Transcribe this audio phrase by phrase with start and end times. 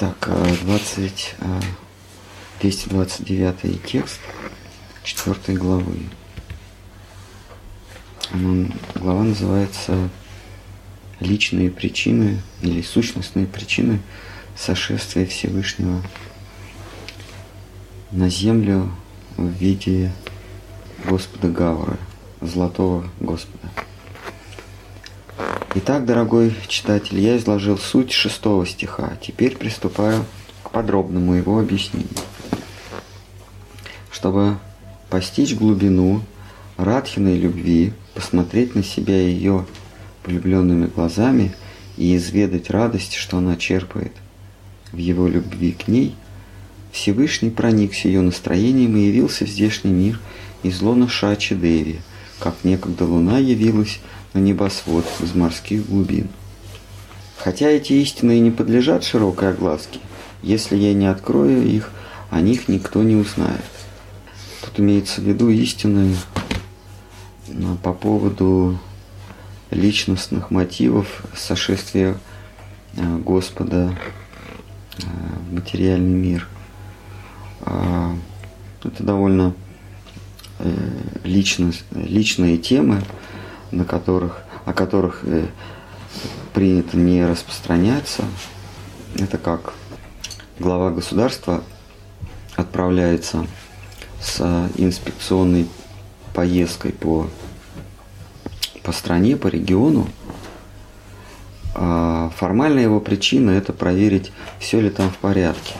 [0.00, 0.30] Так,
[0.62, 1.34] 20,
[2.62, 4.18] 229 текст
[5.02, 5.94] 4 главы.
[8.94, 10.08] Глава называется
[11.20, 14.00] «Личные причины» или «Сущностные причины
[14.56, 16.02] сошествия Всевышнего
[18.10, 18.90] на землю
[19.36, 20.14] в виде
[21.04, 21.98] Господа Гавра,
[22.40, 23.68] Золотого Господа».
[25.72, 29.12] Итак, дорогой читатель, я изложил суть шестого стиха.
[29.22, 30.24] Теперь приступаю
[30.64, 32.10] к подробному его объяснению.
[34.10, 34.58] Чтобы
[35.10, 36.22] постичь глубину
[36.76, 39.64] Радхиной любви, посмотреть на себя ее
[40.24, 41.54] влюбленными глазами
[41.96, 44.12] и изведать радость, что она черпает
[44.90, 46.16] в его любви к ней,
[46.90, 50.18] Всевышний проникся ее настроением и явился в здешний мир
[50.64, 52.00] из лона Шачи Деви,
[52.40, 54.00] как некогда луна явилась
[54.32, 56.28] на небосвод из морских глубин.
[57.38, 59.98] Хотя эти истины и не подлежат широкой огласке,
[60.42, 61.90] если я не открою их,
[62.30, 63.64] о них никто не узнает.
[64.62, 66.14] Тут имеется в виду истины
[67.82, 68.78] по поводу
[69.70, 72.16] личностных мотивов сошествия
[72.96, 73.96] э, Господа
[74.98, 75.02] э,
[75.48, 76.48] в материальный мир.
[77.62, 78.14] А,
[78.82, 79.54] это довольно
[80.58, 80.72] э,
[81.24, 83.02] личность, личные темы,
[83.70, 85.46] на которых, о которых э,
[86.52, 88.24] принято не распространяться.
[89.18, 89.74] Это как
[90.58, 91.62] глава государства
[92.56, 93.46] отправляется
[94.20, 94.40] с
[94.76, 95.68] инспекционной
[96.34, 97.28] поездкой по,
[98.82, 100.08] по стране, по региону.
[101.74, 105.74] А формальная его причина– это проверить, все ли там в порядке.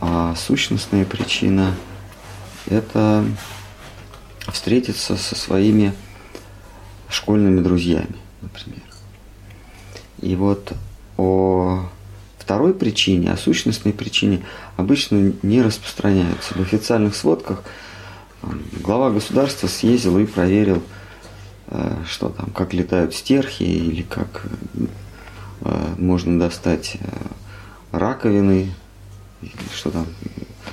[0.00, 1.74] А сущностная причина–
[2.66, 3.24] это
[4.50, 5.92] встретиться со своими
[7.08, 8.82] школьными друзьями, например.
[10.20, 10.72] И вот
[11.16, 11.88] о
[12.38, 14.44] второй причине, о сущностной причине
[14.76, 16.54] обычно не распространяются.
[16.54, 17.62] В официальных сводках
[18.82, 20.82] глава государства съездил и проверил,
[21.68, 24.46] э, что там, как летают стерхи или как
[25.64, 27.06] э, можно достать э,
[27.92, 28.72] раковины,
[29.74, 30.06] что там,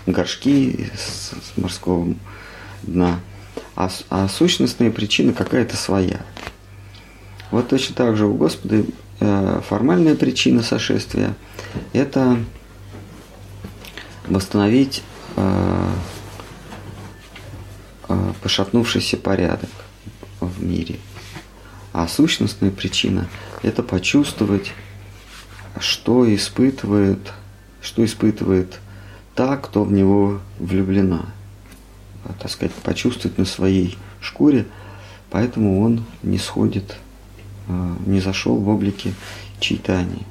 [0.05, 2.15] горшки с морского
[2.83, 3.19] дна
[3.79, 6.19] а, а сущностная причина какая-то своя.
[7.49, 8.83] Вот точно так же у Господа
[9.21, 11.33] э, формальная причина сошествия–
[11.93, 12.37] это
[14.27, 15.01] восстановить
[15.37, 15.91] э,
[18.09, 19.69] э, пошатнувшийся порядок
[20.41, 20.97] в мире.
[21.93, 23.29] А сущностная причина–
[23.63, 24.73] это почувствовать,
[25.79, 27.31] что испытывает,
[27.81, 28.77] что испытывает
[29.35, 31.27] та, кто в него влюблена–
[32.39, 34.65] так сказать, почувствовать на своей шкуре,
[35.29, 36.95] поэтому он не сходит,
[37.67, 39.13] э, не зашел в облике
[39.59, 40.25] читания.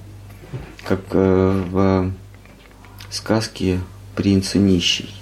[0.84, 2.12] Как э, в
[3.10, 3.80] сказке
[4.14, 5.14] «Принц и нищий».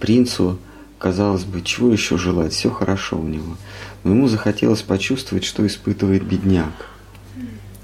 [0.00, 0.58] Принцу,
[0.98, 3.56] казалось бы, чего еще желать, все хорошо у него.
[4.04, 6.90] Но ему захотелось почувствовать, что испытывает бедняк.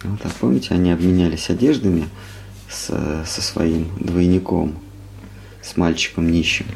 [0.04, 2.08] Вот, а помните, они обменялись одеждами
[2.68, 2.86] с,
[3.26, 4.74] со своим двойником,
[5.62, 6.66] с мальчиком нищим.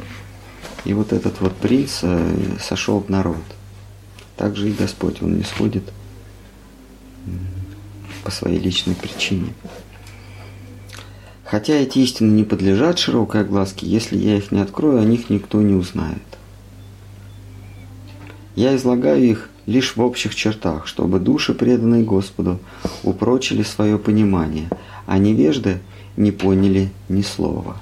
[0.87, 3.43] И вот этот вот принц э, сошел в народ.
[4.37, 5.83] Так же и Господь, Он не сходит
[8.23, 9.53] по своей личной причине.
[11.45, 15.61] Хотя эти истины не подлежат широкой огласке, если я их не открою, о них никто
[15.61, 16.23] не узнает.
[18.55, 22.61] Я излагаю их лишь в общих чертах, чтобы души, преданные Господу,
[23.03, 24.69] упрочили свое понимание,
[25.07, 25.81] а невежды
[26.17, 27.77] не поняли ни слова.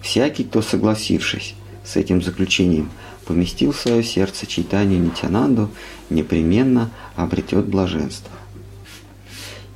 [0.00, 1.54] Всякий, кто, согласившись,
[1.88, 2.90] с этим заключением
[3.24, 5.70] поместил в свое сердце читание Нитянанду,
[6.10, 8.30] непременно обретет блаженство.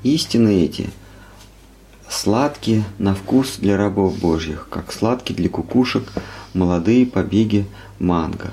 [0.02, 0.90] Истины эти
[2.08, 6.12] сладкие на вкус для рабов Божьих, как сладкие для кукушек
[6.52, 7.66] молодые побеги
[7.98, 8.52] манго.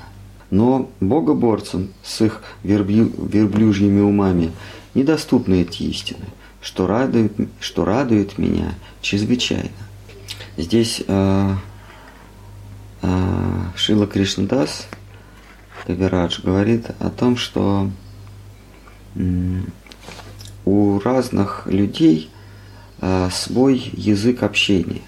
[0.50, 4.52] Но богоборцам с их верблю, верблюжьими умами
[4.94, 6.24] недоступны эти истины,
[6.62, 9.70] что радует, что радует меня чрезвычайно.
[10.56, 11.54] Здесь э,
[13.02, 14.86] Шила Кришнадас
[15.86, 17.90] Кавирадж говорит о том, что
[20.64, 22.30] у разных людей
[23.00, 25.02] а, свой язык общения.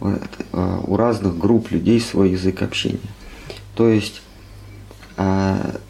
[0.00, 2.98] А, у разных групп людей свой язык общения.
[3.74, 4.22] То есть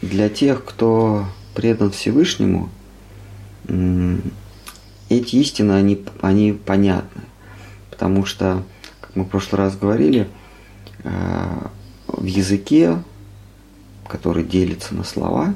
[0.01, 2.69] для тех, кто предан Всевышнему,
[3.67, 7.21] эти истины, они, они понятны.
[7.91, 8.63] Потому что,
[9.01, 10.27] как мы в прошлый раз говорили,
[11.03, 13.01] в языке,
[14.07, 15.53] который делится на слова,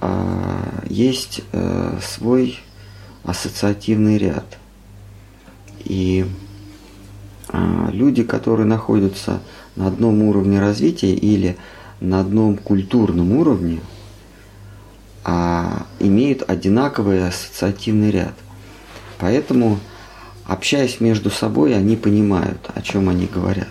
[0.00, 2.58] э, есть э, свой
[3.24, 4.58] ассоциативный ряд.
[5.84, 6.26] И
[7.92, 9.40] люди, которые находятся
[9.76, 11.56] на одном уровне развития или
[12.00, 13.80] на одном культурном уровне,
[15.24, 18.34] а, имеют одинаковый ассоциативный ряд.
[19.18, 19.78] Поэтому,
[20.44, 23.68] общаясь между собой, они понимают, о чем они говорят.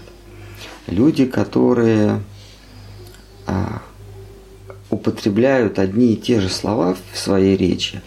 [0.87, 2.21] Люди, которые
[3.45, 3.81] а,
[4.89, 8.01] употребляют одни и те же слова в своей речи,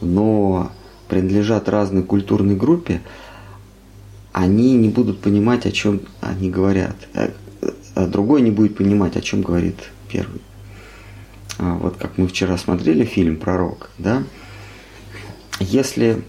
[0.00, 0.70] но
[1.08, 3.00] принадлежат разной культурной группе,
[4.32, 6.96] они не будут понимать, о чем они говорят.
[7.14, 7.30] А,
[7.94, 9.76] а другой не будет понимать, о чем говорит
[10.08, 10.40] первый.
[11.58, 14.22] А вот как мы вчера смотрели фильм «Пророк», да,
[15.58, 16.22] если,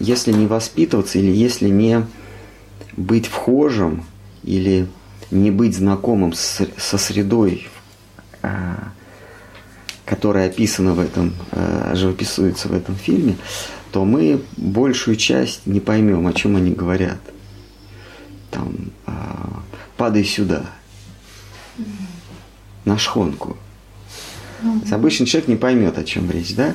[0.00, 2.06] если не воспитываться или если не
[2.96, 4.04] быть вхожим
[4.42, 4.86] или
[5.30, 7.68] не быть знакомым с, со средой,
[8.42, 8.92] а,
[10.04, 11.34] которая описана в этом,
[11.92, 13.36] живописуется в этом фильме,
[13.90, 17.18] то мы большую часть не поймем, о чем они говорят.
[18.50, 18.92] Там,
[19.96, 20.66] падай сюда,
[22.84, 23.56] на шхонку.
[24.62, 24.94] Угу.
[24.94, 26.74] Обычный человек не поймет, о чем речь, да?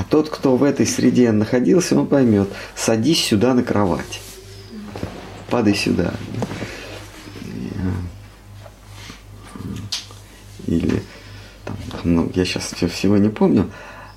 [0.00, 2.48] А тот, кто в этой среде находился, он поймет.
[2.74, 4.22] Садись сюда на кровать.
[5.50, 6.14] Падай сюда.
[10.66, 11.02] Или
[11.66, 13.70] там, ну, я сейчас всего не помню.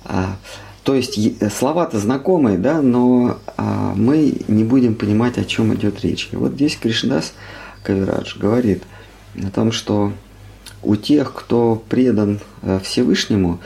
[0.04, 0.38] А,
[0.84, 1.18] то есть
[1.52, 6.30] слова-то знакомые, да, но а, мы не будем понимать, о чем идет речь.
[6.32, 7.34] И вот здесь Кришнадас
[7.82, 8.84] Кавирадж говорит
[9.36, 10.14] о том, что
[10.82, 13.60] у тех, кто предан э, Всевышнему,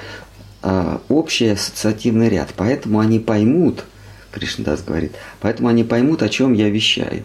[0.62, 2.54] э, общий ассоциативный ряд.
[2.56, 3.84] Поэтому они поймут,
[4.32, 7.24] Кришнадас говорит, поэтому они поймут, о чем я вещаю.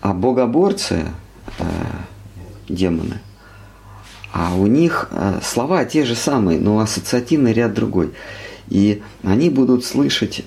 [0.00, 1.06] А богоборцы,
[1.58, 1.64] э,
[2.68, 3.20] демоны,
[4.32, 5.10] а у них
[5.44, 8.12] слова те же самые, но ассоциативный ряд другой.
[8.68, 10.44] И они будут слышать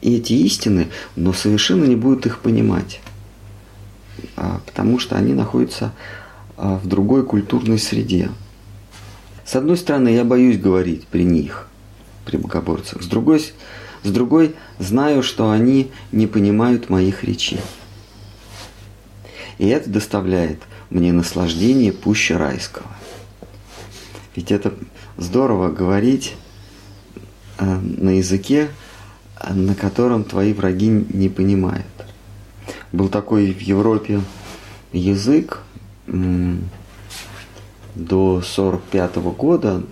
[0.00, 3.00] эти истины, но совершенно не будут их понимать.
[4.36, 5.92] А, потому что они находятся
[6.56, 8.30] а, в другой культурной среде.
[9.44, 11.68] С одной стороны, я боюсь говорить при них,
[12.24, 13.02] при богоборцах.
[13.02, 13.44] С другой,
[14.02, 17.60] с другой знаю, что они не понимают моих речей.
[19.58, 20.60] И это доставляет
[20.90, 22.86] мне наслаждение пуще райского.
[24.34, 24.74] Ведь это
[25.16, 26.34] здорово говорить
[27.58, 28.68] а, на языке,
[29.48, 31.86] на котором твои враги не понимают
[32.94, 34.20] был такой в Европе
[34.92, 35.58] язык
[37.94, 39.82] до 45 года,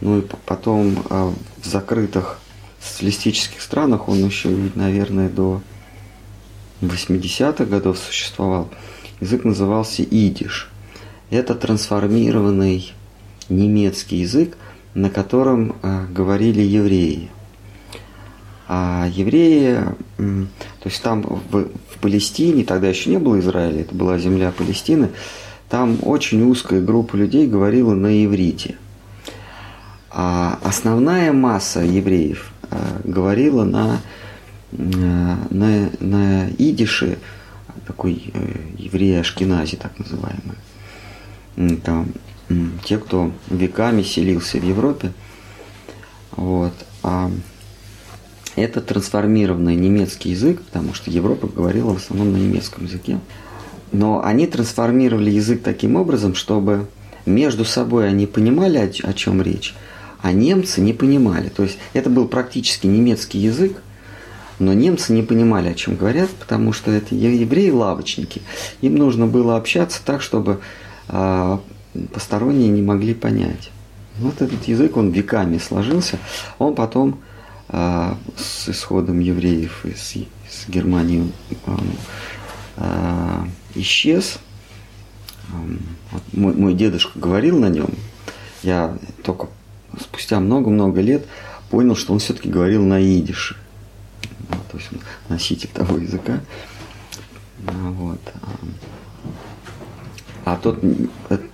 [0.00, 1.32] ну и потом а,
[1.62, 2.38] в закрытых
[2.80, 5.62] социалистических странах он еще, наверное, до
[6.82, 8.68] 80-х годов существовал.
[9.20, 10.70] Язык назывался идиш.
[11.30, 12.92] Это трансформированный
[13.48, 14.56] немецкий язык,
[14.94, 17.30] на котором а, говорили евреи.
[18.68, 19.78] А евреи,
[20.16, 25.10] то есть там в, в Палестине, тогда еще не было Израиля, это была земля Палестины,
[25.68, 28.76] там очень узкая группа людей говорила на иврите.
[30.10, 34.00] А основная масса евреев а, говорила на,
[34.72, 37.18] на, на идише,
[37.86, 40.56] такой э, евреи Ашкенази, так называемый.
[41.82, 42.08] Там,
[42.84, 45.12] те, кто веками селился в Европе.
[46.32, 46.72] Вот.
[47.02, 47.30] А
[48.56, 53.18] это трансформированный немецкий язык, потому что Европа говорила в основном на немецком языке.
[53.92, 56.86] Но они трансформировали язык таким образом, чтобы
[57.24, 59.74] между собой они понимали, о, чем речь,
[60.20, 61.48] а немцы не понимали.
[61.48, 63.82] То есть это был практически немецкий язык,
[64.58, 68.42] но немцы не понимали, о чем говорят, потому что это евреи-лавочники.
[68.80, 70.60] Им нужно было общаться так, чтобы
[71.08, 71.58] э,
[72.12, 73.70] посторонние не могли понять.
[74.18, 76.18] Вот этот язык, он веками сложился,
[76.58, 77.20] он потом
[77.68, 81.30] а, с исходом евреев из, из Германии
[81.66, 81.90] он
[82.76, 84.38] а, исчез.
[86.10, 87.90] Вот мой, мой дедушка говорил на нем.
[88.62, 89.48] Я только
[90.00, 91.26] спустя много-много лет
[91.70, 93.56] понял, что он все-таки говорил на идише.
[94.48, 96.40] Ну, то есть он носитель того языка.
[97.58, 98.20] Вот.
[100.44, 100.78] А тот,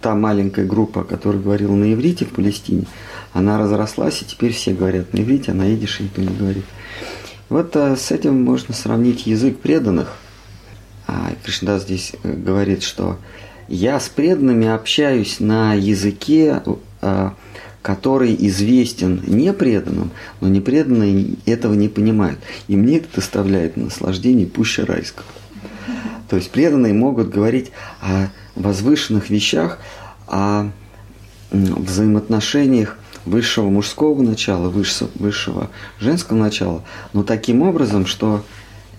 [0.03, 2.85] та маленькая группа, которая говорила на иврите в Палестине,
[3.33, 6.65] она разрослась, и теперь все говорят на иврите, а на идише никто не говорит.
[7.49, 10.19] Вот а, с этим можно сравнить язык преданных.
[11.13, 13.19] А, Кришнадас здесь э, говорит, что
[13.69, 16.63] я с преданными общаюсь на языке,
[17.03, 17.35] а,
[17.83, 22.39] который известен непреданным, но непреданные этого не понимают.
[22.67, 25.27] И мне это доставляет наслаждение пуще райского.
[26.31, 29.81] То есть преданные могут говорить о возвышенных вещах,
[30.27, 30.71] о
[31.51, 38.43] взаимоотношениях высшего мужского начала, высшего, высшего женского начала, но таким образом, что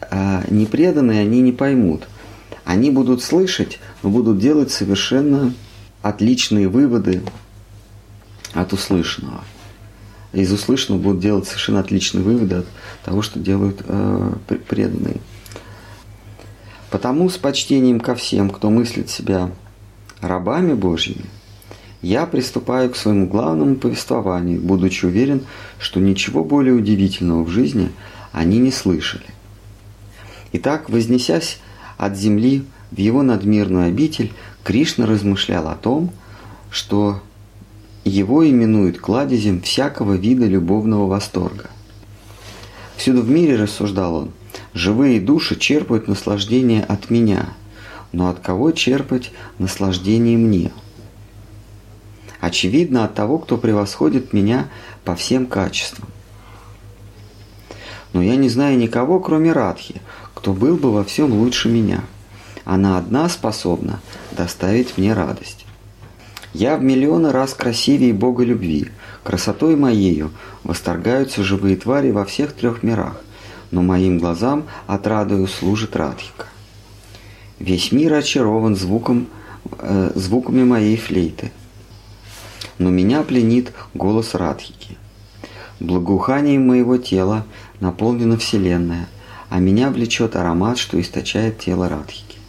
[0.10, 2.07] э, непреданные они не поймут.
[2.65, 5.53] Они будут слышать, но будут делать совершенно
[6.01, 7.22] отличные выводы
[8.53, 9.43] от услышанного.
[10.31, 12.65] Из услышанного будут делать совершенно отличные выводы от
[13.03, 14.33] того, что делают э,
[14.67, 15.17] преданные.
[16.89, 19.51] Потому с почтением ко всем, кто мыслит себя
[20.22, 21.25] рабами Божьими,
[22.03, 25.41] я приступаю к своему главному повествованию, будучи уверен,
[25.79, 27.91] что ничего более удивительного в жизни
[28.31, 29.24] они не слышали.
[30.55, 31.57] Итак, вознесясь
[31.98, 34.31] от земли в его надмирную обитель,
[34.63, 36.12] Кришна размышлял о том,
[36.69, 37.22] что
[38.05, 41.69] его именуют кладезем всякого вида любовного восторга.
[42.95, 44.31] Всюду в мире, рассуждал он,
[44.75, 47.50] живые души черпают наслаждение от меня,
[48.12, 50.72] но от кого черпать наслаждение мне?
[52.39, 54.69] Очевидно, от того, кто превосходит меня
[55.03, 56.10] по всем качествам.
[58.13, 60.01] Но я не знаю никого, кроме Радхи,
[60.33, 62.01] кто был бы во всем лучше меня.
[62.65, 63.99] Она одна способна
[64.31, 65.65] доставить мне радость.
[66.53, 68.89] Я в миллионы раз красивее Бога любви.
[69.23, 70.31] Красотой моею
[70.63, 73.19] восторгаются живые твари во всех трех мирах,
[73.71, 76.45] но моим глазам отрадою служит Радхика.
[77.59, 79.27] Весь мир очарован звуком,
[79.79, 81.51] э, звуками моей флейты,
[82.77, 84.97] но меня пленит голос Радхики.
[85.79, 87.45] Благоуханием моего тела
[87.79, 89.07] наполнена Вселенная,
[89.53, 92.39] а меня влечет аромат, что источает тело Радхики.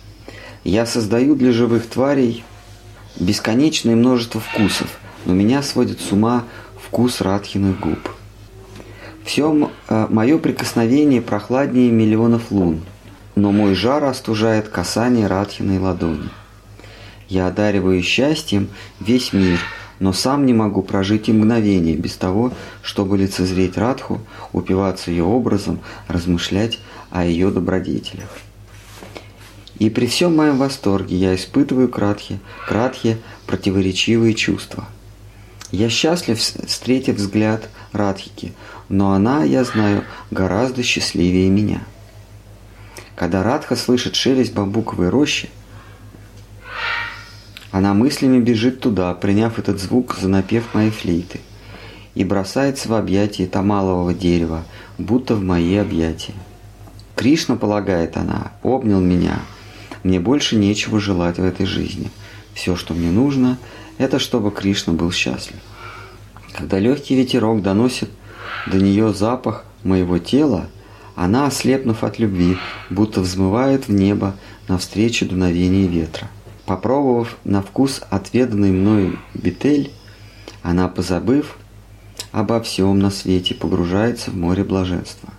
[0.65, 2.45] Я создаю для живых тварей
[3.21, 4.89] бесконечное множество вкусов,
[5.27, 6.45] но меня сводит с ума
[6.83, 7.99] вкус Радхиных губ.
[9.23, 12.81] Все э, мое прикосновение прохладнее миллионов лун,
[13.35, 16.31] но мой жар остужает касание Радхиной ладони.
[17.29, 18.69] Я одариваю счастьем
[18.99, 19.61] весь мир,
[19.99, 24.23] но сам не могу прожить и мгновение без того, чтобы лицезреть Радху,
[24.55, 26.79] упиваться ее образом, размышлять
[27.15, 28.29] о ее добродетелях.
[29.79, 34.89] И при всем моем восторге я испытываю кратхи, кратхи противоречивые чувства.
[35.71, 38.53] Я счастлив, встретив взгляд Радхики,
[38.89, 40.03] но она, я знаю,
[40.33, 41.83] гораздо счастливее меня.
[43.15, 45.49] Когда Радха слышит шелест бамбуковой рощи,
[47.71, 51.41] она мыслями бежит туда, приняв этот звук за напев моей флейты,
[52.17, 54.65] и бросается в объятия тамалового дерева,
[54.99, 56.35] будто в мои объятия.
[57.17, 59.41] Кришна, полагает она, обнял меня–
[60.05, 62.11] мне больше нечего желать в этой жизни.
[62.53, 63.59] Все, что мне нужно,
[63.97, 65.57] это чтобы Кришна был счастлив.
[66.53, 68.11] Когда легкий ветерок доносит
[68.67, 70.67] до нее запах моего тела,
[71.17, 72.59] она, ослепнув от любви,
[72.91, 74.37] будто взмывает в небо
[74.69, 76.29] навстречу дуновению ветра.
[76.67, 79.91] Попробовав на вкус отведанный мною бетель,
[80.63, 81.57] она, позабыв
[82.31, 85.31] обо всем на свете, погружается в море блаженства.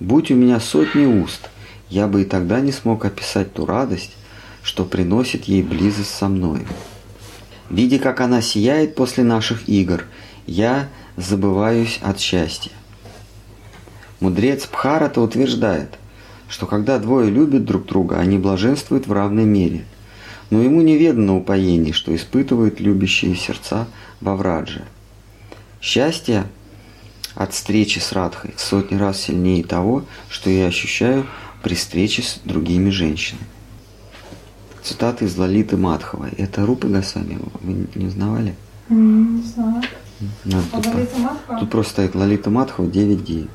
[0.00, 1.48] Будь у меня сотни уст–
[1.90, 4.16] я бы и тогда не смог описать ту радость,
[4.62, 6.66] что приносит ей близость со мной.
[7.68, 10.04] Видя, как она сияет после наших игр,
[10.46, 12.70] я забываюсь от счастья.
[14.20, 15.98] Мудрец Пхарата утверждает,
[16.48, 19.84] что когда двое любят друг друга, они блаженствуют в равной мере.
[20.50, 23.86] Но ему неведано упоение, что испытывают любящие сердца
[24.20, 24.64] во.
[25.80, 26.44] Счастье
[27.34, 31.26] от встречи с Радхой в сотни раз сильнее того, что я ощущаю
[31.62, 33.46] при встрече с другими женщинами.
[34.82, 36.30] Цитаты из Лалиты Матховой.
[36.30, 37.38] Это Рупы Гасами?
[37.60, 38.54] Вы не узнавали?
[38.88, 39.82] Не знаю.
[40.44, 43.48] Надо а тут, тут просто стоит Лалита Матхова 9.9.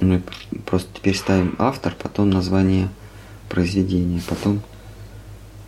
[0.00, 0.22] Мы
[0.64, 2.88] просто теперь ставим автор, потом название
[3.48, 4.62] произведения, потом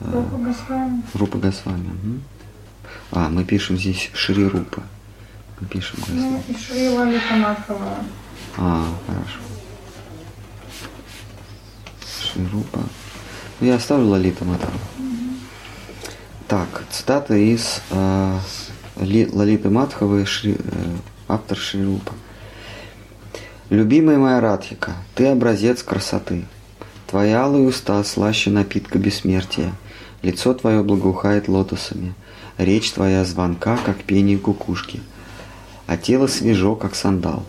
[0.00, 1.02] э, Рупа Госвами.
[1.14, 1.86] Рупа Госвами.
[1.86, 2.20] Угу.
[3.12, 4.82] А, мы пишем здесь Шри Рупа.
[5.64, 7.98] Пишем Ну, и Шри Лалита Матхова.
[8.56, 9.38] А, хорошо.
[12.22, 12.80] Ширупа.
[13.60, 14.72] Ну, я оставлю Лолита Матхава.
[16.48, 18.38] Так, цитата из э,
[18.96, 20.96] Лолиты Матховой, Шри, э,
[21.28, 22.12] автор Шрирупа.
[23.70, 26.44] «Любимая моя Радхика, ты образец красоты.
[27.06, 29.72] Твои алые уста слаще напитка бессмертия.
[30.22, 32.14] Лицо твое благоухает лотосами.
[32.58, 35.00] Речь твоя звонка, как пение кукушки.
[35.86, 37.44] А тело свежо, как сандал».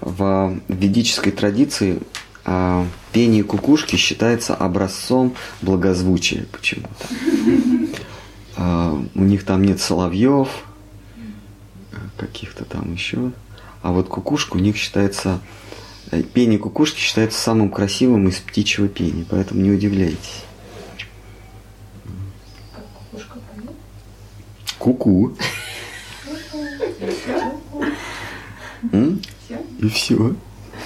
[0.00, 2.00] В ведической традиции
[2.44, 7.06] а, пение кукушки считается образцом благозвучия почему-то.
[8.56, 10.48] А, у них там нет соловьев,
[12.16, 13.32] каких-то там еще.
[13.82, 15.40] А вот кукушка у них считается,
[16.10, 20.44] э, пение кукушки считается самым красивым из птичьего пения, поэтому не удивляйтесь.
[24.78, 25.30] Куку.
[25.30, 25.38] -ку.
[28.90, 29.60] Все?
[29.80, 30.34] И все.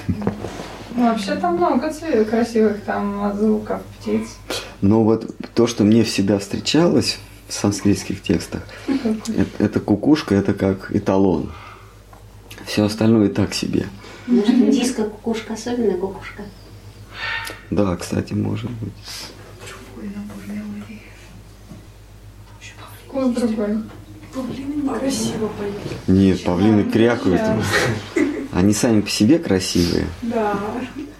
[0.09, 4.37] Ну, вообще там много цве- красивых там от звуков птиц.
[4.81, 10.95] Но вот то, что мне всегда встречалось в санскритских текстах, это, это кукушка, это как
[10.95, 11.53] эталон.
[12.67, 13.87] Все остальное так себе.
[14.27, 16.43] Может, индийская кукушка, особенная кукушка.
[17.71, 18.93] Да, кстати, может быть.
[23.07, 23.79] Вкус другой.
[24.33, 25.75] Красиво поет.
[26.07, 27.41] Нет, павлины крякают.
[28.53, 30.07] Они сами по себе красивые.
[30.23, 30.59] Да.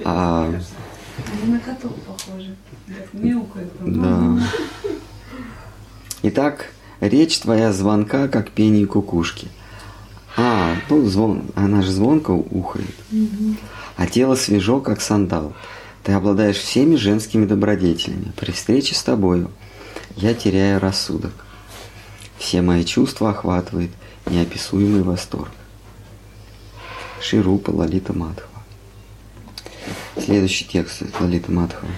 [0.05, 2.55] А, Они на котов похожи.
[2.89, 3.73] Так мяукают.
[3.81, 4.39] да.
[6.23, 9.49] Итак, речь твоя звонка, как пение кукушки.
[10.37, 12.95] А, ну звон, она же звонко ухает.
[13.97, 15.53] А тело свежо, как сандал.
[16.05, 18.33] Ты обладаешь всеми женскими добродетелями.
[18.37, 19.51] При встрече с тобою
[20.17, 21.33] я теряю рассудок.
[22.41, 23.91] Все мои чувства охватывает
[24.25, 25.51] неописуемый восторг.
[27.21, 28.65] Ширупа Лалита Мадхава.
[30.17, 31.93] Следующий текст Лалита Мадхава.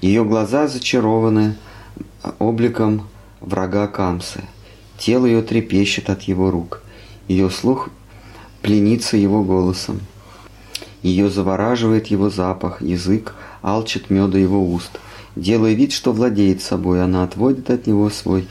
[0.00, 1.56] Ее глаза зачарованы
[2.40, 3.06] обликом
[3.40, 4.42] врага Камсы.
[4.98, 6.82] Тело ее трепещет от его рук.
[7.28, 7.88] Ее слух
[8.62, 10.00] пленится его голосом.
[11.02, 13.32] Ее завораживает его запах, язык
[13.62, 14.98] алчит меда его уст.
[15.36, 18.48] Делая вид, что владеет собой, она отводит от него свой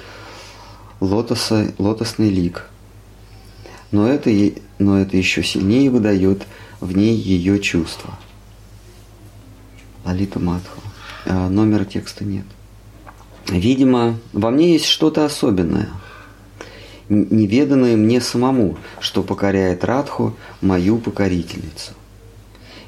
[0.99, 2.69] лотоса, лотосный лик.
[3.91, 4.29] Но это,
[4.79, 6.45] но это еще сильнее выдает
[6.79, 8.17] в ней ее чувства.
[10.05, 10.81] Лалита Матху.
[11.25, 12.45] А, номера текста нет.
[13.49, 15.89] Видимо, во мне есть что-то особенное,
[17.09, 21.93] неведанное мне самому, что покоряет Радху, мою покорительницу.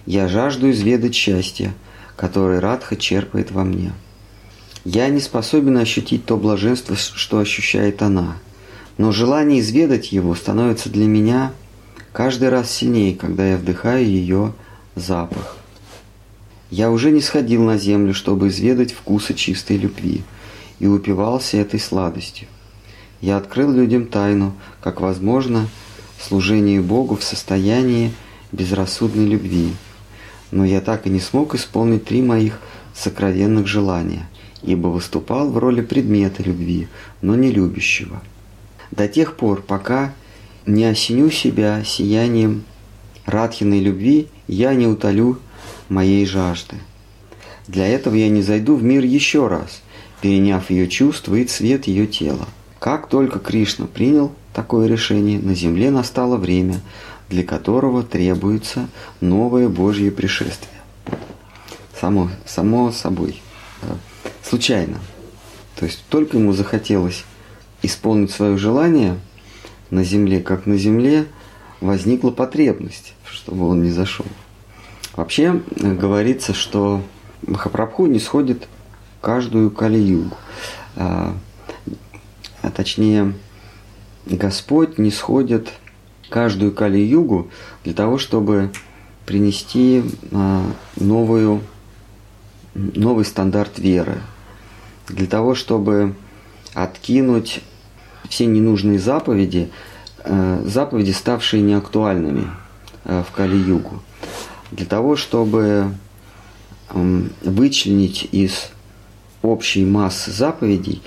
[0.06, 1.74] Я жажду изведать счастье,
[2.16, 3.94] которое Радха черпает во мне.
[4.91, 8.38] Я не способен ощутить то блаженство, что ощущает она,
[8.98, 11.53] но желание изведать его становится для меня
[12.12, 14.51] каждый раз сильнее, когда я вдыхаю ее
[14.96, 15.58] запах.
[16.71, 20.23] Я уже не сходил на землю, чтобы изведать вкусы чистой любви,
[20.80, 22.47] и упивался этой сладостью.
[23.21, 25.69] Я открыл людям тайну, как возможно,
[26.19, 28.12] служение Богу в состоянии
[28.52, 29.71] безрассудной любви.
[30.49, 32.60] Но я так и не смог исполнить три моих
[32.95, 34.28] сокровенных желания,
[34.63, 36.88] ибо выступал в роли предмета любви,
[37.22, 38.22] но не любящего.
[38.91, 40.13] До тех пор, пока
[40.65, 42.63] не осеню себя сиянием
[43.26, 45.38] Радхиной любви, я не утолю
[45.88, 46.78] моей жажды.
[47.67, 49.82] Для этого я не зайду в мир еще раз,
[50.22, 52.48] переняв ее чувства и цвет ее тела.
[52.80, 56.82] Как только Кришна принял такое решение, на земле настало время,
[57.30, 58.89] для которого требуется
[59.22, 60.74] новое Божье пришествие.
[62.00, 63.41] Само, само собой.
[64.49, 64.97] Случайно.
[65.75, 67.23] То есть только ему захотелось
[67.83, 69.19] исполнить свое желание
[69.91, 71.27] на земле, как на земле
[71.81, 74.25] возникла потребность, чтобы он не зашел.
[75.15, 77.03] Вообще э, говорится, что
[77.45, 78.67] Махапрабху не сходит
[79.21, 80.35] каждую кали-югу.
[80.95, 81.35] А,
[82.63, 83.33] а точнее,
[84.25, 85.69] Господь не сходит
[86.27, 87.49] каждую кали-югу
[87.83, 88.71] для того, чтобы
[89.27, 91.62] принести а, новую,
[92.73, 94.21] новый стандарт веры.
[95.10, 96.15] Для того, чтобы
[96.74, 97.62] откинуть
[98.30, 99.69] все ненужные заповеди,
[100.24, 102.48] э, заповеди, ставшие неактуальными
[103.06, 104.02] э, в Кали-югу.
[104.72, 105.95] Для того, чтобы
[106.91, 108.69] м, вычленить из
[109.41, 111.02] общей массы заповедей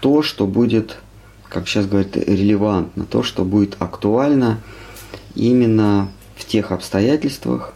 [0.00, 0.98] то, что будет,
[1.48, 4.60] как сейчас говорят, релевантно, то, что будет актуально
[5.34, 7.74] именно в тех обстоятельствах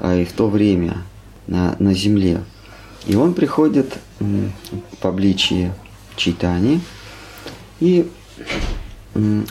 [0.00, 0.98] а, и в то время
[1.46, 2.42] на, на Земле.
[3.06, 5.72] И он приходит в обличии
[6.16, 6.80] читания
[7.80, 8.10] и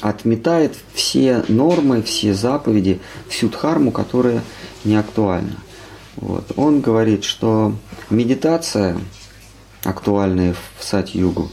[0.01, 4.41] отметает все нормы, все заповеди, всю дхарму, которая
[4.83, 5.55] не актуальна.
[6.15, 6.51] Вот.
[6.55, 7.75] Он говорит, что
[8.09, 8.97] медитация,
[9.83, 11.49] актуальная в сать-югу,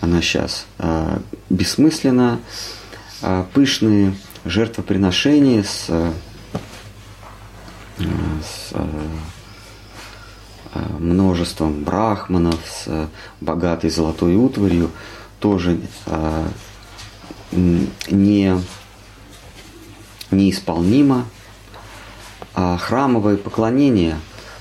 [0.00, 2.40] она сейчас а, бессмысленна,
[3.22, 6.12] а, пышные жертвоприношения с, а,
[7.98, 8.88] с а,
[10.98, 13.08] множеством брахманов, с а,
[13.40, 14.90] богатой золотой утварью,
[15.40, 15.80] тоже
[17.52, 18.60] м, не,
[20.30, 21.24] неисполнимо.
[22.54, 24.18] А храмовое поклонение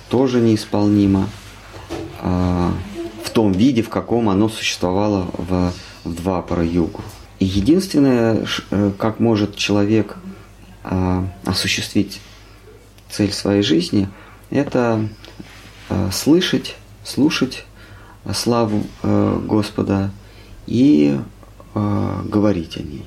[0.10, 1.28] тоже неисполнимо
[2.22, 7.02] в том виде, в каком оно существовало в, в два югу.
[7.40, 10.18] И единственное, э, как может человек
[11.46, 12.22] осуществить
[13.10, 14.08] цель своей жизни,
[14.50, 15.08] это
[16.12, 17.66] слышать, слушать
[18.28, 20.12] а, славу э, Господа
[20.66, 21.18] и
[21.74, 23.06] э, говорить о ней.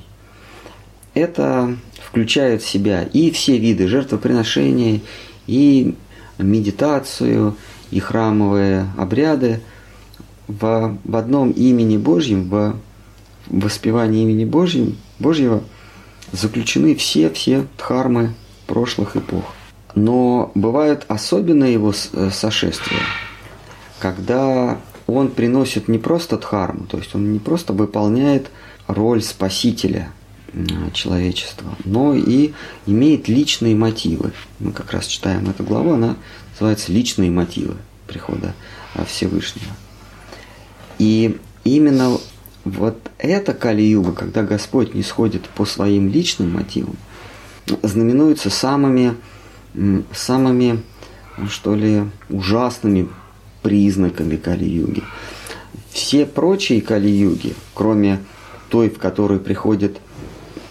[1.13, 5.03] это включает в себя и все виды жертвоприношений,
[5.45, 5.95] и
[6.39, 7.55] медитацию,
[7.91, 9.61] и храмовые обряды
[10.47, 12.75] в, в одном имени Божьем, в
[13.47, 15.63] воспевании имени Божьем, Божьего
[16.31, 18.33] заключены все-все дхармы
[18.65, 19.53] прошлых эпох.
[19.95, 23.01] Но бывают особенные его э, сошествия,
[23.99, 28.49] когда он приносит не просто дхарму, то есть он не просто выполняет
[28.87, 30.11] роль спасителя
[30.93, 32.51] человечества, но и
[32.85, 34.33] имеет личные мотивы.
[34.59, 36.17] Мы как раз читаем эту главу, она
[36.51, 37.75] называется «Личные мотивы
[38.07, 38.53] прихода
[39.07, 39.71] Всевышнего».
[40.99, 42.17] И именно
[42.65, 46.95] вот эта Кали-юга, когда Господь не сходит по своим личным мотивам,
[47.81, 49.15] знаменуется самыми,
[50.13, 50.83] самыми,
[51.49, 53.09] что ли, ужасными
[53.61, 55.03] признаками Кали-юги.
[55.91, 58.19] Все прочие Кали-юги, кроме
[58.69, 59.99] той, в которой приходит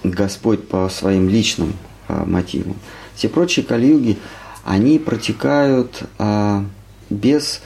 [0.03, 1.75] Господь по своим личным
[2.09, 2.77] а, мотивам,
[3.15, 4.19] все прочие Кали-юги,
[4.65, 6.65] они протекают а,
[7.11, 7.61] без,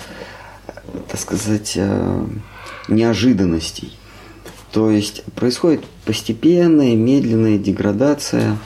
[1.09, 2.29] так сказать, а,
[2.89, 3.97] неожиданностей.
[4.73, 8.59] То есть происходит постепенная, медленная деградация.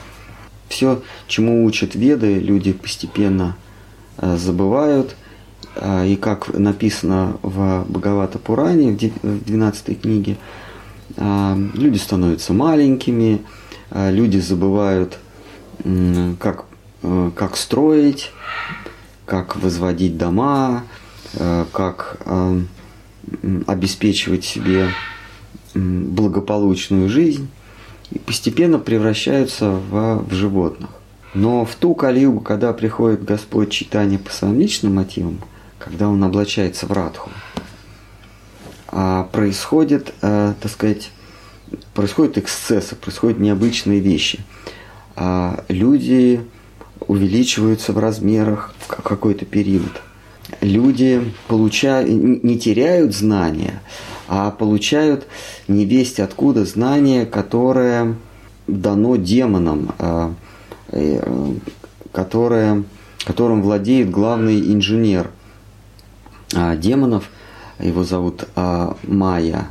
[0.69, 3.57] Все, чему учат веды, люди постепенно
[4.17, 5.15] а, забывают.
[5.75, 10.37] А, и как написано в Бхагавата Пуране, в 12 книге,
[11.17, 13.41] а, люди становятся маленькими,
[13.91, 15.17] люди забывают,
[16.39, 16.65] как,
[17.35, 18.31] как строить,
[19.25, 20.83] как возводить дома,
[21.71, 22.19] как
[23.65, 24.89] обеспечивать себе
[25.73, 27.49] благополучную жизнь
[28.11, 30.89] и постепенно превращаются в, в животных.
[31.33, 35.39] Но в ту калиюгу, когда приходит Господь читание по своим личным мотивам,
[35.77, 37.29] когда Он облачается в радху,
[38.87, 41.11] а происходит, э, так сказать,
[41.93, 44.39] происходят эксцессы, происходят необычные вещи.
[45.15, 46.41] А люди
[47.07, 50.01] увеличиваются в размерах в какой-то период.
[50.61, 53.81] Люди получают, не теряют знания,
[54.29, 55.25] а получают
[55.67, 58.15] невесть откуда знание, которое
[58.67, 60.33] дано демонам, а,
[60.91, 61.53] э,
[62.11, 62.83] которое,
[63.25, 65.31] которым владеет главный инженер
[66.55, 67.31] а, демонов,
[67.79, 69.67] его зовут а, Майя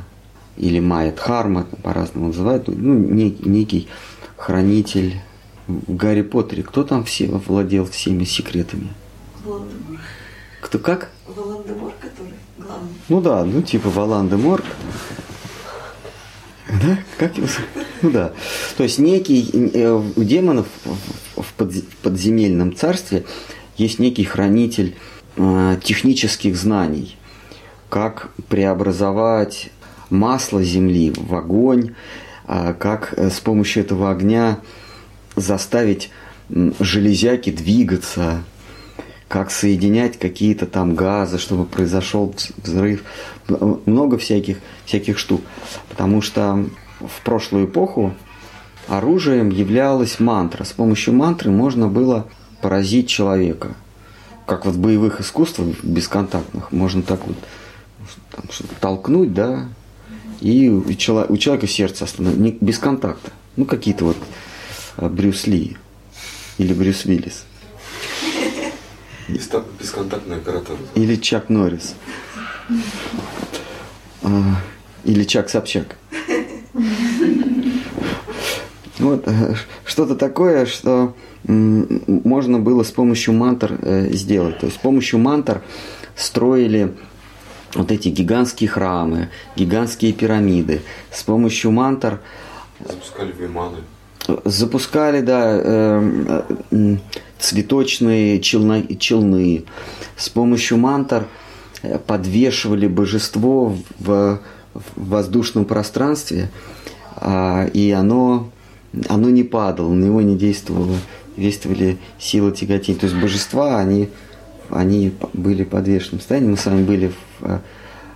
[0.57, 3.87] или Майя Дхарма, по-разному называют, ну, некий
[4.35, 5.21] хранитель
[5.67, 6.63] в Гарри Поттере.
[6.63, 8.89] Кто там все владел всеми секретами?
[9.45, 9.99] Волан-де-Мор.
[10.61, 11.11] Кто как?
[11.27, 12.33] Волан-де-Мор, который
[13.09, 14.63] Ну да, ну типа Волан-де-Мор.
[16.69, 16.99] Да?
[17.17, 17.47] Как его
[18.01, 18.33] Ну да.
[18.77, 20.67] То есть некий, э, у демонов
[21.35, 21.53] в
[22.03, 23.25] подземельном царстве
[23.77, 24.95] есть некий хранитель
[25.35, 27.17] э, технических знаний.
[27.89, 29.71] Как преобразовать
[30.09, 31.95] масло земли в огонь,
[32.45, 34.59] а как э, с помощью этого огня
[35.35, 36.11] заставить
[36.79, 38.43] железяки двигаться,
[39.29, 43.03] как соединять какие-то там газы, чтобы произошел взрыв,
[43.85, 45.41] много всяких, всяких штук.
[45.87, 46.65] Потому что
[46.99, 48.13] в прошлую эпоху
[48.87, 50.63] оружием являлась мантра.
[50.63, 52.27] С помощью мантры можно было
[52.61, 53.75] поразить человека.
[54.47, 56.71] Как вот в боевых искусствах бесконтактных.
[56.71, 57.37] Можно так вот
[58.31, 58.45] там,
[58.81, 59.69] толкнуть, да,
[60.41, 62.59] и у человека сердце остановить.
[62.61, 63.31] Без контакта.
[63.55, 64.17] Ну, какие-то вот
[64.97, 65.77] а, Брюс Ли
[66.57, 67.45] или Брюс Виллис.
[69.29, 70.75] Бесконтактный оператор.
[70.95, 71.95] Или Чак Норрис.
[74.23, 74.29] А,
[75.03, 75.97] или Чак Собчак.
[78.99, 81.15] Вот э, что-то такое, что
[81.45, 84.59] можно было с помощью мантр э, сделать.
[84.59, 85.61] То есть с помощью мантр
[86.15, 86.93] строили
[87.75, 90.81] вот эти гигантские храмы, гигантские пирамиды.
[91.11, 92.19] С помощью мантр
[92.85, 93.77] запускали виманы.
[94.45, 96.97] Запускали, да, э,
[97.39, 99.63] цветочные челны, челны.
[100.15, 101.25] С помощью мантр
[101.81, 104.39] э, подвешивали божество в,
[104.73, 106.49] в воздушном пространстве,
[107.15, 108.49] а, и оно,
[109.07, 110.95] оно не падало, на него не действовало,
[111.37, 112.99] действовали силы тяготения.
[112.99, 114.09] То есть божества, они,
[114.69, 116.49] они были в подвешенном состоянии.
[116.49, 117.61] Мы с вами были в,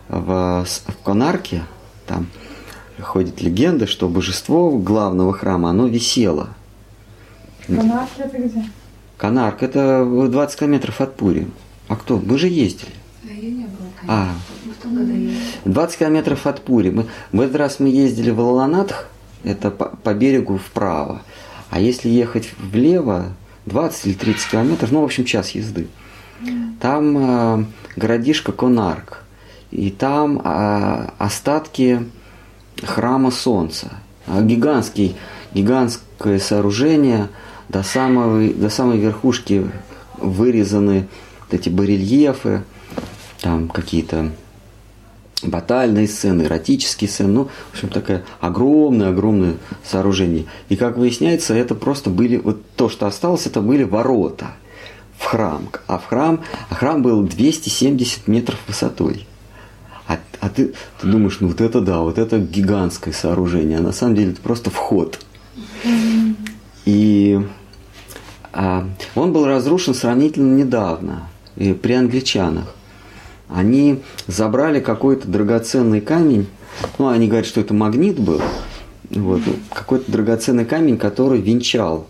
[0.10, 1.64] в, в Конарке,
[2.06, 2.28] там
[3.00, 6.50] ходит легенда, что божество главного храма, оно висело.
[7.68, 8.64] Конарки это где?
[9.18, 11.48] Канарк, это 20 километров от Пури.
[11.88, 12.18] А кто?
[12.18, 12.92] Мы же ездили.
[13.24, 14.74] А я не была, А, конечно.
[14.74, 16.90] В том году я 20 километров от Пури.
[16.90, 19.08] Мы, в этот раз мы ездили в Лаланатх,
[19.44, 21.22] это по, по берегу вправо.
[21.70, 23.34] А если ехать влево,
[23.66, 25.88] 20 или 30 километров, ну, в общем, час езды.
[26.82, 29.24] Там э, городишко Конарк.
[29.72, 32.06] И там э, остатки
[32.82, 33.92] храма Солнца.
[34.26, 35.16] А Гигантский,
[35.54, 37.30] гигантское сооружение,
[37.70, 39.70] до самой, до самой верхушки
[40.18, 41.08] вырезаны
[41.52, 42.64] эти барельефы,
[43.42, 44.32] там какие-то
[45.44, 50.46] батальные сцены, эротические сцены, ну, в общем, такое огромное-огромное сооружение.
[50.70, 54.52] И, как выясняется, это просто были, вот то, что осталось, это были ворота
[55.18, 55.70] в храм.
[55.88, 59.28] А в храм, а храм был 270 метров высотой.
[60.14, 63.92] А, а ты, ты думаешь, ну вот это да, вот это гигантское сооружение, а на
[63.92, 65.20] самом деле это просто вход.
[66.86, 67.40] И
[68.52, 72.76] а, он был разрушен сравнительно недавно, и при англичанах.
[73.50, 76.48] Они забрали какой-то драгоценный камень,
[76.98, 78.42] ну, они говорят, что это магнит был,
[79.10, 82.08] вот, ну, какой-то драгоценный камень, который венчал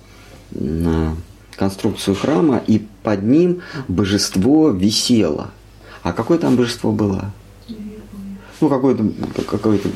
[0.51, 1.15] на
[1.55, 5.51] конструкцию храма, и под ним божество висело.
[6.01, 7.31] А какое там божество было?
[8.61, 9.05] Ну, какое-то
[9.47, 9.89] какое-то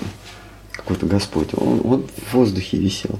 [0.88, 3.20] какой-то Господь, он, он в воздухе висел.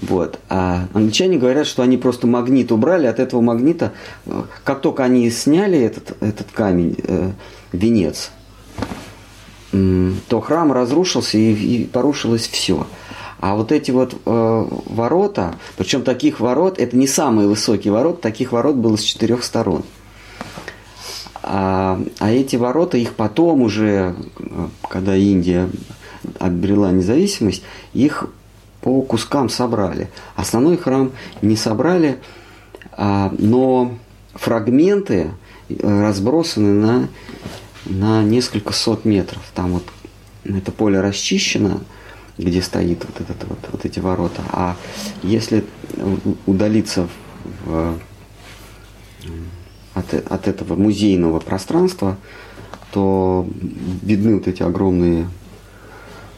[0.00, 0.38] Вот.
[0.48, 3.92] А англичане говорят, что они просто магнит убрали, от этого магнита,
[4.24, 7.32] э, как только они сняли этот, этот камень, э,
[7.72, 8.30] венец,
[9.72, 12.86] э, то храм разрушился и, и порушилось все.
[13.40, 18.52] А вот эти вот э, ворота, причем таких ворот, это не самые высокие ворота, таких
[18.52, 19.82] ворот было с четырех сторон.
[21.48, 25.70] А, а эти ворота, их потом уже, э, когда Индия
[26.40, 27.62] обрела независимость,
[27.94, 28.28] их
[28.80, 30.10] по кускам собрали.
[30.34, 32.18] Основной храм не собрали,
[32.90, 33.94] а, но
[34.34, 35.30] фрагменты
[35.68, 37.08] э, разбросаны на,
[37.84, 39.42] на несколько сот метров.
[39.54, 39.84] Там вот
[40.42, 41.80] это поле расчищено,
[42.38, 44.42] где стоит вот, этот, вот, вот эти ворота.
[44.50, 44.76] А
[45.22, 45.64] если
[46.44, 47.06] удалиться
[47.64, 47.96] в,
[49.96, 52.16] от, от этого музейного пространства,
[52.92, 53.48] то
[54.02, 55.26] видны вот эти огромные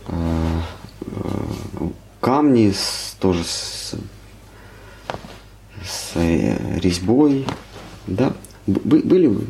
[0.08, 0.60] Э,
[1.02, 1.88] э,
[2.20, 3.94] камни с, тоже с,
[5.84, 7.46] с э, резьбой.
[8.06, 8.32] Да?
[8.66, 9.46] Бы, были вы?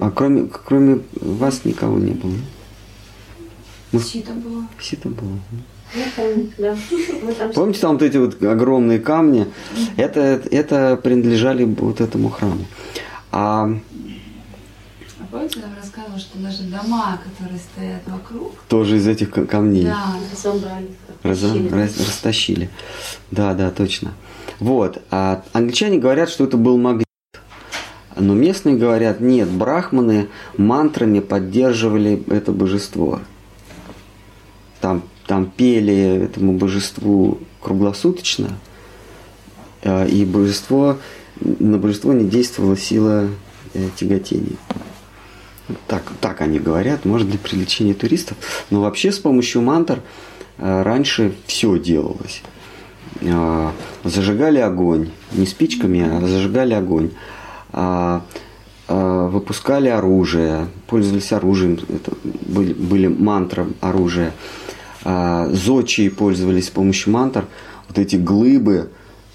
[0.00, 2.34] А кроме, кроме вас никого не было?
[3.92, 4.00] Ну.
[4.00, 4.64] Сито было.
[4.80, 5.40] Я помню,
[6.58, 6.76] да.
[7.38, 9.46] там Помните, там вот эти вот огромные камни?
[9.96, 12.64] Это, это принадлежали вот этому храму.
[13.30, 13.70] А
[15.30, 18.54] помните, нам рассказывал, что даже дома, которые стоят вокруг...
[18.68, 19.84] Тоже из этих камней.
[19.84, 20.88] Да, разобрали.
[21.22, 22.70] Раз, раз, растащили.
[23.30, 24.12] Да, да, точно.
[24.60, 25.02] Вот.
[25.10, 27.06] А англичане говорят, что это был магнит.
[28.16, 33.20] Но местные говорят, нет, брахманы мантрами поддерживали это божество.
[34.80, 38.58] Там, там пели этому божеству круглосуточно,
[39.82, 40.96] э, и божество,
[41.40, 43.28] на божество не действовала сила
[43.74, 44.56] э, тяготения.
[45.86, 48.38] Так, так они говорят, может для привлечения туристов.
[48.70, 50.00] Но вообще с помощью мантр
[50.56, 52.42] э, раньше все делалось.
[54.04, 57.10] Зажигали огонь, не спичками, а зажигали огонь.
[57.72, 58.22] А,
[58.86, 64.32] выпускали оружие, пользовались оружием, это были, были мантры оружия.
[65.04, 67.46] А, зодчие пользовались с помощью мантр.
[67.88, 68.90] Вот эти глыбы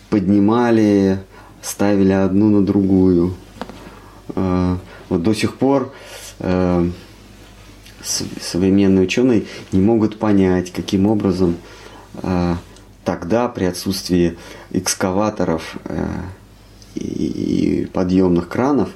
[0.10, 1.19] поднимали,
[1.62, 3.36] ставили одну на другую.
[5.13, 5.93] Вот до сих пор
[6.39, 6.89] э,
[8.04, 11.58] современные ученые не могут понять, каким образом
[12.21, 12.56] э,
[13.04, 14.38] тогда при отсутствии
[14.71, 16.08] экскаваторов э,
[16.95, 18.89] и, подъемных кранов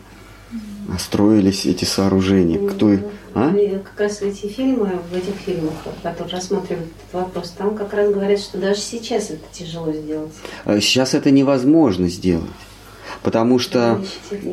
[0.99, 2.67] строились эти сооружения.
[2.67, 2.97] Кто,
[3.37, 3.53] а?
[3.83, 8.39] Как раз эти фильмы, в этих фильмах, которые рассматривают этот вопрос, там как раз говорят,
[8.39, 10.31] что даже сейчас это тяжело сделать.
[10.65, 12.49] Э, сейчас это невозможно сделать.
[13.21, 14.01] Потому что,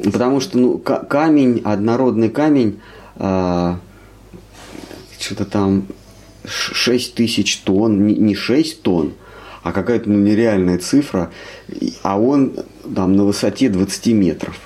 [0.04, 2.80] потому что ну, камень, однородный камень,
[3.16, 3.78] а,
[5.18, 5.86] что-то там
[6.44, 9.14] 6 тысяч тонн, не 6 тонн,
[9.62, 11.30] а какая-то ну, нереальная цифра,
[12.02, 12.56] а он
[12.94, 14.58] там на высоте 20 метров.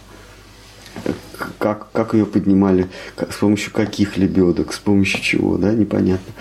[1.59, 6.33] Как, как ее поднимали, как, с помощью каких лебедок, с помощью чего, да, непонятно.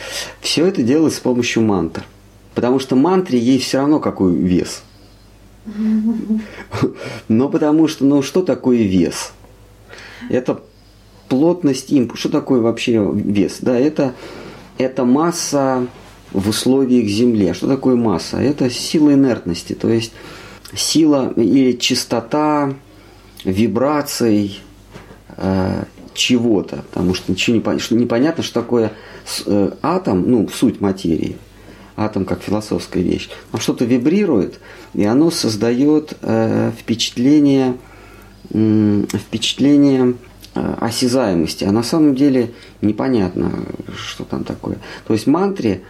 [0.41, 2.03] Все это делалось с помощью мантр.
[2.55, 4.81] Потому что мантре есть все равно какой вес–
[7.27, 9.33] но потому что, ну что такое вес?
[10.29, 10.61] Это
[11.27, 12.21] плотность импульса.
[12.21, 13.57] Что такое вообще вес?
[13.61, 14.13] Да, это,
[14.77, 15.87] это масса
[16.31, 17.47] в условиях Земли.
[17.47, 18.37] А что такое масса?
[18.37, 20.13] Это сила инертности, то есть
[20.73, 22.73] сила или частота
[23.43, 24.61] вибраций
[25.37, 28.93] э, чего-то, потому что ничего не понятно, что непонятно, что такое
[29.45, 31.37] э, атом, ну, суть материи.
[31.95, 34.59] Атом как философская вещь, но что-то вибрирует,
[34.93, 37.75] и оно создает э, впечатление,
[38.51, 40.13] впечатление
[40.53, 43.51] э, осязаемости, а на самом деле непонятно,
[43.97, 44.77] что там такое.
[45.07, 45.81] То есть мантре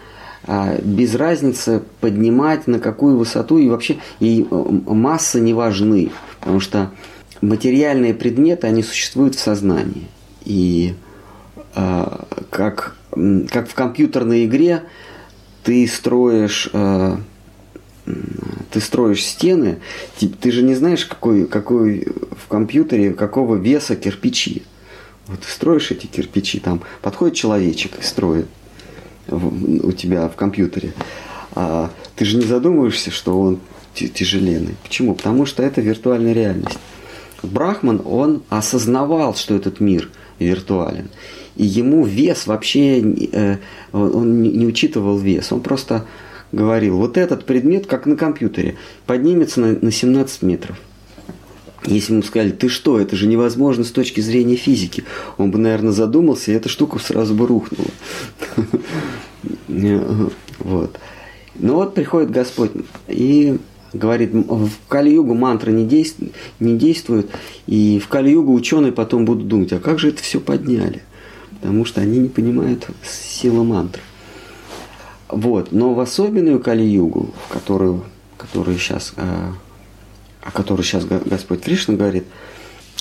[0.45, 6.91] а, без разницы поднимать на какую высоту и вообще и масса не важны, потому что
[7.41, 10.07] материальные предметы, они существуют в сознании.
[10.45, 10.93] И
[11.75, 12.95] а, как,
[13.49, 14.83] как в компьютерной игре
[15.63, 17.19] ты строишь а,
[18.71, 19.79] ты строишь стены,
[20.17, 24.63] ты, ты же не знаешь, какой, какой в компьютере, какого веса кирпичи.
[25.27, 28.47] Вот строишь эти кирпичи, там подходит человечек и строит
[29.29, 30.93] у тебя в компьютере.
[31.53, 33.59] А ты же не задумываешься, что он
[33.93, 34.75] тяжеленный.
[34.83, 35.15] Почему?
[35.15, 36.77] Потому что это виртуальная реальность.
[37.43, 41.09] Брахман, он осознавал, что этот мир виртуален.
[41.55, 43.57] И ему вес вообще, э,
[43.91, 45.51] он не учитывал вес.
[45.51, 46.05] Он просто
[46.51, 50.77] говорил, вот этот предмет, как на компьютере, поднимется на, на 17 метров.
[51.85, 55.03] Если ему сказали, ты что, это же невозможно с точки зрения физики,
[55.37, 57.89] он бы, наверное, задумался, и эта штука сразу бы рухнула.
[60.59, 60.97] Вот.
[61.55, 62.71] Но вот приходит Господь
[63.07, 63.57] и
[63.97, 67.29] говорит, в Кали-Югу мантра не, действует, не действует,
[67.65, 71.03] и в Кали-Югу ученые потом будут думать, а как же это все подняли?
[71.61, 74.01] Потому что они не понимают силы мантры.
[75.29, 75.71] Вот.
[75.71, 78.03] Но в особенную Кали-Югу, которую,
[78.37, 79.53] которую сейчас а,
[80.47, 82.23] о которой сейчас Господь Кришна говорит,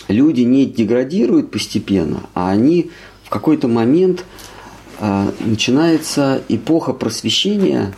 [0.09, 2.91] люди не деградируют постепенно, а они
[3.23, 4.25] в какой-то момент
[4.99, 7.95] э, начинается эпоха просвещения,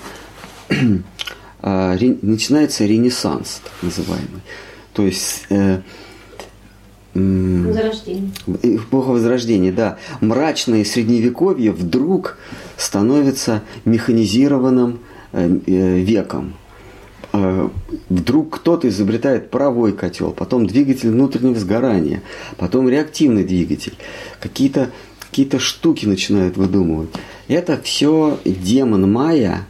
[1.62, 4.42] начинается ренессанс, так называемый.
[4.92, 5.81] То есть э,
[7.14, 8.31] Возрождение.
[8.62, 9.99] Эпоха Возрождения, да.
[10.21, 12.38] Мрачное средневековье вдруг
[12.77, 15.01] становится механизированным
[15.33, 16.55] э, веком.
[17.33, 17.68] Э,
[18.09, 22.23] вдруг кто-то изобретает паровой котел, потом двигатель внутреннего сгорания,
[22.57, 23.94] потом реактивный двигатель,
[24.40, 24.90] какие-то
[25.21, 27.11] какие штуки начинают выдумывать.
[27.49, 29.66] Это все демон Майя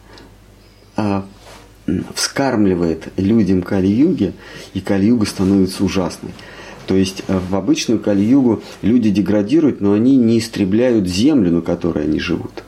[2.14, 4.33] вскармливает людям Кали-юги,
[4.74, 6.33] и Кали-юга становится ужасной.
[6.87, 12.05] То есть э, в обычную Кали-югу люди деградируют, но они не истребляют землю, на которой
[12.05, 12.64] они живут.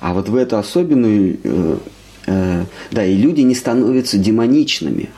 [0.00, 1.80] А вот в эту особенную
[2.26, 5.10] Э, да, и люди не становятся демоничными.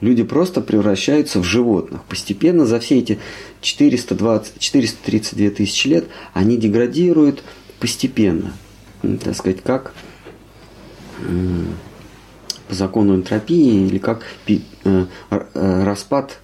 [0.00, 2.02] Люди просто превращаются в животных.
[2.04, 3.18] Постепенно за все эти
[3.60, 7.42] 420, 432 тысячи лет они деградируют
[7.80, 8.52] постепенно.
[9.22, 9.94] Так сказать, как
[12.74, 14.58] по закону энтропии или как э,
[15.30, 16.40] э, распад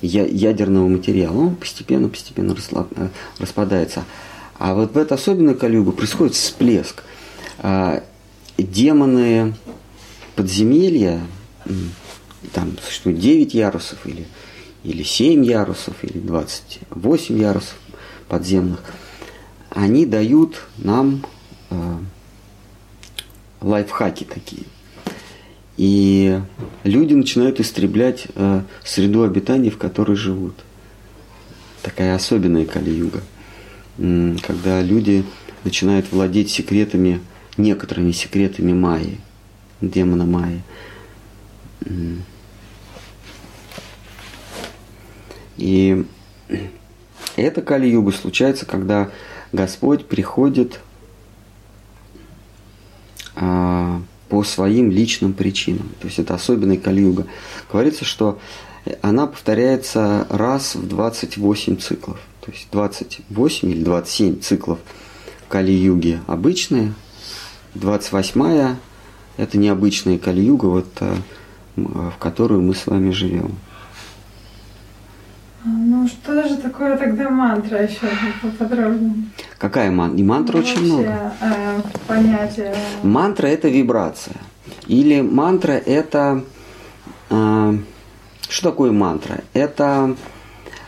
[0.00, 1.36] ядерного материала.
[1.36, 2.54] Он постепенно-постепенно
[3.38, 4.04] распадается.
[4.58, 7.02] А вот в эту особенную калюгу происходит всплеск.
[7.58, 8.04] А,
[8.56, 9.54] демоны
[10.36, 11.20] подземелья,
[12.52, 14.26] там существует 9 ярусов или,
[14.84, 17.76] или 7 ярусов, или 28 ярусов
[18.28, 18.80] подземных,
[19.70, 21.24] они дают нам
[21.70, 21.98] э,
[23.60, 24.64] лайфхаки такие.
[25.76, 26.40] И
[26.82, 30.54] люди начинают истреблять э, среду обитания, в которой живут.
[31.82, 33.22] Такая особенная Кали-юга.
[34.42, 35.24] Когда люди
[35.64, 37.20] начинают владеть секретами
[37.56, 39.18] некоторыми секретами Майи,
[39.80, 40.62] демона Майи.
[45.56, 46.04] И
[47.36, 49.10] это Кали-юга случается, когда
[49.52, 50.80] Господь приходит
[53.38, 55.88] по своим личным причинам.
[56.00, 57.26] То есть это особенный Кали-юга.
[57.70, 58.38] Говорится, что
[59.02, 62.20] она повторяется раз в 28 циклов.
[62.44, 64.78] То есть 28 или 27 циклов
[65.48, 66.92] Кали-юги обычные–
[67.74, 68.76] 28-я–
[69.36, 71.14] это необычная Кали-юга, вот, э,
[71.76, 73.52] в которую мы с вами живем.
[75.64, 78.08] А, ну, что же такое тогда мантра еще
[78.42, 79.24] поподробнее?
[79.58, 80.18] Какая мантра?
[80.18, 81.32] И мантра ну, очень много.
[81.40, 82.74] Э, понятие.
[83.02, 84.36] Мантра– это вибрация.
[84.86, 86.44] Или мантра– это…
[87.30, 87.74] Э,
[88.48, 89.40] что такое мантра?
[89.54, 90.14] Это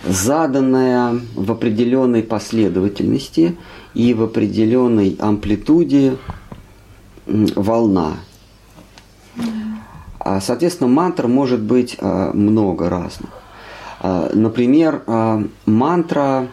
[0.05, 3.57] заданная в определенной последовательности
[3.93, 6.17] и в определенной амплитуде
[7.27, 8.15] волна.
[10.21, 13.31] А, соответственно, мантр может быть а, много разных.
[14.01, 15.03] А, например,
[15.67, 16.49] мантра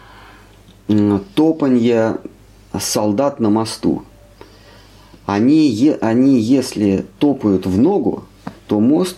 [1.34, 2.18] топанье
[2.78, 4.04] солдат на мосту.
[5.26, 8.24] Они, они, если топают в ногу,
[8.66, 9.16] то мост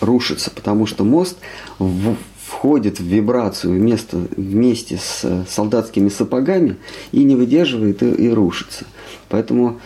[0.00, 1.36] рушится, потому что мост
[1.78, 6.76] в, входит в вибрацию вместо, вместе с солдатскими сапогами
[7.10, 8.84] и не выдерживает и, и рушится.
[9.28, 9.80] Поэтому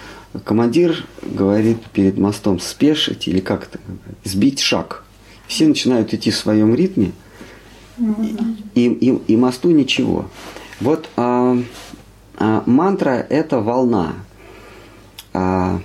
[0.45, 3.79] командир говорит перед мостом спешить или как то
[4.25, 5.05] сбить шаг.
[5.47, 7.13] Все начинают идти в своем ритме,
[8.75, 10.27] и, и, и мосту ничего.
[10.81, 11.57] Вот а,
[12.39, 14.15] а, мантра– это волна.
[15.33, 15.81] а,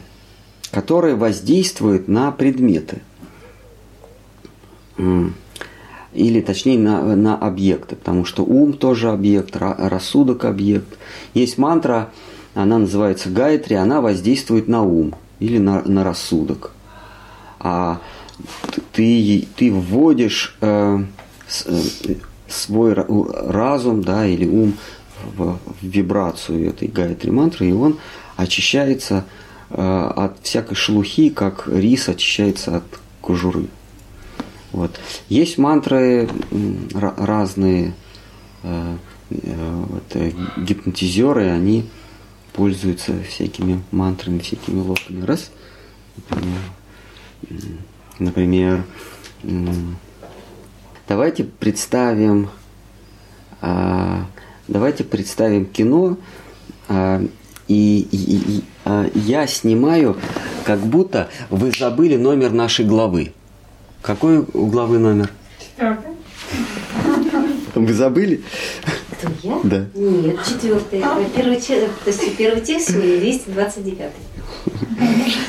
[0.72, 3.02] которые воздействуют на предметы.
[6.14, 10.98] Или точнее на, на объекты, потому что ум тоже объект, ра- рассудок объект.
[11.34, 12.10] Есть мантра,
[12.54, 16.72] она называется Гайтри, она воздействует на ум или на, на рассудок.
[17.60, 18.02] А
[18.92, 21.04] ты, ты вводишь э,
[21.66, 21.82] э,
[22.52, 24.74] свой разум да, или ум
[25.36, 27.97] в, вибрацию этой Гайтри мантры, и он
[28.38, 29.26] очищается
[29.70, 32.84] э, от всякой шелухи, как рис очищается от
[33.22, 33.68] кожуры.
[34.72, 34.99] Вот.
[35.30, 36.30] Есть мантры
[36.91, 37.93] разные,
[38.64, 38.95] э,
[39.30, 40.16] э, вот,
[40.58, 41.86] гипнотизеры, они
[42.54, 45.26] пользуются всякими мантрами, всякими локами.
[45.26, 45.52] Раз,
[46.30, 46.60] например,
[48.20, 48.84] например,
[51.12, 52.47] давайте представим,
[53.62, 54.26] а,
[54.70, 56.16] давайте представим кино,
[56.88, 57.22] а,
[57.68, 60.16] и, и- и- а, я снимаю,
[60.64, 63.34] как будто вы забыли номер нашей главы.
[64.01, 65.30] Какой у главы номер?
[65.59, 66.12] Четвертый.
[67.76, 68.41] Вы забыли?
[69.12, 69.59] Кто я?
[69.66, 69.86] Да.
[69.93, 71.03] Нет, четвертый.
[71.36, 71.74] Первый, то
[72.09, 74.12] есть первый текст сегодня 229.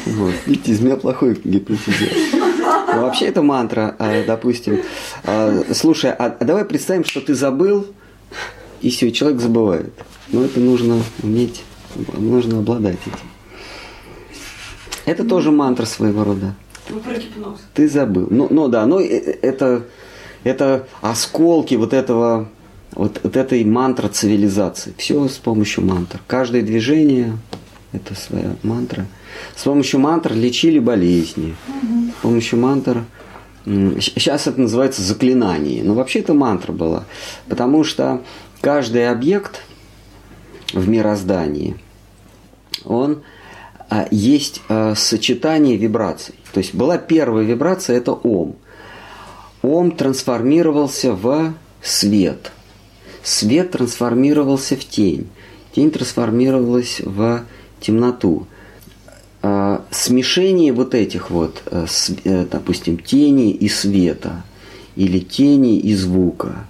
[0.07, 0.35] Вот.
[0.47, 2.42] Видите, из меня плохой гипнотизер.
[2.95, 4.81] Ну, вообще это мантра, а, допустим.
[5.25, 7.87] А, Слушай, а давай представим, что ты забыл,
[8.81, 9.93] и все, человек забывает.
[10.29, 11.63] Но это нужно уметь,
[12.17, 13.19] нужно обладать этим.
[15.05, 16.55] Это тоже мантра своего рода.
[16.89, 17.61] Гипноз.
[17.75, 18.29] Ты забыл.
[18.31, 19.85] Ну, ну да, но э- э- это,
[20.45, 22.49] это осколки вот этого,
[22.93, 24.93] вот, вот этой мантры цивилизации.
[24.99, 26.21] Все с помощью мантр.
[26.27, 27.39] Каждое движение–
[27.93, 29.07] это своя мантра.
[29.57, 31.55] С помощью мантр лечили болезни.
[32.19, 33.05] С помощью мантр
[33.65, 35.85] Сейчас это называется заклинание.
[35.85, 37.05] Но вообще это мантра была.
[37.49, 38.23] Потому что
[38.61, 39.63] каждый объект
[40.73, 41.77] в мироздании,
[42.85, 43.23] он
[43.89, 46.35] а, есть а, сочетание вибраций.
[46.53, 48.57] То есть была первая вибрация, это ом.
[49.63, 52.51] Ом трансформировался в свет.
[53.23, 55.29] Свет трансформировался в тень.
[55.73, 57.45] Тень трансформировалась в
[57.81, 58.47] темноту.
[59.43, 61.87] А, Смешение вот этих вот, э,
[62.25, 64.45] э, допустим, тени и света,
[64.95, 66.67] или тени и звука,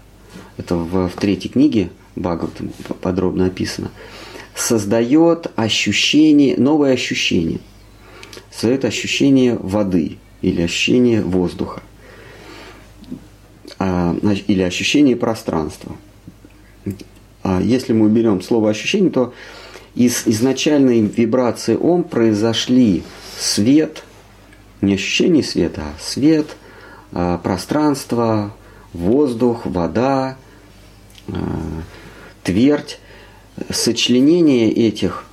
[0.56, 3.90] это в, в третьей книге Бхагаватам подробно описано,
[4.54, 7.60] создает ощущение, новое ощущение.
[8.50, 11.82] Создает ощущение воды или ощущение воздуха.
[13.78, 14.16] А,
[14.46, 15.96] или ощущение пространства.
[17.42, 19.32] А если мы уберем слово ощущение, то
[19.94, 23.02] из изначальной вибрации ом произошли
[23.38, 24.04] свет,
[24.80, 26.56] не ощущение света, а свет,
[27.12, 28.54] а, пространство,
[28.92, 30.36] воздух, вода,
[31.28, 31.34] а,
[32.42, 32.98] твердь.
[33.70, 35.24] Сочленение этих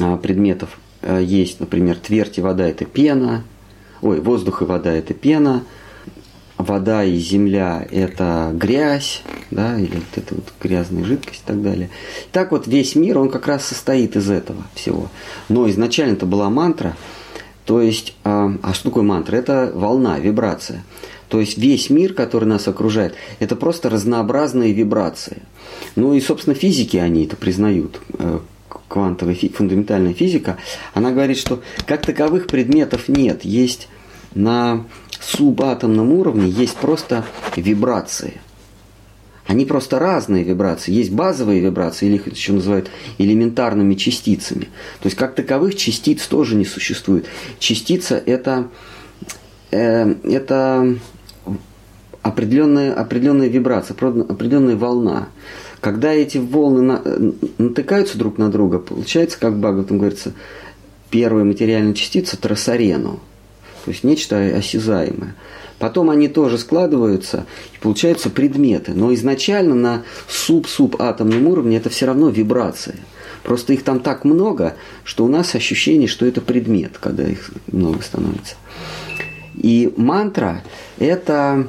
[0.00, 3.44] а, предметов есть, например, твердь и вода– это пена,
[4.02, 5.62] ой, воздух и вода– это пена,
[6.66, 11.90] вода и земля– это грязь, да, или вот эта вот грязная жидкость и так далее.
[12.32, 15.08] Так вот весь мир, он как раз состоит из этого всего.
[15.48, 16.96] Но изначально это была мантра,
[17.64, 19.36] то есть, а, а что такое мантра?
[19.36, 20.84] Это волна, вибрация.
[21.28, 25.42] То есть весь мир, который нас окружает, это просто разнообразные вибрации.
[25.96, 28.00] Ну и, собственно, физики они это признают.
[28.18, 28.38] Э,
[28.88, 30.58] Квантовая фи- фундаментальная физика,
[30.94, 33.44] она говорит, что как таковых предметов нет.
[33.44, 33.88] Есть
[34.34, 34.84] на
[35.24, 37.24] субатомном уровне есть просто
[37.56, 38.40] вибрации.
[39.46, 40.92] Они просто разные вибрации.
[40.92, 44.64] Есть базовые вибрации, или их еще называют элементарными частицами.
[45.00, 47.26] То есть как таковых частиц тоже не существует.
[47.60, 48.68] Частица это,
[49.70, 50.96] э, это
[52.22, 55.28] определенная, определенная вибрация, определенная волна.
[55.80, 57.02] Когда эти волны на-
[57.58, 60.32] натыкаются друг на друга, получается, как Бхагаватам говорится,
[61.10, 63.20] первая материальная частица– трасарену,
[63.86, 65.36] то есть нечто осязаемое.
[65.78, 68.94] Потом они тоже складываются, и получаются предметы.
[68.94, 72.96] Но изначально на суб-субатомном уровне это все равно вибрация.
[73.44, 74.74] Просто их там так много,
[75.04, 78.56] что у нас ощущение, что это предмет, когда их много становится.
[79.54, 80.64] И мантра–
[80.98, 81.68] это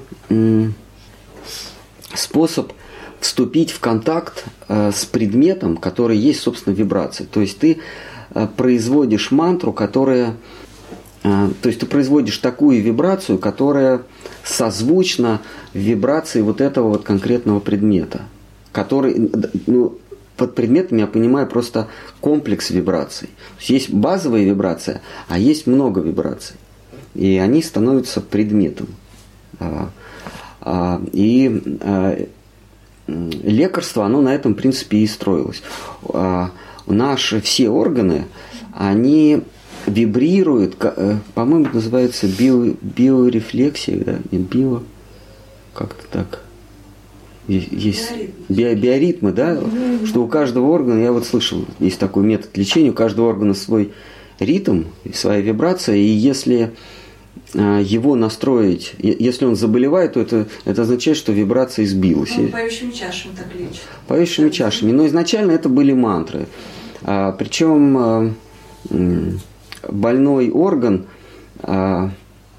[2.15, 2.73] способ
[3.19, 7.27] вступить в контакт э, с предметом, который есть, собственно, вибрация.
[7.27, 7.77] То есть ты
[8.33, 10.35] э, производишь мантру, которая
[11.61, 14.01] То есть ты производишь такую вибрацию, которая
[14.43, 15.41] созвучна
[15.73, 18.21] вибрации вот этого вот конкретного предмета,
[18.71, 19.31] который,
[19.65, 19.97] ну,
[20.37, 21.87] под предметом я понимаю просто
[22.21, 23.29] комплекс вибраций.
[23.59, 26.55] Есть, есть базовая вибрация, а есть много вибраций.
[27.15, 28.87] И они становятся предметом.
[29.59, 29.89] А,
[30.61, 32.25] а, И а,
[33.07, 35.63] лекарство, оно на этом принципе и строилось.
[36.09, 36.51] А,
[36.85, 38.25] наши все органы,
[38.75, 39.41] они
[39.87, 44.81] вибрируют, ка- э, по-моему, это называется био, биорефлексия, да, не био,
[45.73, 46.41] как-то так.
[47.47, 48.11] Есть
[48.49, 49.57] био- биоритмы, да,
[50.05, 53.93] что у каждого органа, я вот слышал, есть такой метод лечения, у каждого органа свой
[54.39, 54.83] ритм,
[55.13, 56.71] своя вибрация, и если
[57.55, 62.33] а, его настроить, если он заболевает, то это, это означает, что вибрация сбилась.
[62.37, 63.81] Ну, поющими чашами так лечат.
[64.07, 64.91] Поющими чашами.
[64.91, 66.47] Но изначально это были мантры.
[67.03, 68.33] А, причем а,
[69.89, 71.05] больной орган
[71.59, 72.11] а,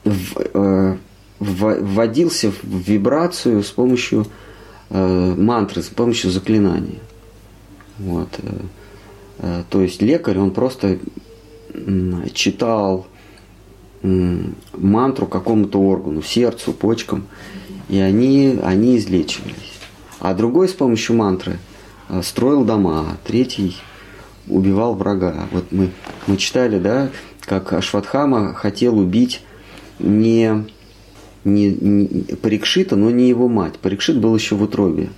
[0.04, 0.96] э,
[1.38, 4.26] в- вводился в вибрацию с помощью
[4.90, 6.98] э, мантры, с помощью заклинания.
[7.98, 8.28] Вот.
[8.38, 8.52] э,
[9.38, 10.98] э, То есть лекарь, он просто
[12.32, 13.06] читал
[14.02, 17.24] мантру какому-то органу, сердцу, почкам,
[17.88, 19.78] и они, они излечивались.
[20.20, 21.58] А другой с помощью мантры
[22.08, 23.76] э, строил дома, третий
[24.49, 25.49] убивал врага.
[25.53, 25.90] Вот мы,
[26.26, 29.42] мы читали, да, как Ашватхама хотел убить
[29.99, 30.66] не,
[31.44, 33.78] не, не Парикшита, но не его мать.
[33.78, 35.11] Парикшит был еще в утробе.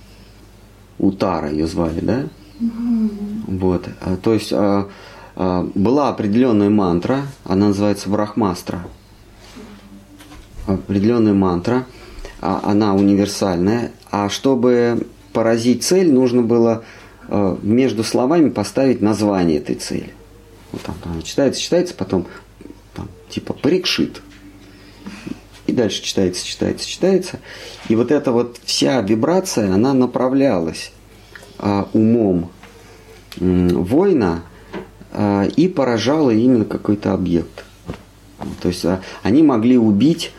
[0.97, 2.23] Утара ее звали, да?
[3.47, 3.87] Вот.
[4.01, 4.87] А, То есть а,
[5.35, 8.83] а, была определенная мантра, она называется Брахмастра.
[10.67, 11.85] Определенная мантра,
[12.39, 13.91] а, она универсальная.
[14.11, 16.83] А чтобы поразить цель, нужно было
[17.61, 20.13] между словами поставить название этой цели.
[20.71, 22.27] Вот там, она читается, читается, потом
[22.93, 24.21] там, типа парикшит.
[25.67, 27.39] И дальше читается, читается, читается.
[27.87, 30.91] И вот эта вот вся вибрация, она направлялась
[31.57, 32.51] а, умом
[33.39, 34.43] м, воина
[35.57, 37.65] и поражала именно какой-то объект.
[38.61, 40.31] То есть а, они могли убить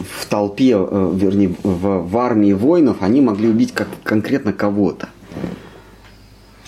[0.00, 5.08] в толпе, э, вернее, в, в армии воинов, они могли убить как, конкретно кого-то.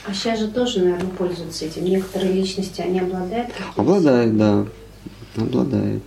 [0.07, 1.84] А сейчас же тоже, наверное, пользуются этим.
[1.84, 4.66] Некоторые личности, они обладают Обладает, да,
[5.36, 6.02] обладает.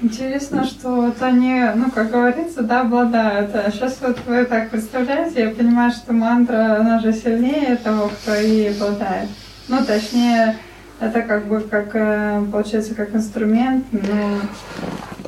[0.00, 3.50] Интересно, что вот они, ну, как говорится, да, обладают.
[3.54, 8.34] А сейчас вот вы так представляете, я понимаю, что мантра, она же сильнее того, кто
[8.36, 9.28] и обладает.
[9.66, 10.56] Ну, точнее,
[11.00, 14.40] это как бы, как, э, получается, как инструмент, ну,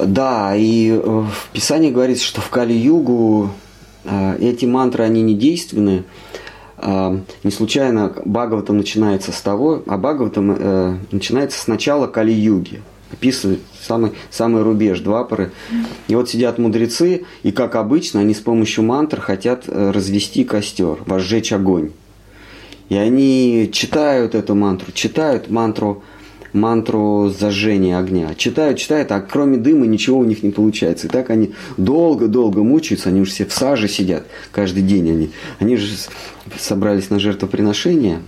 [0.07, 3.51] Да, и э, в Писании говорится, что в Кали-Югу
[4.05, 6.05] э, эти мантры, они не действенны.
[6.79, 12.83] Э, Не случайно Бхагаватам начинается с того, а Бхагаватам э, начинается с начала Кали-Юги.
[13.13, 15.51] Описывает самый, самый рубеж Двапары.
[16.07, 21.53] И вот сидят мудрецы, и как обычно, они с помощью мантр хотят развести костер, возжечь
[21.53, 21.91] огонь.
[22.89, 26.05] И они читают эту мантру, читают мантру,
[26.53, 28.35] мантру зажжения огня.
[28.35, 31.07] Читают, читают, а кроме дыма ничего у них не получается.
[31.07, 35.11] И так они долго-долго мучаются, они уже все в саже сидят каждый день.
[35.11, 35.95] Они, они же
[36.59, 38.21] собрались на жертвоприношение,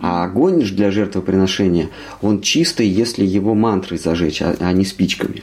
[0.00, 1.88] а огонь же для жертвоприношения,
[2.20, 5.42] он чистый, если его мантрой зажечь, а, а не спичками.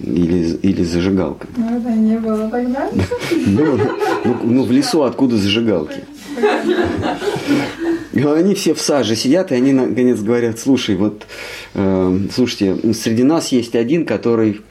[0.00, 1.52] Или, или зажигалками.
[1.58, 2.90] ну, это не было тогда.
[3.46, 3.78] Ну,
[4.24, 6.04] ну, ну, в лесу откуда зажигалки?
[8.12, 11.26] Они все в саже сидят, и они наконец говорят, слушай, вот,
[11.74, 14.62] э, слушайте, среди нас есть один, который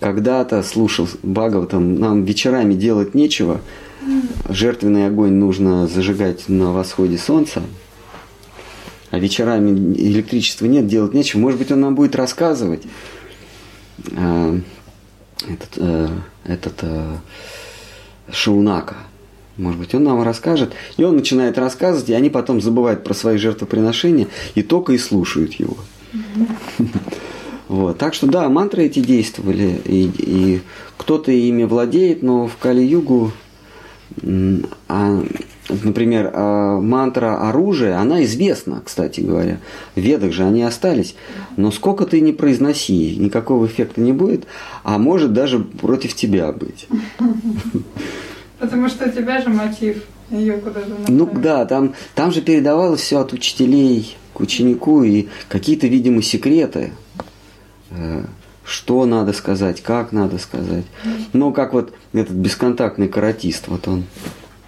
[0.00, 3.60] когда-то слушал Бхагаватам, нам вечерами делать нечего,
[4.48, 7.62] жертвенный огонь нужно зажигать на восходе солнца,
[9.10, 11.40] а вечерами электричества нет, делать нечего.
[11.40, 12.82] Может быть, он нам будет рассказывать.
[14.10, 14.60] э,
[15.48, 16.08] этот, э,
[16.44, 17.16] этот э,
[18.30, 18.96] Шаунака.
[19.56, 20.72] Может быть, он нам расскажет.
[20.96, 25.54] И он начинает рассказывать, и они потом забывают про свои жертвоприношения и только и слушают
[25.54, 25.76] его.
[27.68, 27.96] Вот.
[27.96, 30.60] Так что да, мантры эти действовали, и, и
[30.98, 33.32] кто-то ими владеет, но в Кали-Югу,
[34.88, 35.24] а,
[35.82, 39.58] например, а, мантра оружия, она известна, кстати говоря.
[39.94, 41.14] В ведах же они остались.
[41.56, 44.44] Но сколько ты не произноси, никакого эффекта не будет,
[44.82, 46.88] а может даже против тебя быть.
[48.62, 53.18] Потому что у тебя же мотив ее куда-то Ну да, там, там же передавалось все
[53.18, 56.92] от учителей к ученику и какие-то, видимо, секреты,
[57.90, 58.22] э,
[58.64, 60.84] что надо сказать, как надо сказать.
[61.32, 64.04] Ну, как вот этот бесконтактный каратист, вот он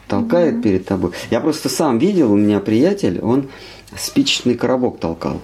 [0.09, 1.12] толкает перед тобой.
[1.30, 3.49] Я просто сам видел, у меня приятель, он
[3.97, 5.40] спичечный коробок толкал.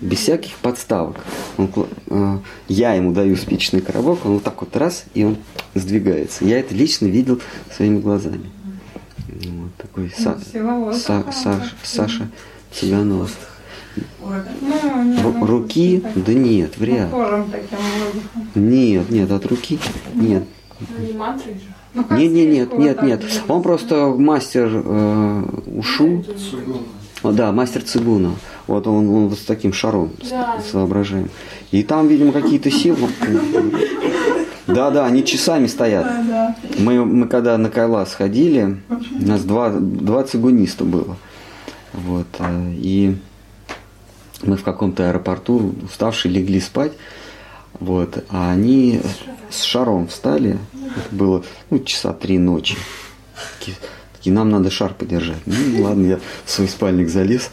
[0.00, 1.16] Без всяких подставок.
[1.58, 1.70] Он
[2.08, 2.38] э,
[2.68, 5.36] я ему даю спичечный коробок, он вот так вот раз, и он
[5.74, 6.44] сдвигается.
[6.44, 7.40] Я это лично видел
[7.74, 8.50] своими глазами.
[9.28, 11.24] Вот такой Са- Сила воздуха.
[11.30, 12.28] Са- Саш- Саша
[12.72, 13.36] Тиганов.
[14.20, 14.32] Ну,
[15.22, 16.02] ну, Руки?
[16.14, 17.18] Да нет, вряд ли.
[18.54, 19.78] Нет, нет, от руки
[20.14, 20.44] нет.
[20.80, 21.12] Ну, не
[21.54, 21.60] же.
[21.92, 25.44] Ну, Нет, нет, нет, нет, Он просто мастер э,
[25.74, 26.20] ушу.
[26.20, 26.24] О,
[27.22, 28.34] да, мастер цигуна.
[28.66, 30.58] Вот он, он вот с таким шаром Да.
[30.60, 31.30] с воображением.
[31.70, 33.08] И там, видимо, какие-то силы.
[34.66, 36.04] Да, да, они часами стоят.
[36.04, 36.56] Да, да.
[36.78, 41.16] Мы, мы когда на Кайлас ходили, у нас два, два цигуниста было.
[41.92, 43.16] Вот, э, и
[44.42, 46.92] мы в каком-то аэропорту уставшие легли спать.
[47.80, 49.00] Вот, а они
[49.50, 50.58] с шаром встали.
[50.72, 52.76] Это было ну, часа три ночи.
[54.20, 55.38] Такие, нам надо шар подержать.
[55.46, 57.48] Ну ладно, я в свой спальник залез.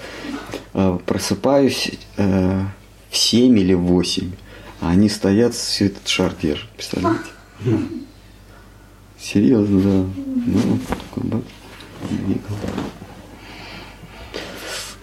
[0.74, 2.62] Э, Просыпаюсь э,
[3.10, 4.30] в 7 или в 8.
[4.82, 6.68] А они стоят, все этот шар держат.
[6.72, 7.24] Представляете?
[9.18, 10.06] Серьезно, да.
[10.46, 11.42] Ну.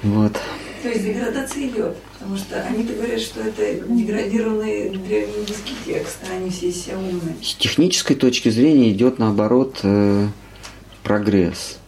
[0.02, 0.32] Вот.
[0.82, 6.50] То есть деградация идет, потому что они-то говорят, что это деградированный древнеиндийский текст, а они
[6.50, 7.36] все себя умные.
[7.42, 10.28] С технической точки зрения идет наоборот э,
[11.04, 11.78] прогресс.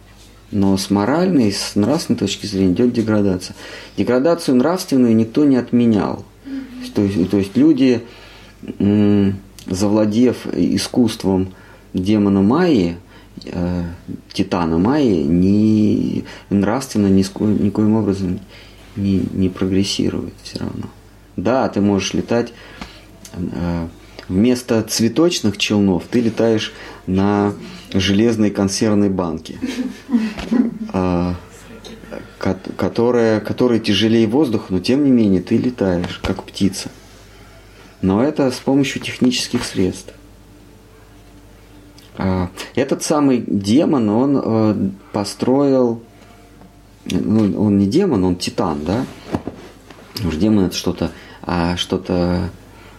[0.51, 3.55] Но с моральной, с нравственной точки зрения идет деградация.
[3.97, 6.23] Деградацию нравственную никто не отменял.
[6.95, 8.03] То есть, то есть люди,
[9.65, 11.53] завладев искусством
[11.93, 12.97] демона Майи,
[13.45, 13.83] э,
[14.31, 17.25] титана Майи, не, нравственно ни,
[17.63, 18.39] никоим образом
[18.95, 20.87] не, не прогрессируют все равно.
[21.35, 22.53] Да, ты можешь летать
[23.33, 23.87] э,
[24.29, 26.73] вместо цветочных челнов ты летаешь
[27.05, 27.53] на
[27.93, 29.57] железной консервной банке,
[30.93, 31.35] а,
[32.37, 36.89] ко- которая, которая тяжелее воздуха, но тем не менее ты летаешь, как птица.
[38.01, 40.13] Но это с помощью технических средств.
[42.17, 46.01] А, Этот самый демон, он э, построил,
[47.05, 49.05] ну, он не демон, он титан, да?
[50.25, 51.11] Уж демон это что-то,
[51.43, 52.49] а что-то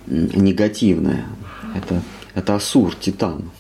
[0.09, 1.27] негативное.
[1.75, 2.03] Это,
[2.35, 3.51] это Асур, Титан.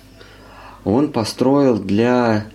[0.85, 2.47] Он построил для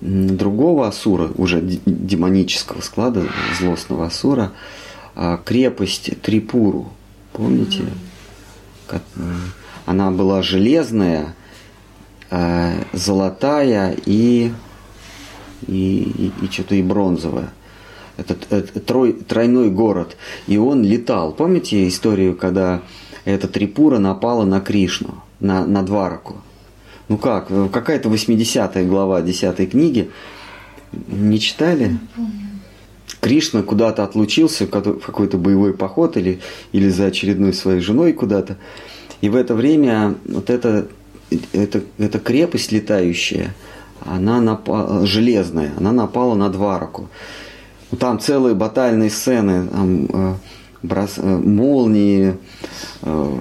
[0.00, 3.24] другого Асура, уже демонического склада,
[3.58, 4.52] злостного Асура,
[5.14, 6.92] а, крепость Трипуру.
[7.32, 7.84] Помните?
[9.84, 11.34] Она была железная,
[12.30, 14.52] э, золотая и,
[15.66, 17.50] и, и, что-то и бронзовая.
[18.16, 20.16] Этот, это трой, тройной город.
[20.46, 21.32] И он летал.
[21.32, 22.82] Помните историю, когда
[23.26, 26.36] эта Трипура напала на Кришну, на, на Двараку?
[27.08, 30.10] Ну как, э, какая-то 80 глава 10 книги.
[30.92, 31.98] Не читали?
[33.20, 36.40] Кришна куда-то отлучился в какой-то боевой поход или,
[36.72, 38.56] или за очередной своей женой куда-то.
[39.20, 40.86] И в это время вот эта,
[41.52, 43.54] эта, эта крепость летающая,
[44.04, 47.08] она напала, железная, она напала на Двараку.
[47.98, 50.34] Там целые батальные сцены, там, э,
[50.86, 52.36] брос- э, молнии,
[53.02, 53.38] э,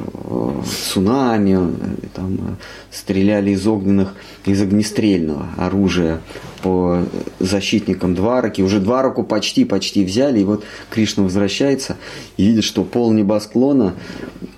[0.92, 2.58] цунами, э, там,
[2.92, 4.14] стреляли из огненных,
[4.46, 6.22] из огнестрельного оружия
[6.62, 7.04] по
[7.40, 8.62] защитникам Двараки.
[8.62, 11.98] Уже Двараку почти-почти взяли, и вот Кришна возвращается
[12.38, 13.94] и видит, что пол небосклона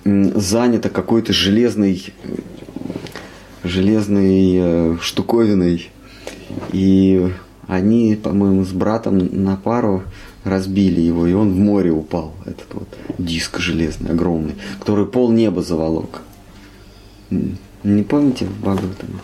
[0.04, 2.12] занято какой-то железной,
[3.64, 5.90] железной штуковиной.
[6.72, 7.30] И
[7.66, 10.04] они, по-моему, с братом на пару
[10.44, 15.62] разбили его, и он в море упал, этот вот диск железный, огромный, который пол неба
[15.62, 16.22] заволок.
[17.30, 19.18] Не помните в Бхагаватаме?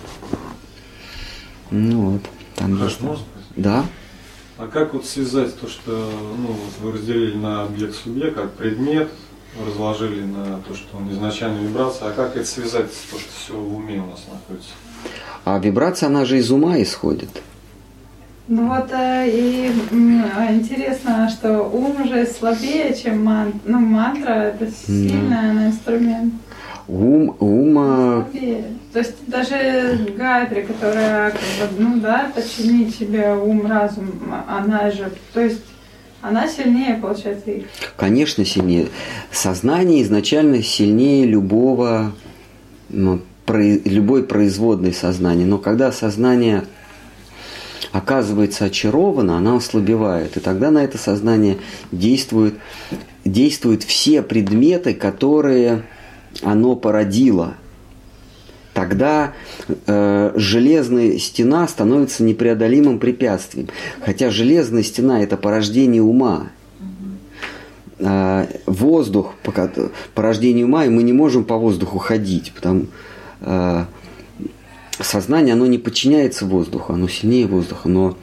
[1.70, 2.22] Ну вот,
[2.56, 3.00] там Как есть.
[3.56, 3.84] Да?
[4.56, 5.90] А как вот связать то, что
[6.38, 9.08] ну, вот вы разделили на объект-субъект, как предмет,
[9.66, 13.54] разложили на то, что он изначально вибрация, а как это связать с то, что все
[13.54, 14.70] в уме у нас находится?
[15.44, 17.42] А вибрация, она же из ума исходит.
[18.46, 19.70] Ну вот э, и
[20.36, 23.58] а, интересно, что ум же слабее, чем мантра.
[23.64, 26.34] Ну, мантра это сильный она инструмент.
[26.86, 28.64] Ум, ум, а, Слабее.
[28.92, 34.10] То есть даже Гайдри, которая, как бы, ну да, подчинить себе ум, разум,
[34.46, 35.62] она же, то есть
[36.20, 37.64] она сильнее, получается, их.
[37.96, 38.88] конечно, сильнее.
[39.32, 42.12] Сознание изначально сильнее любого,
[42.90, 45.46] ну, про- любой производной сознания.
[45.46, 46.64] Но когда сознание
[47.94, 50.36] оказывается очаровано, она ослабевает.
[50.36, 51.58] И тогда на это сознание
[51.92, 52.56] действуют,
[53.24, 55.84] действуют все предметы, которые
[56.42, 57.54] оно породило.
[58.72, 59.32] Тогда
[59.68, 63.68] э, железная стена становится непреодолимым препятствием.
[64.04, 66.48] Хотя железная стена это порождение ума.
[68.00, 69.70] Э, воздух пока-
[70.16, 72.86] порождение ума, и мы не можем по воздуху ходить, потому
[73.40, 73.84] э,
[75.00, 78.16] сознание оно не подчиняется воздуху, оно сильнее воздуха, но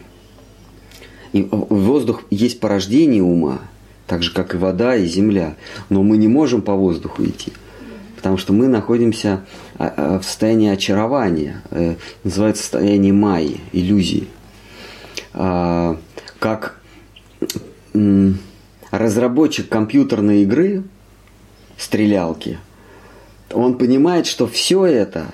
[1.34, 3.60] и воздух есть порождение ума,
[4.08, 5.56] так же как и вода и земля,
[5.90, 7.54] но мы не можем по воздуху идти.
[8.16, 9.46] потому что мы находимся
[9.80, 14.28] а, а, в состоянии очарования, э, называется состояние майи, иллюзии.
[15.34, 15.98] А,
[16.38, 16.80] как
[18.92, 20.84] разработчик компьютерной игры,
[21.78, 22.60] стрелялки,
[23.52, 25.32] он понимает, что все это,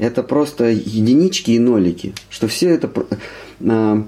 [0.00, 2.90] это просто единички и нолики, что все это
[3.60, 4.02] а,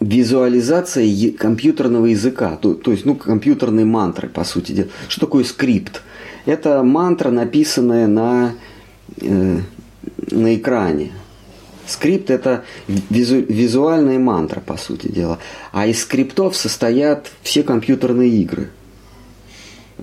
[0.00, 4.88] визуализация компьютерного языка, то, то есть, ну, компьютерной мантры, по сути дела.
[5.08, 6.02] Что такое скрипт?
[6.46, 8.54] Это мантра, написанная на,
[9.20, 9.58] э,
[10.30, 11.12] на экране.
[11.86, 15.38] Скрипт– это визу- визуальная мантра, по сути дела.
[15.70, 18.70] А из скриптов состоят все компьютерные игры.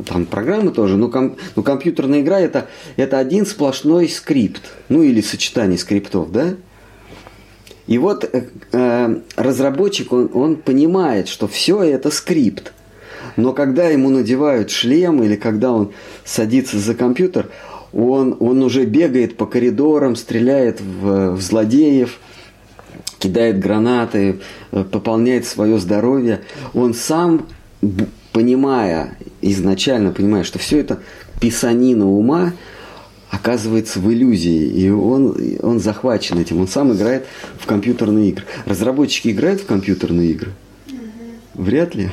[0.05, 5.21] Там программы тоже, но, ком- но компьютерная игра это, это один сплошной скрипт, ну или
[5.21, 6.55] сочетание скриптов, да?
[7.87, 12.73] И вот э, э, разработчик, он, он понимает, что все это скрипт.
[13.35, 15.91] Но когда ему надевают шлем или когда он
[16.23, 17.49] садится за компьютер,
[17.91, 22.19] он, он уже бегает по коридорам, стреляет в, в злодеев,
[23.19, 24.39] кидает гранаты,
[24.71, 26.41] э, пополняет свое здоровье.
[26.73, 27.47] Он сам,
[28.31, 30.99] понимая, изначально понимая, что все это
[31.39, 32.53] писанина ума,
[33.29, 37.25] оказывается в иллюзии, и он, он захвачен этим, он сам играет
[37.59, 38.45] в компьютерные игры.
[38.65, 40.51] Разработчики играют в компьютерные игры?
[41.53, 42.11] Вряд ли.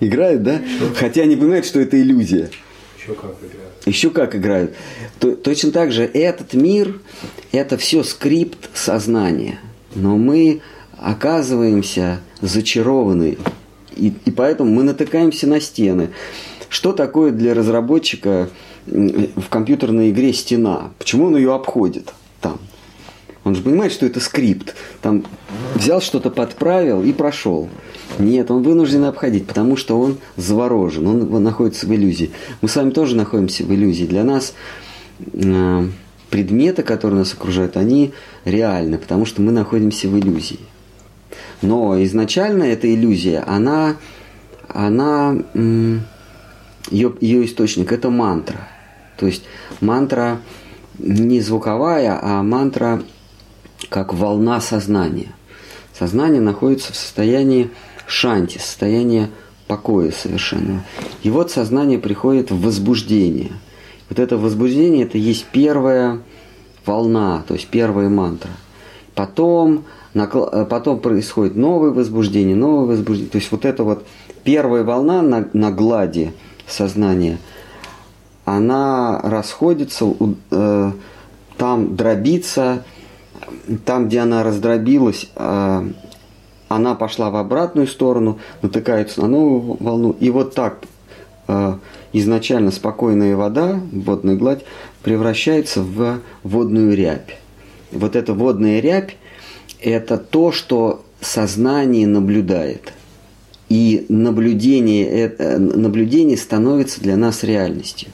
[0.00, 0.60] Играют, да?
[0.96, 2.50] Хотя они понимают, что это иллюзия.
[2.98, 3.86] Еще как играют.
[3.86, 4.74] Еще как играют.
[5.20, 7.00] То- точно так же этот мир–
[7.52, 9.60] это все скрипт сознания.
[9.94, 10.60] Но мы
[10.98, 13.38] оказываемся зачарованы.
[13.96, 16.10] И, и поэтому мы натыкаемся на стены.
[16.68, 18.48] Что такое для разработчика
[18.86, 20.90] в компьютерной игре стена?
[20.98, 22.58] Почему он ее обходит там?
[23.44, 24.74] Он же понимает, что это скрипт.
[25.02, 25.24] Там
[25.76, 27.68] взял что-то, подправил и прошел.
[28.18, 32.32] Нет, он вынужден обходить, потому что он заворожен, он, он находится в иллюзии.
[32.60, 34.04] Мы с вами тоже находимся в иллюзии.
[34.04, 34.52] Для нас
[35.32, 35.88] э,
[36.30, 38.12] предметы, которые нас окружают, они
[38.44, 40.58] реальны, потому что мы находимся в иллюзии.
[41.62, 43.96] Но изначально эта иллюзия, она,
[44.68, 45.36] она
[46.90, 48.68] ее, ее источник это мантра.
[49.16, 49.44] То есть
[49.80, 50.40] мантра
[50.98, 53.02] не звуковая, а мантра
[53.88, 55.32] как волна сознания.
[55.98, 57.70] Сознание находится в состоянии
[58.06, 59.28] шанти, состоянии
[59.66, 60.82] покоя совершенного.
[61.22, 63.52] И вот сознание приходит в возбуждение.
[64.08, 66.20] Вот это возбуждение, это есть первая
[66.84, 68.50] волна, то есть первая мантра.
[69.14, 69.84] Потом,
[70.24, 73.30] потом происходит новое возбуждение, новое возбуждение.
[73.30, 74.06] То есть вот эта вот
[74.44, 76.32] первая волна на, на глади
[76.66, 77.38] сознания,
[78.46, 80.06] она расходится,
[80.50, 80.92] э,
[81.58, 82.84] там дробится,
[83.84, 85.88] там, где она раздробилась, э,
[86.68, 90.16] она пошла в обратную сторону, натыкается на новую волну.
[90.18, 90.78] И вот так
[91.48, 91.74] э,
[92.14, 94.64] изначально спокойная вода, водная гладь,
[95.02, 97.36] превращается в водную рябь.
[97.92, 99.18] Вот эта водная рябь–
[99.80, 102.92] это то, что сознание наблюдает.
[103.68, 108.10] И наблюдение, э, наблюдение становится для нас реальностью.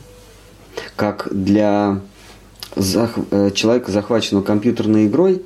[0.97, 2.01] Как для
[2.75, 5.43] э, человека, захваченного компьютерной игрой,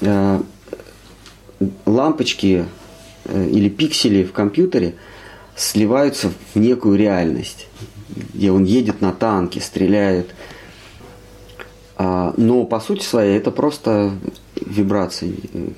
[0.00, 0.40] э,
[1.86, 2.66] лампочки
[3.32, 4.96] или пиксели в компьютере
[5.56, 7.68] сливаются в некую реальность,
[8.34, 10.34] где он едет на танке, стреляет.
[11.96, 14.12] А, Но по сути своей это просто
[14.66, 15.34] вибрации.
[15.52, 15.68] Э,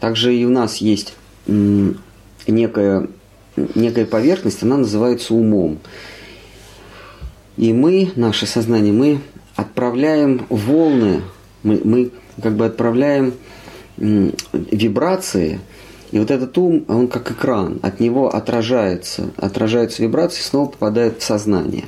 [0.00, 1.14] Также и у нас есть
[2.46, 3.08] некая,
[3.74, 5.78] некая поверхность, она называется умом.
[7.56, 9.20] И мы, наше сознание, мы
[9.54, 11.22] отправляем волны,
[11.62, 12.10] мы, мы
[12.42, 13.32] как бы отправляем
[13.96, 15.60] вибрации,
[16.10, 21.24] и вот этот ум, он как экран, от него отражается, отражаются вибрации, снова попадают в
[21.24, 21.84] сознание.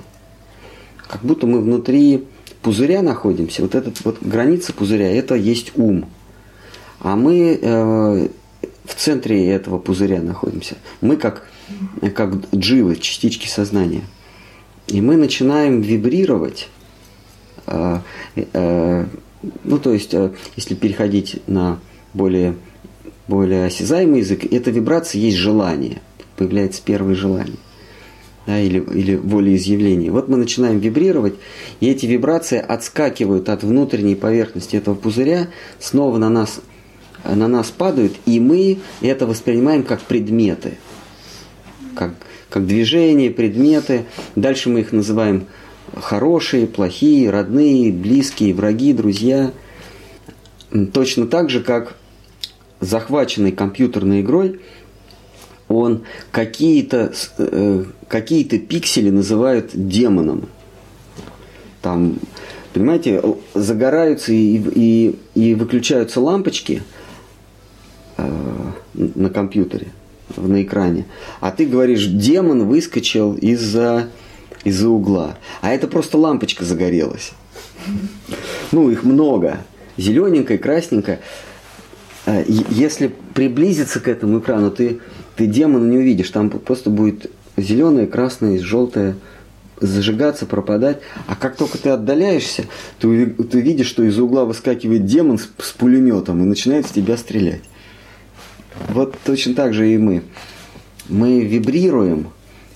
[1.07, 2.27] Как будто мы внутри
[2.63, 6.07] пузыря находимся, вот эта вот граница пузыря, это есть ум.
[7.01, 8.29] А мы э,
[8.85, 10.77] в центре этого пузыря находимся.
[11.01, 11.47] Мы как,
[12.15, 14.03] как джилы, частички сознания.
[14.89, 16.69] И мы начинаем вибрировать.
[17.67, 18.01] э,
[18.35, 19.07] э,
[19.65, 21.79] ну, то есть, э, если переходить на
[22.15, 22.57] более,
[23.29, 26.01] более осязаемый язык, эта вибрация есть желание.
[26.37, 27.57] Появляется первое желание.
[28.49, 30.11] Да, или, или волеизъявление.
[30.11, 31.35] Вот мы начинаем вибрировать,
[31.81, 36.63] и эти вибрации отскакивают от внутренней поверхности этого пузыря, снова на нас,
[37.25, 40.79] на нас падают, и мы это воспринимаем как предметы
[41.99, 42.15] как,
[42.49, 44.05] как движения, предметы.
[44.37, 45.47] Дальше мы их называем
[45.95, 49.53] хорошие, плохие, родные, близкие, враги, друзья.
[50.93, 51.97] Точно так же, как
[52.81, 54.61] захваченный компьютерной игрой,
[55.69, 60.49] он какие-то э, какие пиксели называет демоном.
[61.83, 62.19] Там,
[62.73, 63.23] понимаете,
[63.55, 66.83] загораются и, и, и выключаются лампочки
[68.17, 68.31] э,
[68.95, 69.89] на компьютере,
[70.37, 71.07] на экране.
[71.41, 74.09] А ты говоришь, демон выскочил из-за
[74.65, 75.39] из-за угла.
[75.61, 77.33] А это просто лампочка загорелась.
[78.73, 79.59] Ну, их много.
[79.97, 81.21] Зелененькая, красненькая.
[82.27, 85.01] Э, если приблизиться к этому экрану, ты,
[85.39, 86.31] ты демона не увидишь.
[86.31, 89.15] Там просто будет зеленое, красное, желтое
[89.81, 90.99] зажигаться, пропадать.
[91.29, 92.65] А как только ты отдаляешься,
[92.99, 97.17] ты, ты видишь, что из угла выскакивает демон с, с пулеметом и начинает в тебя
[97.17, 97.63] стрелять.
[98.89, 100.25] Вот точно так же и мы.
[101.09, 102.31] Мы вибрируем,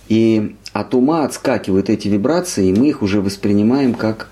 [0.09, 4.29] и от ума отскакивают эти вибрации, и мы их уже воспринимаем как,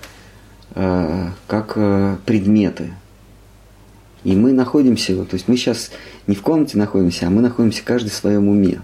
[0.75, 2.93] э, как э, предметы.
[4.23, 5.91] И мы находимся, то есть мы сейчас
[6.27, 8.81] не в комнате находимся, а мы находимся каждый в своем уме.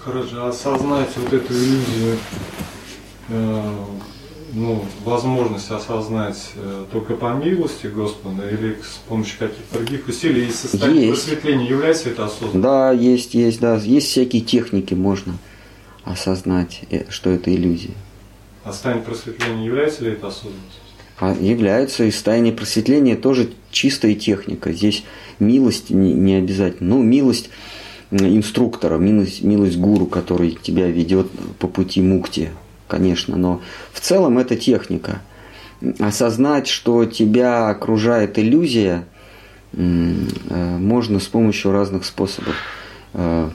[0.00, 2.18] Хорошо, осознать вот эту иллюзию,
[3.28, 3.72] э,
[4.52, 10.50] ну, возможность осознать э, только по милости Господа или с помощью каких-то других усилий и
[10.50, 12.60] состояние просветления является это осознанностью?
[12.60, 15.38] Да, есть, есть, да, есть всякие техники, можно
[16.04, 17.94] осознать, э, что это иллюзия.
[18.64, 20.83] А состояние просветления является ли это осознанностью?
[21.18, 24.72] А является и состояние просветления тоже чистая техника.
[24.72, 25.04] Здесь
[25.38, 26.96] милость не, не обязательно.
[26.96, 27.50] Ну, милость
[28.10, 32.50] инструктора, милость, милость гуру, который тебя ведет по пути мукти,
[32.88, 33.36] конечно.
[33.36, 33.60] Но
[33.92, 35.22] в целом это техника.
[35.98, 39.06] Осознать, что тебя окружает иллюзия,
[39.72, 42.54] э, можно с помощью разных способов.
[43.12, 43.50] Э,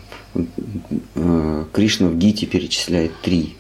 [1.16, 3.56] Э, Кришна в Гите перечисляет три.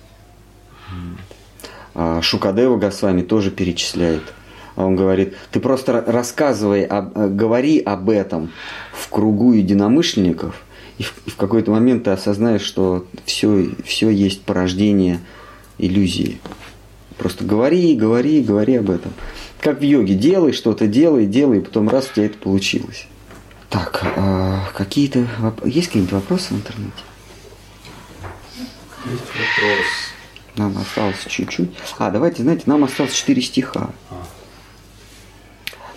[2.02, 4.24] А Шукадева Госвами тоже перечисляет.
[4.78, 8.52] А он говорит, ты просто рассказывай, э, говори об этом
[8.94, 10.56] в кругу единомышленников,
[10.98, 15.20] и в, в какой-то момент ты осознаешь, что все, все есть порождение
[15.78, 16.40] иллюзии.
[17.18, 19.12] Просто говори, говори, говори об этом.
[19.60, 23.08] Как в йоге, делай что-то, делай, делай, и потом раз у тебя это получилось.
[23.70, 25.28] Так, а какие-то
[25.66, 27.04] есть какие-нибудь вопросы в интернете?
[29.04, 30.09] Есть вопрос.
[30.56, 31.70] Нам осталось чуть-чуть.
[31.98, 33.90] А, давайте, знаете, нам осталось четыре стиха.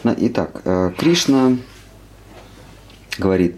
[0.04, 1.56] Итак, э, Кришна
[3.18, 3.56] говорит,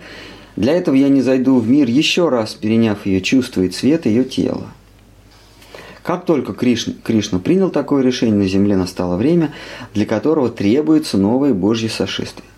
[0.57, 4.25] для этого я не зайду в мир еще раз, переняв ее чувства и цвет ее
[4.25, 4.69] тела.
[6.03, 9.55] Как только Кришна, Кришна принял такое решение, на земле настало время,
[9.95, 12.49] для которого требуется новое Божье сошествие.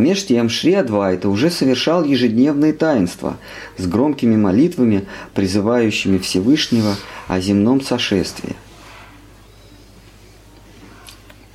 [0.00, 3.36] Меж тем Шри Адвайта уже совершал ежедневные таинства
[3.76, 6.96] с громкими молитвами, призывающими Всевышнего
[7.28, 8.56] о земном сошествии.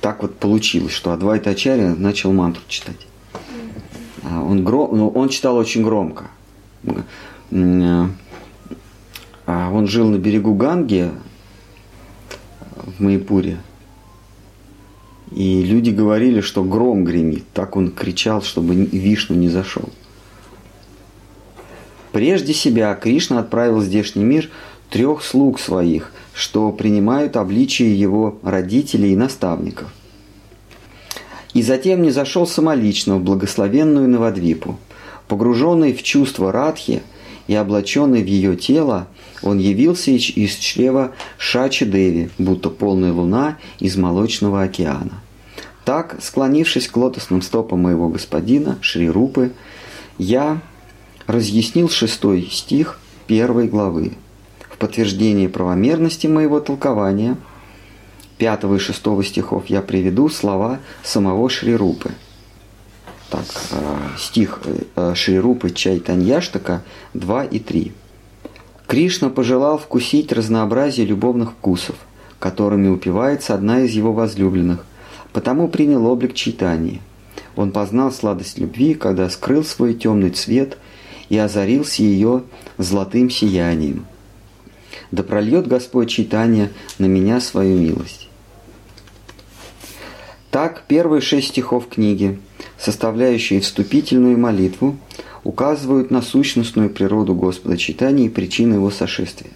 [0.00, 3.08] Так вот получилось, что Адвайта Ачарья начал мантру читать.
[4.22, 6.26] А он, гром, ну, он читал очень громко.
[9.46, 11.10] А он жил на берегу Ганги
[12.76, 13.58] в Майпуре.
[15.32, 17.44] И люди говорили, что гром гремит.
[17.52, 19.88] Так он кричал, чтобы Вишну не зашел.
[22.12, 24.48] Прежде себя Кришна отправил в здешний мир
[24.88, 29.92] трех слуг своих, что принимают обличие его родителей и наставников.
[31.54, 34.78] И затем не зашел самолично в благословенную Навадвипу.
[35.28, 37.02] Погруженный в чувство Радхи
[37.48, 39.08] и облаченный в ее тело,
[39.46, 45.22] он явился из чрева Шачи Деви, будто полная луна из молочного океана.
[45.84, 49.52] Так, склонившись к лотосным стопам моего господина, Шри Рупы,
[50.18, 50.60] я
[51.26, 54.14] разъяснил шестой стих первой главы.
[54.68, 57.36] В подтверждение правомерности моего толкования
[58.38, 62.10] пятого и шестого стихов я приведу слова самого Шри Рупы.
[63.30, 64.60] Так, э, стих
[64.96, 66.82] э, Шри Рупы Чайтаньяштака
[67.14, 67.92] 2 и 3.
[68.86, 71.96] Кришна пожелал вкусить разнообразие любовных вкусов,
[72.38, 74.84] которыми упивается одна из его возлюбленных–
[75.36, 77.02] потому принял облик читания.
[77.56, 80.78] Он познал сладость любви, когда скрыл свой темный цвет
[81.28, 82.44] и озарился ее
[82.78, 84.06] золотым сиянием.
[85.10, 88.30] Да прольет Господь читание на меня свою милость.
[90.50, 92.40] Так, первые шесть стихов книги,
[92.78, 94.96] составляющие вступительную молитву,
[95.46, 99.52] указывают на сущностную природу Господа читания и причины его сошествия.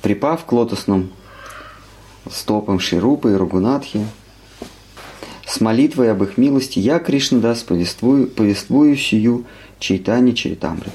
[0.00, 1.10] Припав к лотосным
[2.30, 4.06] стопам Ширупы и Ругунатхи,
[5.46, 9.44] с молитвой об их милости я, Кришнадас, повествую, повествую сию
[9.78, 10.94] Чайтани Чаритамрит.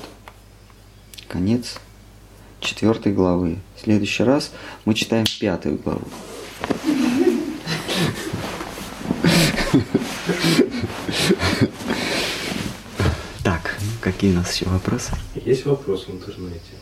[1.27, 1.75] Конец
[2.59, 3.59] четвертой главы.
[3.75, 4.51] В следующий раз
[4.85, 6.07] мы читаем пятую главу.
[6.67, 6.77] Так.
[14.03, 15.13] какие у нас еще вопросы?
[15.33, 16.73] Есть вопрос в интернете.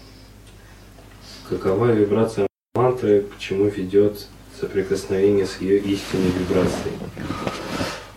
[1.50, 4.28] Какова вибрация мантры, к чему ведет
[4.60, 6.96] соприкосновение с ее истинной вибрацией?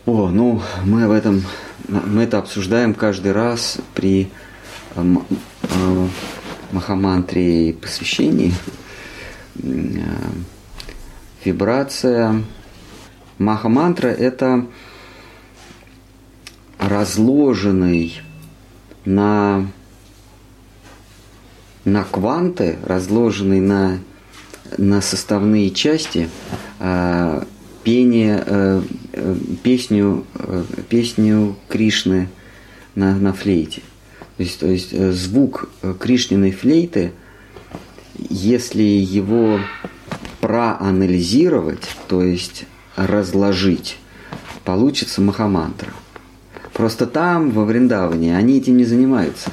[0.06, 1.42] О, ну, мы об этом,
[1.88, 4.30] мы это обсуждаем каждый раз при
[4.94, 5.02] э,
[5.62, 6.08] э,
[6.72, 8.54] Махамантре и посвящении.
[9.62, 9.68] Э,
[11.44, 12.42] Вибрация
[13.38, 14.66] Махамантра– это
[16.78, 18.23] разложенный
[19.04, 19.66] на,
[21.84, 23.98] на кванты, разложенный на,
[24.78, 26.28] на составные части
[26.80, 27.42] э,
[27.84, 28.82] пение, э,
[29.12, 32.28] э, песню, э, песню Кришны
[32.94, 33.82] на, на флейте.
[34.36, 35.68] То есть, то есть звук
[36.00, 37.12] Кришниной флейты,
[38.16, 39.60] если его
[40.40, 42.64] проанализировать, то есть
[42.96, 43.98] разложить,
[44.64, 45.92] получится махамантра.
[46.74, 49.50] Просто там, во Вриндаване, они этим не занимаются.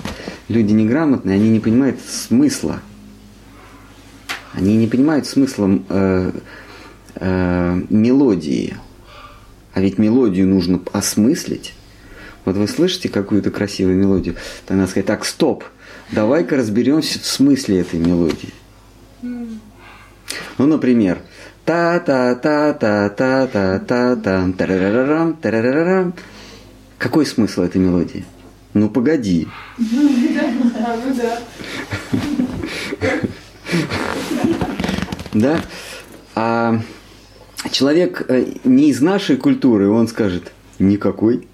[0.48, 2.80] Люди неграмотные, они не понимают смысла.
[4.54, 6.32] Они не понимают смысла э,
[7.16, 8.76] э, мелодии.
[9.74, 11.76] А ведь мелодию нужно осмыслить.
[12.44, 15.64] Вот вы слышите какую-то красивую мелодию, тогда сказать, так, стоп,
[16.12, 18.50] давай-ка разберемся в смысле этой мелодии.
[19.22, 21.20] Ну, например,
[21.66, 26.16] та-та-та-та-та-та-та-та, тарарарам, тарарарам,
[27.02, 28.26] какой смысл этой мелодии?
[28.76, 29.48] Ну, погоди.
[35.34, 35.62] Да?
[36.36, 36.80] А
[37.72, 41.48] человек э, не из нашей культуры, он скажет, никакой.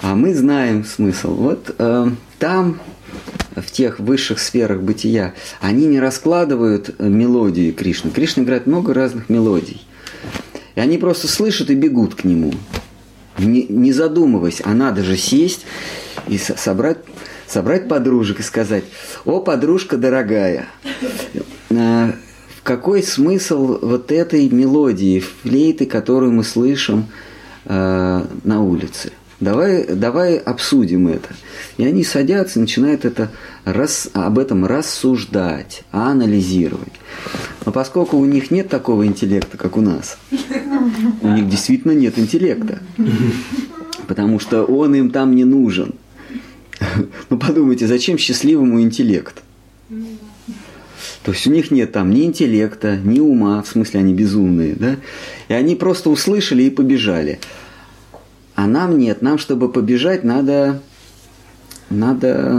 [0.00, 1.34] А мы знаем смысл.
[1.34, 2.06] Вот э,
[2.38, 2.80] там,
[3.54, 8.10] в тех высших сферах бытия, они не раскладывают мелодии Кришны.
[8.10, 9.82] Кришна играет много разных мелодий.
[10.78, 12.54] И они просто слышат и бегут к нему.
[13.36, 15.66] Не, не задумываясь, а надо же сесть
[16.28, 16.98] и со- собрать,
[17.48, 18.84] собрать подружек и сказать,
[19.24, 20.66] о, подружка дорогая,
[21.70, 22.12] э,
[22.62, 27.06] какой смысл вот этой мелодии, флейты, которую мы слышим
[27.64, 29.10] э, на улице?
[29.40, 31.28] Давай, давай обсудим это.
[31.76, 33.30] И они садятся, начинают это
[33.64, 36.92] рас, об этом рассуждать, анализировать.
[37.64, 40.18] Но поскольку у них нет такого интеллекта, как у нас,
[41.28, 42.80] у них действительно нет интеллекта.
[44.06, 45.94] Потому что он им там не нужен.
[47.28, 49.42] Ну подумайте, зачем счастливому интеллект?
[51.22, 54.96] То есть у них нет там ни интеллекта, ни ума, в смысле они безумные, да?
[55.48, 57.40] И они просто услышали и побежали.
[58.54, 60.80] А нам нет, нам, чтобы побежать, надо,
[61.90, 62.58] надо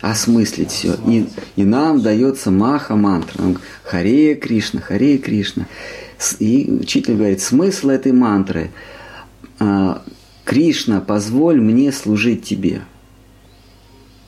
[0.00, 0.96] осмыслить все.
[1.06, 3.42] И, и нам дается маха мантра.
[3.84, 5.66] Харе Кришна, Харе Кришна.
[6.38, 8.70] И учитель говорит, смысл этой мантры
[9.58, 10.02] а,
[10.44, 12.82] Кришна, позволь мне служить тебе.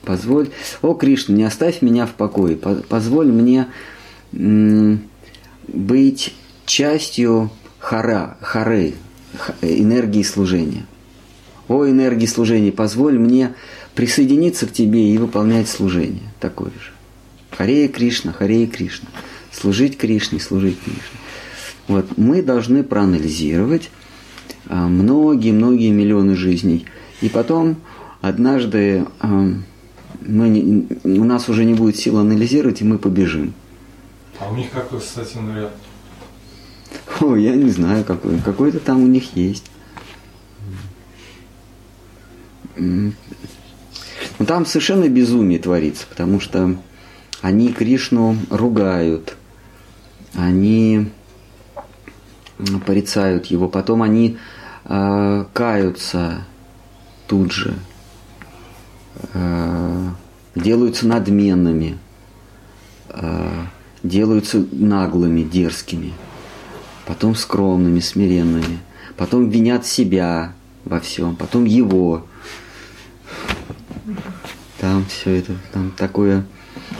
[0.03, 0.49] Позволь,
[0.81, 3.67] о Кришна, не оставь меня в покое, по- позволь мне
[5.67, 6.33] быть
[6.65, 8.93] частью хара, хары,
[9.61, 10.85] энергии служения.
[11.67, 13.53] О энергии служения, позволь мне
[13.93, 16.91] присоединиться к тебе и выполнять служение такое же.
[17.51, 19.09] Харе Кришна, Харе Кришна.
[19.51, 21.19] Служить Кришне, служить Кришне.
[21.89, 23.89] Вот мы должны проанализировать
[24.67, 26.85] а, многие-многие миллионы жизней.
[27.19, 27.77] И потом
[28.21, 29.51] однажды а,
[30.21, 33.53] мы не- у нас уже не будет сил анализировать, и мы побежим.
[34.39, 35.71] А у них какой ассоциативный ряд?
[37.19, 38.39] О, я не знаю, какой.
[38.39, 39.65] Какой-то там у них есть.
[42.77, 43.11] Ну,
[44.45, 46.77] там совершенно безумие творится, потому что
[47.41, 49.35] они Кришну ругают,
[50.33, 51.09] они
[52.85, 54.37] порицают его, потом они
[54.85, 56.45] э, каются
[57.27, 57.73] тут же,
[59.33, 60.09] э,
[60.55, 61.97] делаются надменными,
[63.09, 63.49] э,
[64.03, 66.13] делаются наглыми, дерзкими
[67.09, 68.77] потом скромными, смиренными,
[69.17, 70.53] потом винят себя
[70.85, 72.27] во всем, потом его.
[74.79, 76.45] Там все это, там такое...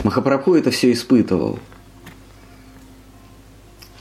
[0.02, 1.60] Махапрабху это все испытывал.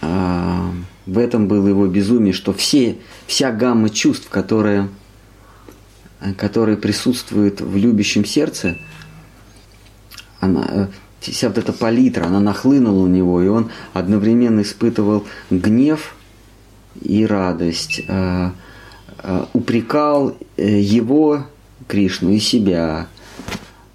[0.02, 0.72] А,
[1.10, 4.90] в этом было его безумие, что все, вся гамма чувств, которые,
[6.38, 8.78] которые присутствуют в любящем сердце,
[10.40, 10.88] она, э,
[11.20, 16.16] вся вот эта палитра, она нахлынула у него, и он одновременно испытывал гнев
[17.02, 18.52] и радость, э,
[19.24, 21.46] э, упрекал его,
[21.88, 23.08] Кришну, и себя,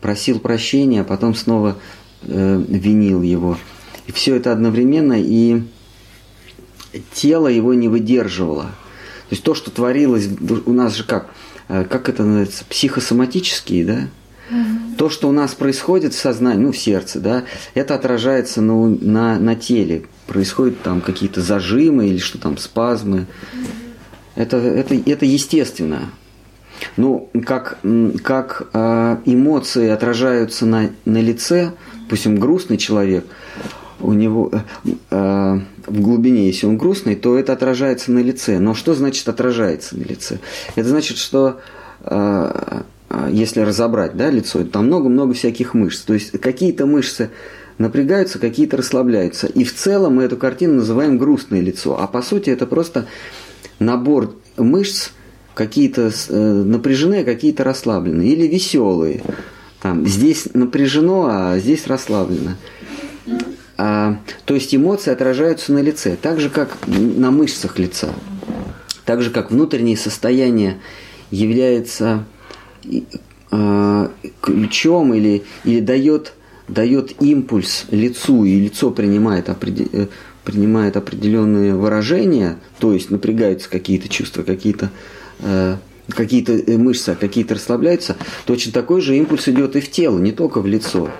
[0.00, 1.76] просил прощения, а потом снова
[2.22, 3.56] винил его.
[4.06, 5.62] И все это одновременно, и
[7.12, 8.64] тело его не выдерживало.
[8.64, 10.28] То есть то, что творилось,
[10.66, 11.30] у нас же как,
[11.68, 14.08] э, как это называется, психосоматические, да?
[14.98, 19.38] То, что у нас происходит в сознании, ну, в сердце, да, это отражается на, на,
[19.38, 20.04] на теле.
[20.26, 23.26] Происходят там какие-то зажимы или что там, спазмы.
[24.34, 26.10] Это, это, это естественно.
[26.96, 27.78] Ну, как,
[28.22, 31.72] как э, эмоции отражаются на, на лице,
[32.02, 33.24] допустим, грустный человек,
[34.00, 34.58] у него э,
[35.10, 38.58] э, в глубине, если он грустный, то это отражается на лице.
[38.58, 40.38] Но что значит отражается на лице?
[40.76, 41.60] Это значит, что
[42.02, 42.80] э,
[43.10, 46.00] э, если разобрать да, лицо, там много-много всяких мышц.
[46.00, 47.30] То есть какие-то мышцы
[47.78, 49.46] напрягаются, какие-то расслабляются.
[49.46, 51.98] И в целом мы эту картину называем грустное лицо.
[52.00, 53.06] А по сути это просто
[53.78, 55.10] набор мышц,
[55.54, 58.22] какие-то э, напряжены, а какие-то расслаблены.
[58.22, 59.22] Или веселые.
[59.80, 62.52] Там, здесь напряжено, а здесь расслаблено.
[63.76, 68.14] А, то есть эмоции отражаются на лице, так же как на мышцах лица.
[69.04, 70.78] Так же как внутреннее состояние
[71.30, 72.24] является
[73.50, 74.08] э,
[74.40, 76.34] ключом или, или дает,
[76.68, 80.06] дает импульс лицу, и лицо принимает, определ, э,
[80.44, 84.90] принимает определенные выражения, то есть напрягаются какие-то чувства, какие-то
[85.40, 85.76] э,
[86.08, 88.16] какие-то мышцы, а какие-то расслабляются,
[88.46, 91.10] точно такой же импульс идет и в тело, не только в лицо.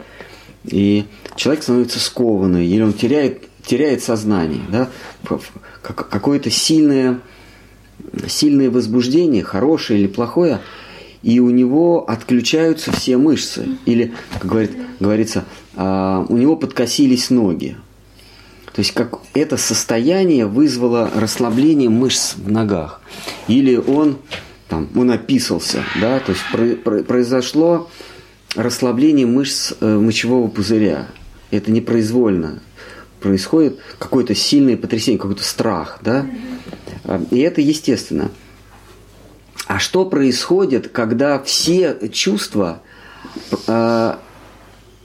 [0.65, 1.05] И
[1.37, 4.63] человек становится скованный, или он теряет, теряет сознание.
[4.71, 4.89] Да?
[5.83, 7.21] Какое-то сильное,
[8.27, 10.61] сильное возбуждение, хорошее или плохое,
[11.23, 13.67] и у него отключаются все мышцы.
[13.87, 15.45] Или, как говорит, говорится,
[15.75, 17.77] а, у него подкосились ноги.
[18.75, 23.01] То есть как это состояние вызвало расслабление мышц в ногах.
[23.47, 24.19] Или он,
[24.69, 27.89] там, он описался, да, то есть произошло
[28.55, 31.09] расслабление мышц э, мочевого пузыря.
[31.51, 32.61] Это непроизвольно.
[33.21, 36.01] Происходит какое-то сильное потрясение, какой-то страх.
[36.03, 36.27] Да?
[37.31, 38.31] И это естественно.
[39.67, 42.83] А что происходит, когда все чувства
[43.67, 44.15] э,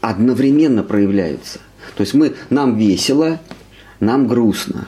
[0.02, 1.60] одновременно проявляются?
[1.95, 3.39] То есть мы, нам весело,
[4.00, 4.88] нам грустно.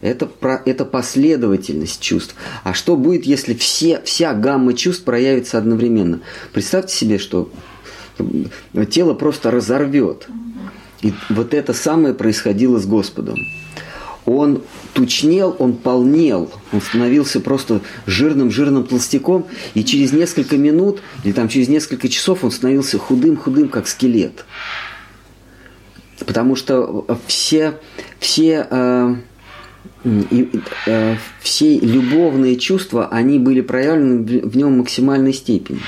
[0.00, 2.34] Это, про, это последовательность чувств.
[2.64, 6.20] А что будет, если все, вся гамма чувств проявится одновременно?
[6.52, 7.52] Представьте себе, что
[8.90, 10.28] тело просто разорвет.
[11.02, 13.36] И вот это самое происходило с Господом.
[14.24, 14.62] Он
[14.94, 21.68] тучнел, он полнел, он становился просто жирным-жирным толстяком, и через несколько минут, или там через
[21.68, 24.44] несколько часов он становился худым-худым, как скелет.
[26.24, 27.80] Потому что все,
[28.20, 29.14] все, э,
[30.86, 35.80] э, все любовные чувства, они были проявлены в нем в максимальной степени.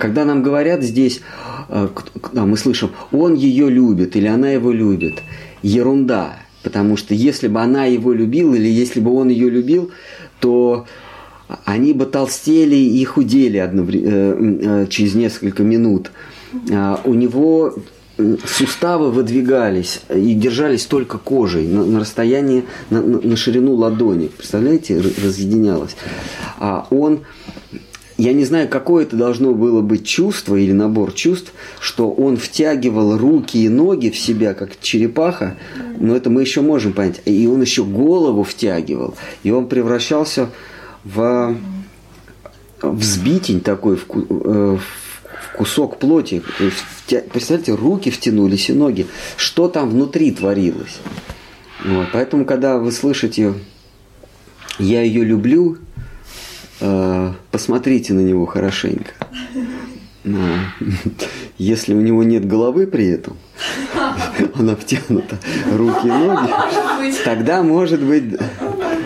[0.00, 1.20] Когда нам говорят здесь,
[1.68, 1.88] э,
[2.32, 5.22] мы слышим, он ее любит или она его любит,
[5.62, 6.38] ерунда.
[6.62, 9.90] Потому что если бы она его любила или если бы он ее любил,
[10.40, 10.86] то
[11.64, 16.10] они бы толстели и худели одновременно, э, через несколько минут.
[16.70, 17.74] А, у него
[18.44, 24.28] суставы выдвигались и держались только кожей на, на расстоянии, на, на ширину ладони.
[24.28, 25.96] Представляете, разъединялось.
[26.58, 27.20] А он
[28.18, 33.16] я не знаю, какое это должно было быть чувство или набор чувств, что он втягивал
[33.16, 35.56] руки и ноги в себя, как черепаха,
[36.00, 37.22] но это мы еще можем понять.
[37.26, 39.14] И он еще голову втягивал,
[39.44, 40.50] и он превращался
[41.04, 41.56] в
[42.82, 46.42] взбитень такой, в, э, в кусок плоти.
[47.32, 49.06] Представляете, руки втянулись и ноги.
[49.36, 50.98] Что там внутри творилось?
[51.84, 52.08] Вот.
[52.12, 53.54] Поэтому, когда вы слышите
[54.80, 55.78] «я ее люблю»,
[57.50, 59.12] посмотрите на него хорошенько.
[61.58, 63.36] Если у него нет головы при этом,
[64.54, 65.38] она втянута,
[65.72, 66.52] руки и ноги,
[67.24, 68.36] тогда может быть...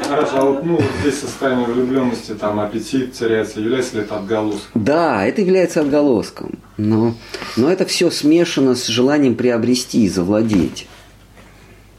[0.09, 4.82] Хорошо, а вот ну, здесь состояние влюбленности, там аппетит теряется, является ли это отголоском?
[4.82, 6.59] Да, это является отголоском.
[6.77, 7.15] Но,
[7.57, 10.86] но это все смешано с желанием приобрести, завладеть.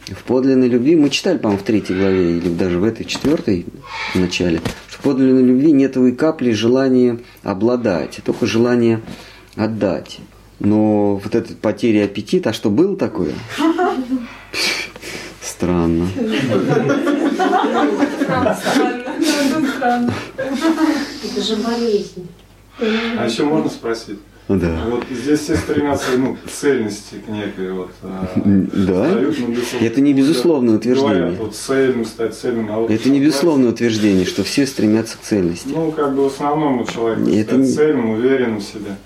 [0.08, 3.66] В подлинной любви, мы читали, по-моему, в третьей главе, или даже в этой четвертой
[4.14, 4.62] в начале,
[5.04, 9.02] подлинной любви нет и капли желания обладать, только желание
[9.56, 10.20] отдать.
[10.60, 13.34] Но вот эта потеря аппетита, а что было такое?
[15.42, 16.08] Странно.
[21.24, 22.28] Это же болезнь.
[22.80, 24.20] А еще можно спросить?
[24.50, 24.84] Да.
[24.90, 27.92] Вот здесь все стремятся ну, к цельности, к некой вот.
[28.04, 29.22] А, да.
[29.80, 31.20] Это не безусловное утверждение.
[31.20, 32.70] Говорят, вот цельным стать цельным.
[32.72, 35.70] А вот это не безусловное утверждение, что все стремятся к цельности.
[35.74, 37.72] Ну, как бы в основном у человека это стать не...
[37.72, 38.98] цельным, уверенным в себе.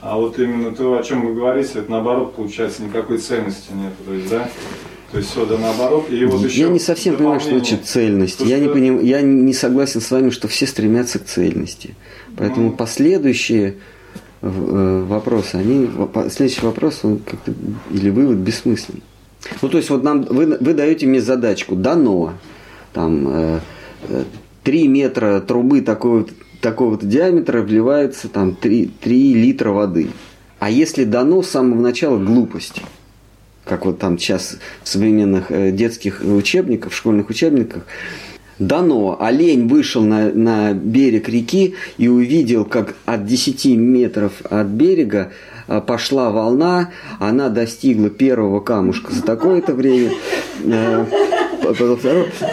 [0.00, 3.92] А вот именно то, о чем вы говорите, это наоборот получается никакой ценности нет.
[4.06, 4.48] То есть, да?
[5.10, 6.10] То есть все да наоборот.
[6.10, 8.38] И вот еще я не совсем понимаю, что значит цельность.
[8.38, 9.00] То, Я не, что- поним...
[9.02, 11.94] я не согласен с вами, что все стремятся к цельности.
[12.36, 12.72] Поэтому Ну.
[12.76, 13.74] последующие э,
[14.44, 15.90] вопросы, они,
[16.30, 17.20] следующий вопрос, он
[17.90, 19.02] или вывод бессмысленный.
[19.62, 22.34] Ну, то есть, вот нам, вы, вы даете мне задачку, дано,
[22.92, 23.60] там, э,
[24.08, 24.24] э,
[24.62, 26.26] 3 метра трубы такого,
[26.60, 30.08] такого-то диаметра вливается там 3, 3 литра воды.
[30.58, 32.80] А если дано с самого начала глупость,
[33.64, 37.84] как вот там сейчас в современных э, детских учебниках, в школьных учебниках,
[38.58, 45.32] дано, олень вышел на, на берег реки и увидел, как от 10 метров от берега
[45.66, 50.10] а, пошла волна, она достигла первого камушка за такое-то время.
[50.64, 51.04] Э.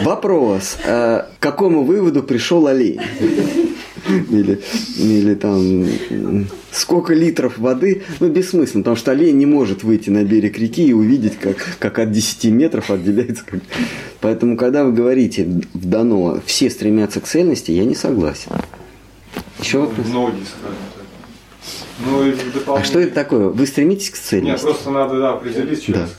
[0.04, 3.00] Вопрос, э, к какому выводу пришел олень?
[4.32, 4.60] Или,
[4.98, 5.86] или там
[6.72, 10.94] сколько литров воды, ну бессмысленно, потому что олень не может выйти на берег реки и
[10.94, 13.44] увидеть, как, как от 10 метров отделяется.
[13.46, 13.62] как-
[14.20, 18.52] Поэтому, когда вы говорите в дано, все стремятся к цельности, я не согласен.
[19.60, 20.08] Еще вопрос?
[20.08, 21.06] Многие, скажем так.
[22.66, 23.50] Ну А что это такое?
[23.50, 24.64] Вы стремитесь к Нет, цельности?
[24.66, 26.10] просто надо да, определить, что Да.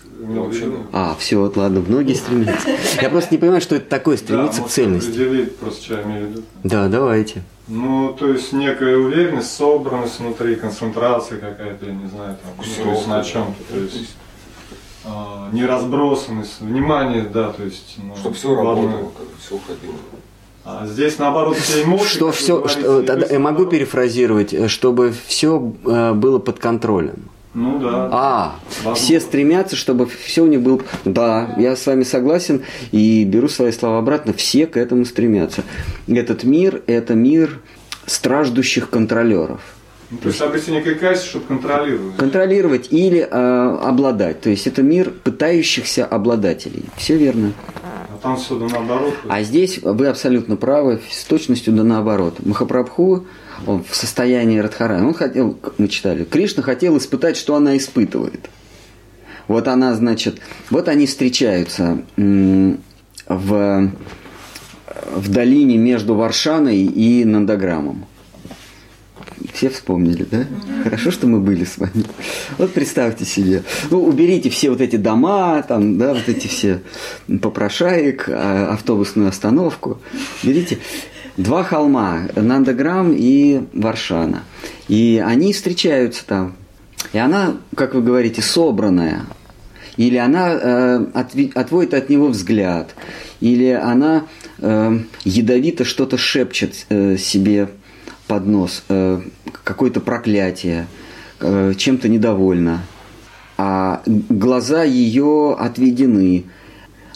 [0.40, 0.76] В виду.
[0.92, 2.68] А, все, вот ладно, многие стремятся.
[3.00, 5.10] Я просто не понимаю, что это такое, Да, стремиться к может, цельности.
[5.10, 6.42] определить просто, что я имею в виду.
[6.64, 7.42] Да, давайте.
[7.68, 12.90] Ну, то есть некая уверенность, собранность внутри, концентрация какая-то, я не знаю, там, ну, то
[12.90, 14.16] есть на чем-то, то есть
[15.04, 17.96] а, неразбросанность, внимание, да, то есть.
[17.98, 19.10] Ну, Чтобы все в одной- работало,
[19.40, 19.94] все уходило.
[20.64, 22.06] А здесь наоборот все эмоции.
[22.06, 26.58] Что все, говорите, что, тогда то я могу наоборот- перефразировать, э, чтобы все было под
[26.60, 27.30] контролем.
[27.54, 28.08] Ну да.
[28.10, 28.94] А, Возможно.
[28.94, 30.80] все стремятся, чтобы все у них было...
[31.04, 32.62] Да, я с вами согласен
[32.92, 34.32] и беру свои слова обратно.
[34.32, 35.62] Все к этому стремятся.
[36.08, 37.60] Этот мир– это мир
[38.06, 39.60] страждущих контролеров.
[40.10, 42.16] Ну, то есть обретение кайси, чтобы контролировать.
[42.16, 44.42] Контролировать или э, обладать.
[44.42, 46.84] То есть это мир пытающихся обладателей.
[46.96, 47.52] Все верно.
[47.82, 49.14] А там все да наоборот.
[49.28, 52.44] А здесь вы абсолютно правы, с точностью да наоборот.
[52.44, 53.26] Махапрабху
[53.66, 58.48] в состоянии Радхарани, он хотел, мы читали, Кришна хотел испытать, что она испытывает.
[59.48, 60.40] Вот она, значит,
[60.70, 63.92] вот они встречаются в,
[65.14, 68.06] в долине между Варшаной и Нандаграмом.
[69.52, 70.46] Все вспомнили, да?
[70.84, 72.04] Хорошо, что мы были с вами.
[72.58, 73.62] Вот представьте себе.
[73.90, 76.80] Ну, уберите все вот эти дома, там, да, вот эти все
[77.40, 80.00] попрошаек, а, автобусную остановку.
[80.42, 80.78] Берите
[81.36, 84.42] два холма, Нандаграм и Варшана.
[84.88, 86.54] И они встречаются там.
[87.12, 89.22] И она, как вы говорите, собранная.
[89.96, 92.94] Или она э, отви- отводит от него взгляд.
[93.40, 94.24] Или она
[94.58, 97.68] э, ядовито что-то шепчет э, себе
[98.26, 99.20] под нос, э,
[99.64, 100.86] какое-то проклятие,
[101.40, 102.80] э, чем-то недовольна.
[103.58, 106.44] А глаза ее отведены,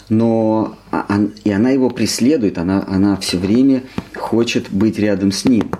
[0.09, 0.77] но
[1.43, 3.83] и она его преследует, она, она все время
[4.15, 5.71] хочет быть рядом с ним.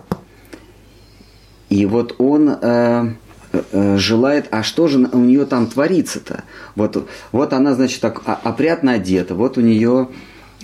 [1.70, 3.14] И вот он э,
[3.52, 6.44] э, желает, а что же у нее там творится-то?
[6.76, 10.10] Вот, вот она, значит, так о- опрятно одета, вот у нее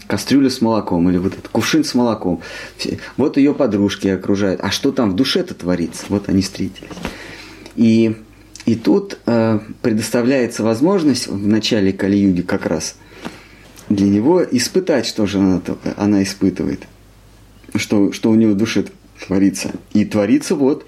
[0.07, 2.41] кастрюля с молоком или вот этот кувшин с молоком.
[3.17, 4.61] Вот ее подружки окружают.
[4.61, 6.05] А что там в душе-то творится?
[6.09, 6.89] Вот они встретились.
[7.75, 8.17] И,
[8.65, 12.95] и тут э, предоставляется возможность в начале Кали-юги как раз
[13.89, 15.61] для него испытать, что же она,
[15.97, 16.87] она испытывает,
[17.75, 18.85] что, что у него в душе
[19.25, 19.71] творится.
[19.93, 20.85] И творится вот,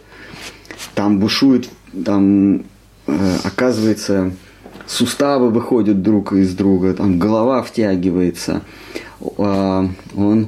[0.94, 1.70] там бушует,
[2.06, 2.64] там
[3.08, 4.34] э, оказывается
[4.88, 8.62] суставы выходят друг из друга, там голова втягивается,
[9.38, 10.48] А, он,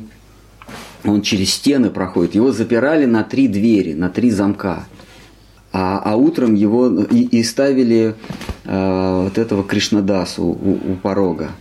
[1.03, 2.35] он через стены проходит.
[2.35, 4.85] Его запирали на три двери, на три замка.
[5.73, 8.15] А, а утром его и, и ставили
[8.63, 11.51] э, вот этого Кришнадасу у, у порога.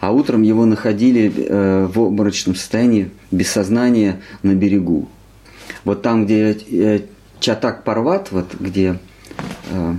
[0.00, 5.08] А утром его находили э, в обморочном состоянии, без сознания на берегу.
[5.84, 7.00] Вот там, где э,
[7.40, 8.98] Чатак Парват, вот где
[9.70, 9.94] э,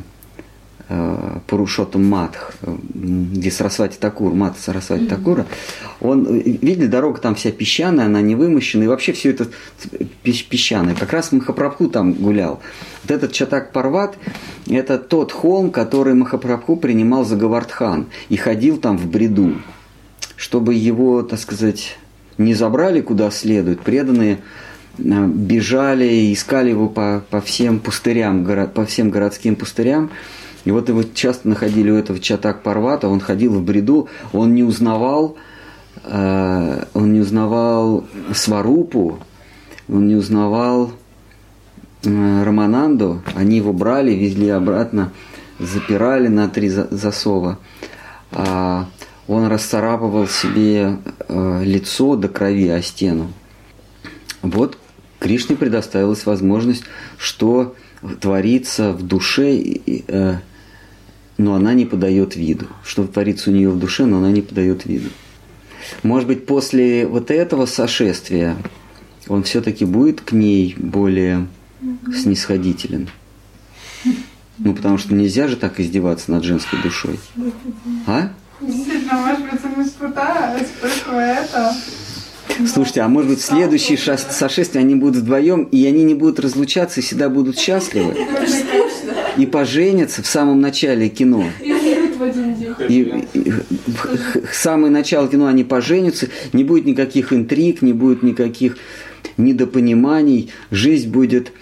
[1.46, 5.46] Пурушотам Матх, где Сарасвати Такур, Мат Сарасвати Такура,
[6.02, 9.50] он, видели, дорога там вся песчаная, она не вымощена, и вообще все это
[10.24, 10.96] пес- песчаное.
[10.96, 12.60] Как раз Махапрабху там гулял.
[13.04, 14.18] Вот этот Чатак Парват–
[14.68, 19.62] это тот холм, который Махапрабху принимал за Гавардхан и ходил там в бреду.
[20.40, 21.98] Чтобы его, так сказать,
[22.38, 24.40] не забрали куда следует, преданные
[24.98, 30.12] э, бежали и искали его по, по всем пустырям, горо- по всем городским пустырям.
[30.64, 34.64] И вот его часто находили у этого Чатак Парвата, он ходил в бреду, он не
[34.64, 35.36] узнавал,
[36.06, 39.20] э, он не узнавал Сварупу,
[39.90, 40.94] он не узнавал
[42.06, 45.12] э, Романанду, они его брали, везли обратно,
[45.60, 47.60] запирали на три за- засова.
[48.32, 48.86] А
[49.30, 50.98] он расцарапывал себе
[51.28, 53.32] э, лицо до крови о стену.
[54.42, 54.80] Вот
[55.20, 56.84] Кришне предоставилась возможность,
[57.16, 57.76] что
[58.20, 60.38] творится в душе, э,
[61.38, 62.66] но она не подает виду.
[62.84, 65.10] Что творится у нее в душе, но она не подает виду.
[66.02, 68.58] Может быть, после вот этого сошествия
[69.28, 71.48] он все-таки будет к ней более
[72.16, 73.10] снисходителен.
[74.58, 77.20] Ну, потому что нельзя же так издеваться над женской душой.
[78.08, 78.32] А?
[78.62, 81.74] Действительно, может быть, ему испытать, испытывая это.
[82.68, 86.40] Слушайте, а может быть в следующие шас- сошествия они будут вдвоем, и они не будут
[86.40, 88.16] разлучаться, и всегда будут счастливы?
[89.38, 91.46] И поженятся в самом начале кино.
[91.62, 92.76] И умрут в один день.
[92.90, 93.14] И,
[94.52, 98.78] самое начало кино они поженятся, не будет никаких интриг, не будет никаких
[99.38, 101.54] недопониманий, жизнь будет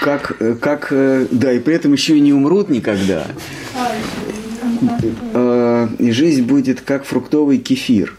[0.00, 3.26] как, э, как, э, да, и при этом еще и не умрут никогда.
[5.34, 8.16] Э, И жизнь будет как фруктовый кефир.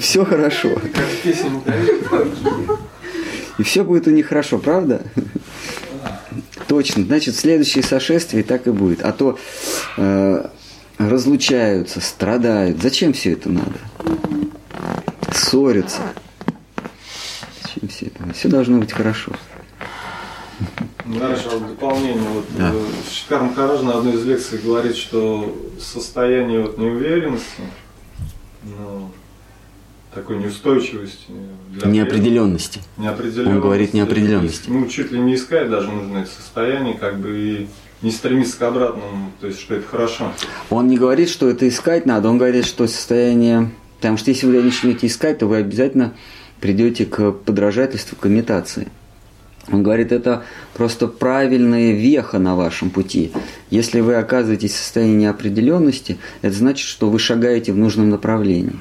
[0.00, 0.70] Все хорошо.
[3.58, 5.02] И все будет у них хорошо, правда?
[6.66, 7.04] Точно.
[7.04, 9.02] Значит, в следующие сошествия так и будет.
[9.02, 9.38] А то
[9.98, 10.46] э,
[10.98, 12.80] разлучаются, страдают.
[12.82, 13.78] Зачем все это надо?
[15.34, 16.00] Ссорятся.
[17.62, 18.32] Зачем все это?
[18.32, 19.32] Все должно быть хорошо.
[21.06, 22.22] Дальше вот дополнение.
[22.34, 22.72] Вот, Да.
[22.72, 27.62] э, Шикар Махарадж на одной из лекций говорит, что состояние вот неуверенности,
[28.64, 29.10] ну,
[30.14, 31.32] такой неустойчивости,
[31.70, 32.80] для Неопределенности.
[32.98, 33.54] неопределенности.
[33.56, 34.68] Он говорит неопределенности.
[34.68, 37.68] Ну, чуть ли не искать даже нужно это состояние, как бы и
[38.02, 40.32] не стремиться к обратному, то есть, что это хорошо.
[40.70, 43.70] Он не говорит, что это искать надо, он говорит, что состояние...
[43.96, 46.12] Потому что если вы начнете искать, то вы обязательно
[46.60, 48.88] придете к подражательству, к имитации.
[49.70, 50.44] Он говорит, это
[50.74, 53.30] просто правильная веха на вашем пути.
[53.70, 58.76] Если вы оказываетесь в состоянии неопределенности, это значит, что вы шагаете в нужном направлении.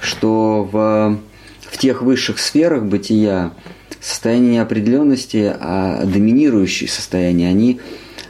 [0.00, 1.18] Что в,
[1.60, 3.52] в тех высших сферах бытия
[4.00, 7.80] состояние неопределенности, а доминирующие состояния, они,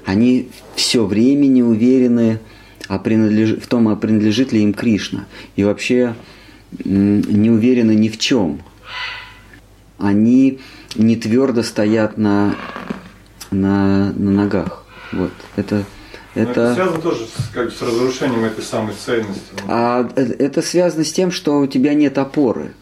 [0.07, 2.41] они все время не уверены
[2.89, 5.27] а принадлеж- в том, а принадлежит ли им Кришна.
[5.57, 6.15] И вообще
[6.85, 8.63] не уверены ни в чем.
[9.99, 10.59] Они
[10.97, 12.57] не твердо стоят на,
[13.51, 14.85] на, на ногах.
[15.13, 15.33] Вот.
[15.57, 15.85] Это,
[16.35, 19.43] Но это это, связано тоже с, как с разрушением этой самой цельности.
[19.69, 22.75] а э- это связано с тем, что у тебя нет опоры.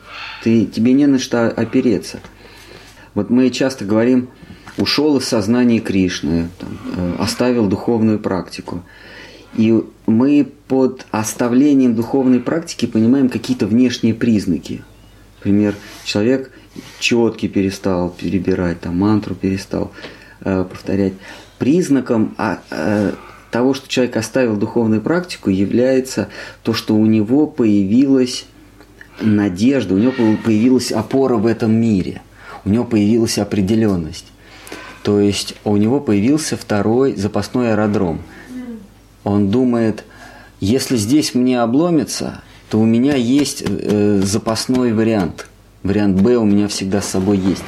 [0.43, 2.20] Ты, тебе не на что опереться.
[3.15, 4.31] Вот мы часто говорим,
[4.77, 8.82] ушел из сознания Кришны, там, э, оставил духовную практику.
[9.55, 14.82] И мы под оставлением духовной практики понимаем какие-то внешние признаки.
[15.39, 15.74] Например,
[16.05, 16.53] человек
[16.98, 19.93] четки перестал перебирать, там, мантру перестал
[20.40, 21.15] э, повторять.
[21.59, 23.12] Признаком а, э,
[23.51, 26.28] того, что человек оставил духовную практику, является
[26.62, 28.47] то, что у него появилась
[29.20, 30.12] надежда, у него
[30.43, 32.23] появилась опора в этом мире,
[32.65, 34.27] у него появилась определенность.
[35.02, 38.20] То есть у него появился второй запасной аэродром.
[39.24, 40.05] Он думает,
[40.61, 45.47] если здесь мне обломится, то у меня есть э, запасной вариант.
[45.82, 47.65] Вариант Б у меня всегда с собой есть.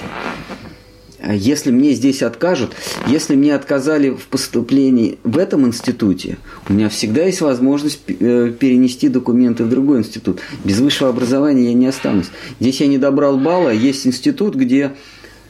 [1.21, 2.73] А Если мне здесь откажут,
[3.07, 6.37] если мне отказали в поступлении в этом институте,
[6.69, 10.41] у меня всегда есть возможность э, перенести документы в другой институт.
[10.65, 12.31] Без высшего образования я не останусь.
[12.59, 14.93] Здесь я не добрал балла, есть институт, где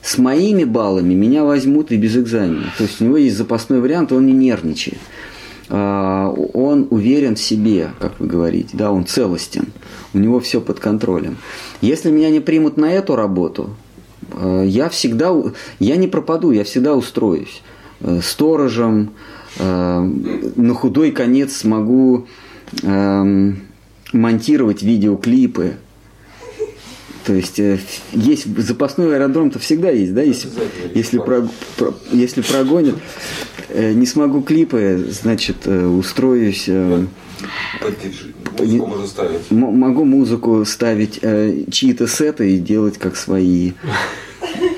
[0.03, 2.67] с моими баллами меня возьмут и без экзамена.
[2.77, 4.99] То есть у него есть запасной вариант, он не нервничает.
[5.69, 9.69] А, Он уверен в себе, как вы говорите, да, он целостен,
[10.15, 11.37] у него все под контролем.
[11.81, 13.71] Если меня не примут на эту работу,
[14.33, 15.33] э, я всегда,
[15.79, 17.63] я не пропаду, я всегда устроюсь
[18.05, 19.13] Э, сторожем,
[19.59, 20.11] э,
[20.57, 22.27] на худой конец смогу
[22.83, 23.61] эм,
[24.13, 25.75] монтировать видеоклипы.
[27.27, 27.61] То есть
[28.13, 30.49] есть запасной аэродром-то всегда есть, да, если,
[30.95, 32.97] если, про- про- если прогонят.
[33.73, 37.05] Не смогу клипы, значит, устроюсь, э.
[38.59, 39.41] Музыку можно ставить.
[39.51, 43.73] м- могу музыку ставить, э, чьи-то сеты и делать как свои.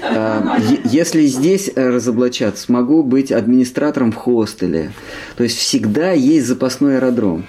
[0.06, 4.92] А, Если здесь э, разоблачат, смогу быть администратором в хостеле.
[5.36, 7.46] То есть всегда есть запасной аэродром.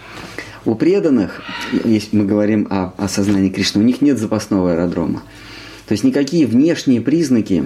[0.63, 1.41] У преданных,
[1.83, 5.21] если мы говорим о, о сознании Кришны, у них нет запасного аэродрома.
[5.87, 7.65] То есть никакие внешние признаки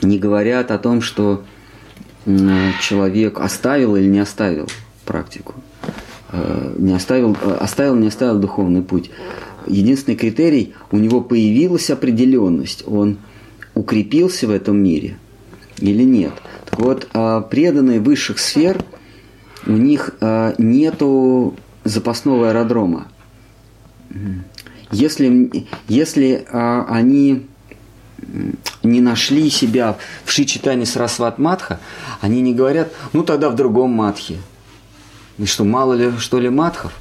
[0.00, 1.44] не говорят о том, что
[2.80, 4.68] человек оставил или не оставил
[5.04, 5.54] практику.
[6.32, 9.10] Э, Не оставил, э, оставил, не оставил духовный путь.
[9.66, 13.18] Единственный критерий, у него появилась определенность, он
[13.74, 15.18] укрепился в этом мире,
[15.78, 16.32] или нет.
[16.68, 18.82] Так вот, а, преданные высших сфер,
[19.66, 21.54] у них а, нету
[21.84, 23.08] запасного аэродрома.
[24.90, 27.46] Если, если а, они
[28.82, 31.78] не нашли себя в Шичитане Сарасват Матха,
[32.20, 34.38] они не говорят, ну тогда в другом Матхе.
[35.38, 36.92] И что, мало ли, что ли, Матхов?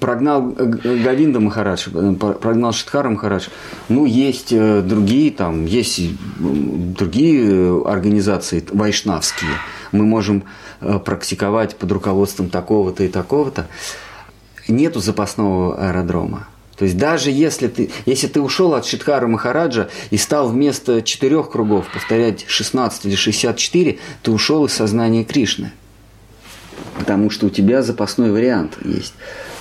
[0.00, 3.48] Прогнал Гавинда Махарадж, прогнал Шидхара Махарадж.
[3.88, 6.00] Ну, есть э, другие там, есть
[6.38, 9.50] другие организации вайшнавские.
[9.90, 10.44] Мы можем
[10.80, 13.66] э, практиковать под руководством такого-то и такого-то.
[14.68, 16.46] Нету запасного аэродрома.
[16.78, 21.50] То есть даже если ты, если ты ушел от Шидхара Махараджа и стал вместо четырех
[21.50, 25.72] кругов повторять 16 или 64, ты ушел из сознания Кришны.
[26.98, 29.14] Потому что у тебя запасной вариант есть.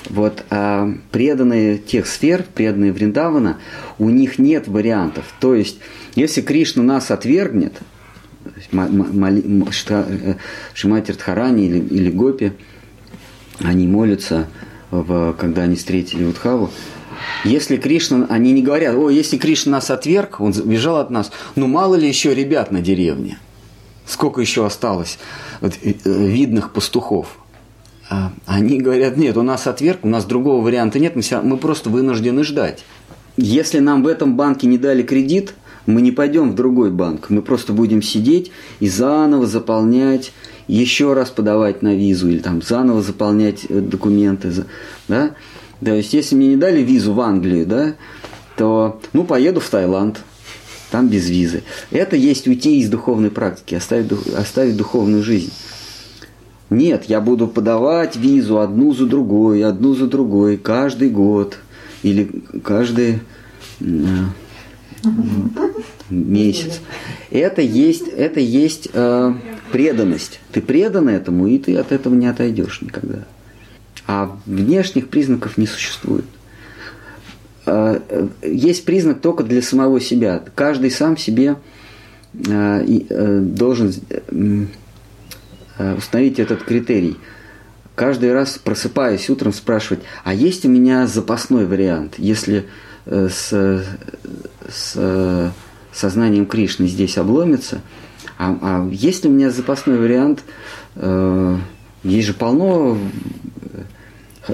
[0.10, 3.58] Вот а преданные тех сфер, преданные Вриндавана,
[4.00, 5.26] у них нет вариантов.
[5.40, 5.80] То есть,
[6.16, 7.74] если Кришна нас отвергнет,
[8.72, 10.36] э,
[10.74, 12.54] Шимати Радхарани или, или Гопи,
[13.60, 14.48] они молятся,
[14.92, 16.72] в, когда они встретили Удхаву,
[17.44, 21.68] если Кришна, они не говорят, о, если Кришна нас отверг, он бежал от нас, ну
[21.68, 23.40] мало ли еще ребят на деревне,
[24.08, 25.20] сколько еще осталось
[25.62, 27.38] вот, э, видных пастухов.
[28.10, 31.58] А они говорят, нет, у нас отверг, у нас другого варианта нет, мы, себя, мы
[31.58, 32.86] просто вынуждены ждать.
[33.36, 35.54] Если нам в этом банке не дали кредит,
[35.86, 40.32] мы не пойдем в другой банк, мы просто будем сидеть и заново заполнять,
[40.68, 44.52] еще раз подавать на визу или там заново заполнять э, документы,
[45.08, 45.32] да?
[45.84, 47.94] То есть, если мне не дали визу в Англию, да,
[48.58, 50.24] то, ну, поеду в Таиланд,
[50.92, 51.64] там без визы.
[51.92, 55.52] Это есть уйти из духовной практики, оставить, оставить духовную жизнь.
[56.70, 61.58] Нет, я буду подавать визу одну за другой, одну за другой, каждый год
[62.04, 62.30] или
[62.64, 63.20] каждый
[66.10, 66.82] месяц.
[67.32, 69.34] Это есть, это есть э,
[69.72, 70.40] преданность.
[70.52, 73.26] Ты предан этому, и ты от этого не отойдешь никогда
[74.08, 76.26] а внешних признаков не существует.
[77.68, 78.02] А,
[78.42, 80.42] есть признак только для самого себя.
[80.56, 81.58] Каждый сам себе
[82.50, 83.94] а, э, должен
[85.78, 87.18] э, установить этот критерий.
[87.96, 92.68] Каждый раз, просыпаясь утром, спрашивать, а есть у меня запасной вариант, если
[93.06, 93.84] э, с,
[94.70, 95.54] с
[95.92, 97.82] сознанием Кришны здесь обломится,
[98.38, 100.44] а, а есть ли у меня запасной вариант,
[102.04, 102.98] есть же полно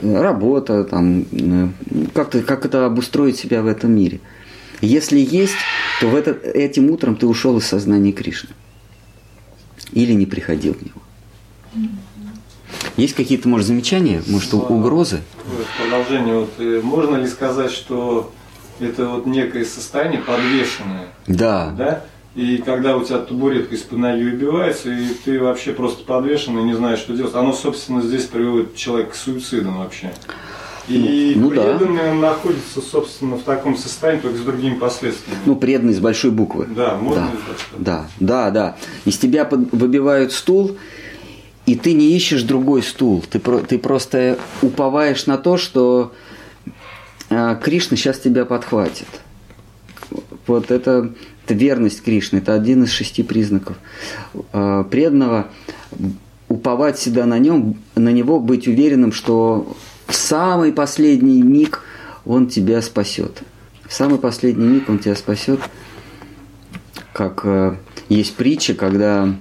[0.01, 1.67] работа, там, э,
[2.13, 4.19] как, -то, как это обустроить себя в этом мире.
[4.81, 5.55] Если есть,
[6.01, 8.49] то в этот, этим утром ты ушел из сознания Кришны.
[9.91, 11.87] Или не приходил в него.
[12.97, 15.21] Есть какие-то, может, замечания, может, угрозы?
[15.45, 18.31] В продолжение, вот, э, можно ли сказать, что
[18.79, 21.07] это вот некое состояние подвешенное?
[21.27, 21.73] Да.
[21.77, 22.05] Да?
[22.35, 26.73] И когда у тебя табуретка из-под ноги убивается, и ты вообще просто подвешен и не
[26.73, 30.11] знаешь, что делать, оно, собственно, здесь приводит человека к суицидам вообще.
[30.87, 32.13] И ну, преданные да.
[32.13, 35.39] находятся, собственно, в таком состоянии, только с другими последствиями.
[35.45, 36.67] Ну, преданный с большой буквы.
[36.75, 37.31] Да, можно
[37.77, 37.77] да.
[37.77, 38.75] Да, да, да.
[39.05, 40.75] Из тебя под, выбивают стул,
[41.65, 43.23] и ты не ищешь другой стул.
[43.29, 46.11] Ты, про, ты просто уповаешь на то, что
[47.29, 49.07] э, Кришна сейчас тебя подхватит.
[50.47, 51.13] Вот это
[51.45, 53.77] это верность Кришне, это один из шести признаков
[54.53, 55.47] э, преданного.
[56.47, 59.75] Уповать всегда на нем, на него, быть уверенным, что
[60.07, 61.81] в самый последний миг
[62.25, 63.41] он тебя спасет.
[63.85, 65.59] В самый последний миг он тебя спасет.
[67.11, 67.75] Как э,
[68.09, 69.35] есть притча, когда,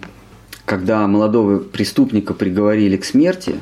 [0.65, 3.57] когда молодого преступника приговорили к смерти,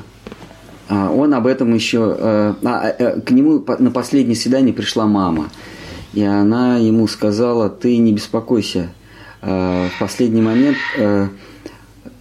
[0.89, 2.15] э, он об этом еще...
[2.17, 5.49] Э, а, к нему на последнее свидание пришла мама–
[6.13, 8.89] и она ему сказала, ты не беспокойся,
[9.41, 11.27] э, в последний момент э,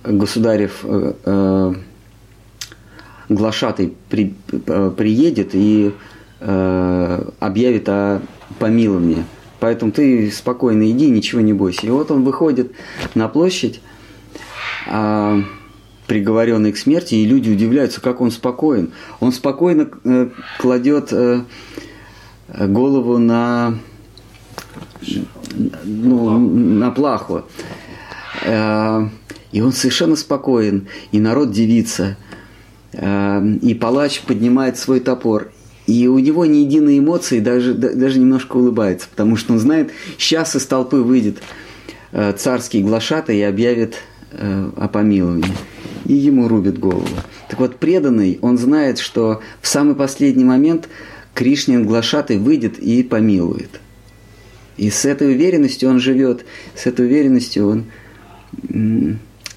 [0.04, 1.74] государев э,
[3.28, 4.34] глашатый при,
[4.96, 5.92] приедет и
[6.40, 8.22] объявит о
[8.58, 9.24] помиловании.
[9.60, 11.86] Поэтому ты спокойно иди, ничего не бойся.
[11.86, 12.72] И вот он выходит
[13.14, 13.82] на площадь,
[16.06, 18.92] приговоренный к смерти, и люди удивляются, как он спокоен.
[19.20, 19.90] Он спокойно
[20.58, 21.12] кладет
[22.58, 23.74] голову на,
[25.84, 27.44] ну, на плаху.
[28.42, 29.08] Э,
[29.52, 32.16] и он совершенно спокоен, и народ дивится.
[32.92, 35.50] Э, и палач поднимает свой топор.
[35.86, 40.54] И у него ни единой эмоции, даже, даже немножко улыбается, потому что он знает, сейчас
[40.54, 41.38] из толпы выйдет
[42.12, 43.96] э, царский глашатый и объявит
[44.32, 45.52] о помиловании.
[46.04, 47.08] И ему рубит голову.
[47.48, 50.88] Так вот, преданный, он знает, что в самый последний момент
[51.34, 53.80] Кришнин глашатый выйдет и помилует.
[54.76, 56.44] И с этой уверенностью он живет,
[56.74, 57.84] с этой уверенностью он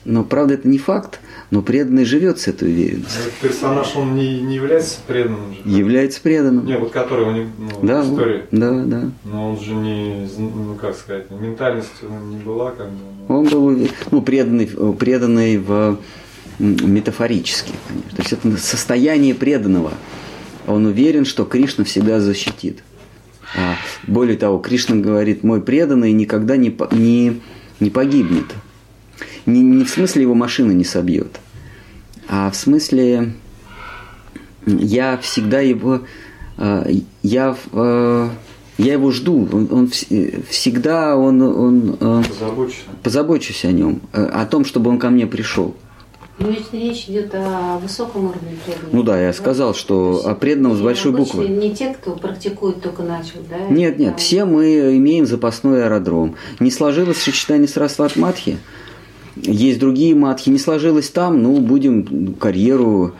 [0.05, 3.21] но, правда, это не факт, но преданный живет с этой уверенностью.
[3.21, 5.61] Этот персонаж, он не, не является преданным же.
[5.69, 6.65] Является преданным.
[6.65, 8.43] Не, вот который у него ну, Да, в истории.
[8.51, 9.11] да, да.
[9.23, 12.97] Но он же не, ну как сказать, ментальность у него не была как бы.
[13.29, 13.37] ну.
[13.37, 15.99] Он был ну, преданный, преданный в
[16.59, 18.09] метафорически, конечно.
[18.11, 19.93] То есть это состояние преданного.
[20.67, 22.83] Он уверен, что Кришна всегда защитит.
[23.55, 23.75] А
[24.07, 27.41] более того, Кришна говорит, мой преданный никогда не, не,
[27.79, 28.45] не погибнет.
[29.45, 31.39] Не, не в смысле его машина не собьет,
[32.29, 33.33] а в смысле
[34.65, 36.01] я всегда его,
[36.57, 36.91] э,
[37.21, 38.29] я, э,
[38.77, 39.47] я его жду.
[39.51, 42.79] Он, он вс- всегда он, он Позабочься.
[43.03, 45.75] позабочусь о нем, э, о том, чтобы он ко мне пришел.
[46.39, 48.95] Ну, ведь речь идет о высоком уровне преданности.
[48.95, 51.47] Ну да, я сказал, что То есть о преданном с большой буквы.
[51.47, 53.57] Не те, кто практикует, только начал, да?
[53.69, 56.35] Нет, нет, Там- все мы имеем запасной аэродром.
[56.59, 58.57] Не сложилось сочетание Сарасват Матхи,
[59.35, 63.13] есть другие матхи, не сложилось там, ну, будем карьеру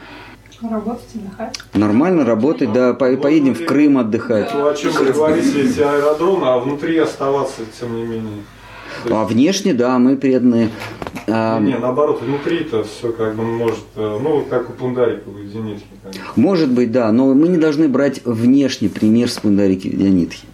[0.62, 1.58] Работать, отдыхать.
[1.74, 4.50] нормально работать, да, по- поедем в Крым отдыхать.
[4.54, 8.44] Ну, о чем вы говорите, эти аэродромы, а внутри оставаться, тем не менее.
[9.10, 10.70] А внешне, да, мы преданные.
[11.28, 15.80] А, Не, наоборот, внутри-то все как бы может, э, ну, как у Пундарика, у бы.
[16.36, 20.48] Может быть, да, но мы не должны брать внешний пример с Пундарики Видянитхи.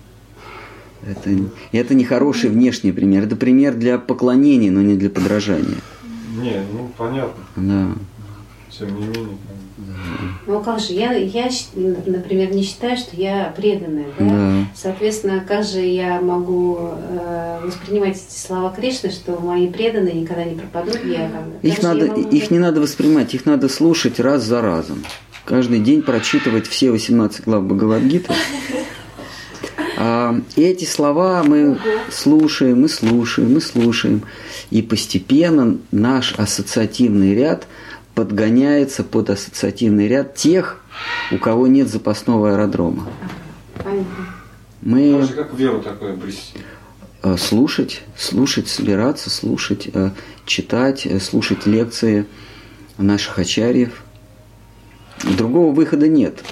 [1.08, 1.30] Это,
[1.72, 5.78] это не хороший внешний пример, это пример для поклонения, но не для подражания.
[6.36, 7.88] Не, ну, понятно, Да.
[8.70, 9.38] тем не менее.
[10.48, 14.26] Ну как же, я, я, например, не считаю, что я преданная, да?
[14.26, 14.66] Да.
[14.76, 20.56] Соответственно, как же я могу э, воспринимать эти слова Кришны, что мои преданные никогда не
[20.56, 21.00] пропадут?
[21.06, 24.44] Я, там, Их, же я надо, могу их не надо воспринимать, их надо слушать раз
[24.44, 25.04] за разом.
[25.46, 28.34] Каждый день прочитывать все 18 глав Бхагавадгиты.
[30.02, 31.78] А, и эти слова мы
[32.10, 34.24] слушаем, мы слушаем, мы слушаем.
[34.72, 37.68] И постепенно наш ассоциативный ряд
[38.20, 40.82] подгоняется под ассоциативный ряд тех,
[41.32, 43.08] у кого нет запасного аэродрома.
[43.78, 44.06] Понятно.
[44.82, 46.60] Мы Так же, как веру такое обрести.
[47.24, 50.10] э, слушать, слушать, собираться, слушать, э,
[50.46, 52.26] читать, э, слушать лекции
[52.98, 54.04] наших ачарьев.
[55.38, 56.44] Другого выхода нет.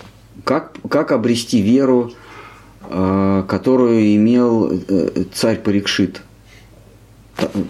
[0.45, 2.14] Как, как обрести веру,
[2.81, 4.72] которую имел
[5.34, 6.22] царь Парикшит?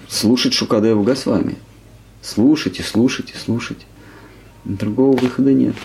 [0.07, 1.55] Слушать Шукадеву Госвами.
[2.27, 3.85] Слушать и слушать и слушать.
[4.65, 5.75] Другого выхода нет.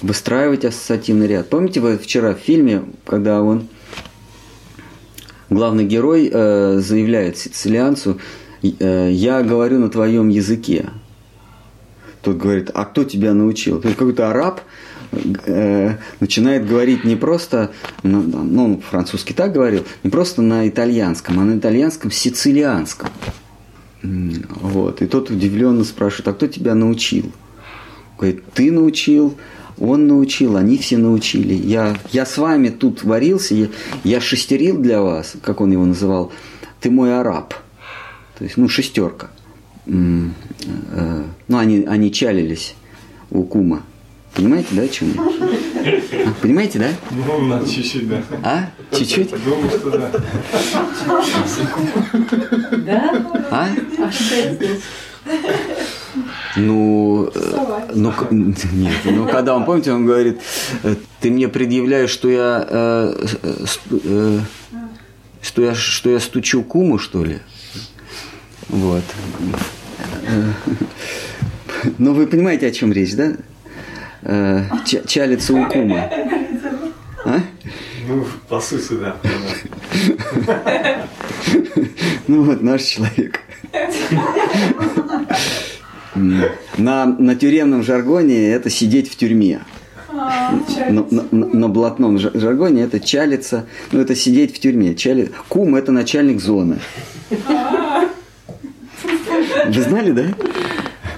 [0.00, 1.50] Выстраивать ассоциативный ряд.
[1.50, 3.68] Помните, вы вчера в фильме, когда он
[5.50, 8.18] главный герой э, заявляет сицилианцу,
[8.62, 10.88] э, я говорю на твоем языке.
[12.22, 13.78] Тот говорит, а кто тебя научил?
[13.78, 14.62] То есть какой-то араб
[15.12, 17.72] э, начинает говорить не просто,
[18.02, 23.10] на- ну, французский так говорил, не просто на итальянском, а на итальянском сицилианском.
[24.02, 25.02] Вот.
[25.02, 27.32] И тот удивленно спрашивает, а кто тебя научил?
[28.16, 29.36] Говорит, ты научил,
[29.78, 31.54] он научил, они все научили.
[31.54, 33.68] Я, я с вами тут варился, я,
[34.04, 36.32] я шестерил для вас, как он его называл,
[36.80, 37.54] ты мой араб.
[38.38, 39.30] То есть, ну, шестерка.
[39.86, 40.34] М,
[40.92, 42.74] э, Ну, они, они чалились
[43.30, 43.82] у кума.
[44.34, 45.22] Понимаете, да, о чем я?
[46.40, 46.88] Понимаете, да?
[47.10, 48.22] Ну, надо чуть-чуть, да.
[48.42, 48.70] А?
[48.96, 49.30] Чуть-чуть?
[49.44, 50.10] Думаю, что да.
[52.78, 53.26] Да?
[53.50, 53.68] А?
[53.98, 54.82] А что это значит?
[56.56, 57.30] Ну,
[57.94, 58.12] ну,
[58.72, 60.40] нет, ну, когда он, помните, он говорит,
[60.82, 63.66] э, ты мне предъявляешь, что я, э, э,
[64.04, 64.40] э,
[65.42, 67.38] что я, что я стучу куму, что ли?
[68.68, 69.04] Вот.
[70.26, 70.52] Э,
[71.98, 73.34] Ну, вы понимаете, о чем речь, да?
[74.22, 74.62] Э,
[75.54, 76.10] у кума.
[77.24, 77.40] А?
[78.08, 79.16] Ну, по сути, да.
[82.26, 83.40] Ну вот наш человек.
[86.76, 89.60] На, на тюремном жаргоне это сидеть в тюрьме.
[90.12, 94.94] На, на- на- на блатном жа- жаргоне это чалиться, ну это сидеть в тюрьме.
[94.94, 95.30] Чали...
[95.48, 96.78] Кум это начальник зоны.
[99.66, 100.24] Вы знали, да?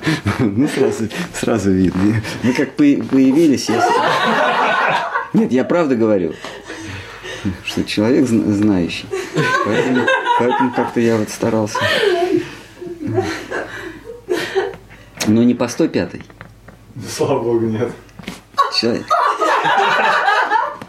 [0.39, 2.23] Ну сразу, сразу видно.
[2.43, 3.83] Вы как по- появились, я...
[5.33, 6.35] Нет, я правда говорю,
[7.65, 9.07] что человек зна- знающий.
[9.65, 10.07] Поэтому,
[10.39, 11.79] поэтому как-то я вот старался.
[15.27, 16.11] Но не по 105
[17.09, 17.93] Слава богу, нет.
[18.79, 19.05] Человек.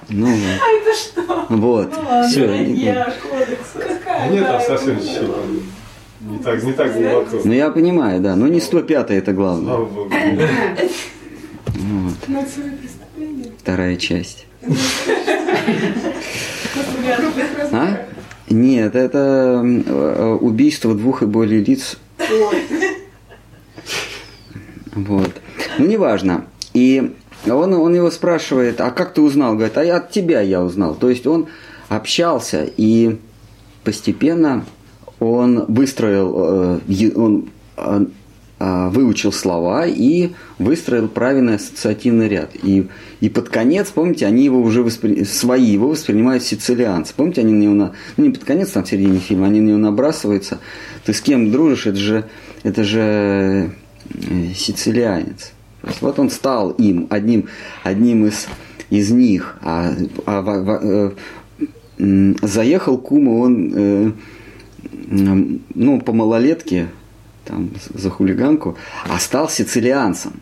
[0.09, 0.27] Ну
[1.49, 1.49] вот.
[1.49, 1.93] Вот.
[2.29, 2.49] Все.
[4.07, 5.29] А нет, там совсем чуть-чуть.
[6.31, 7.41] Не так, не так глубоко.
[7.43, 8.35] Ну я понимаю, да.
[8.35, 9.65] Но не 105 это главное.
[9.65, 10.11] Слава богу.
[11.67, 12.13] Вот.
[13.59, 14.45] Вторая часть.
[17.73, 18.05] А?
[18.49, 21.97] Нет, это э, убийство двух и более лиц
[24.93, 25.31] Вот.
[25.77, 26.45] Ну, неважно.
[26.73, 29.55] И он, он его спрашивает, а как ты узнал?
[29.55, 30.95] Говорит, а я от тебя я узнал.
[30.95, 31.47] То есть он
[31.89, 33.17] общался и
[33.83, 34.65] постепенно
[35.21, 38.05] он выстроил, э, он э,
[38.59, 42.49] э, выучил слова и выстроил правильный ассоциативный ряд.
[42.63, 42.87] И,
[43.19, 45.23] и под конец, помните, они его уже воспри...
[45.23, 47.13] свои его воспринимают сицилианцы.
[47.15, 47.91] Помните, они на него, на...
[48.17, 50.57] ну не под конец, там в середине фильма, они на него набрасываются.
[51.05, 52.25] Ты с кем дружишь, это же,
[52.63, 53.71] это же
[54.09, 55.53] э, сицилианец.
[55.99, 57.47] Вот он стал им, одним,
[57.83, 58.47] одним из,
[58.89, 59.57] из них.
[59.61, 59.93] А,
[60.25, 61.11] а э,
[61.99, 64.15] м, заехал Кума, он
[64.91, 66.89] ну, по малолетке,
[67.45, 68.77] там, за хулиганку,
[69.07, 70.33] а стал сицилианцем.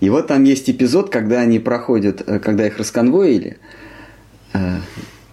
[0.00, 3.58] И вот там есть эпизод, когда они проходят, э, когда их расконвоили,
[4.52, 4.78] э,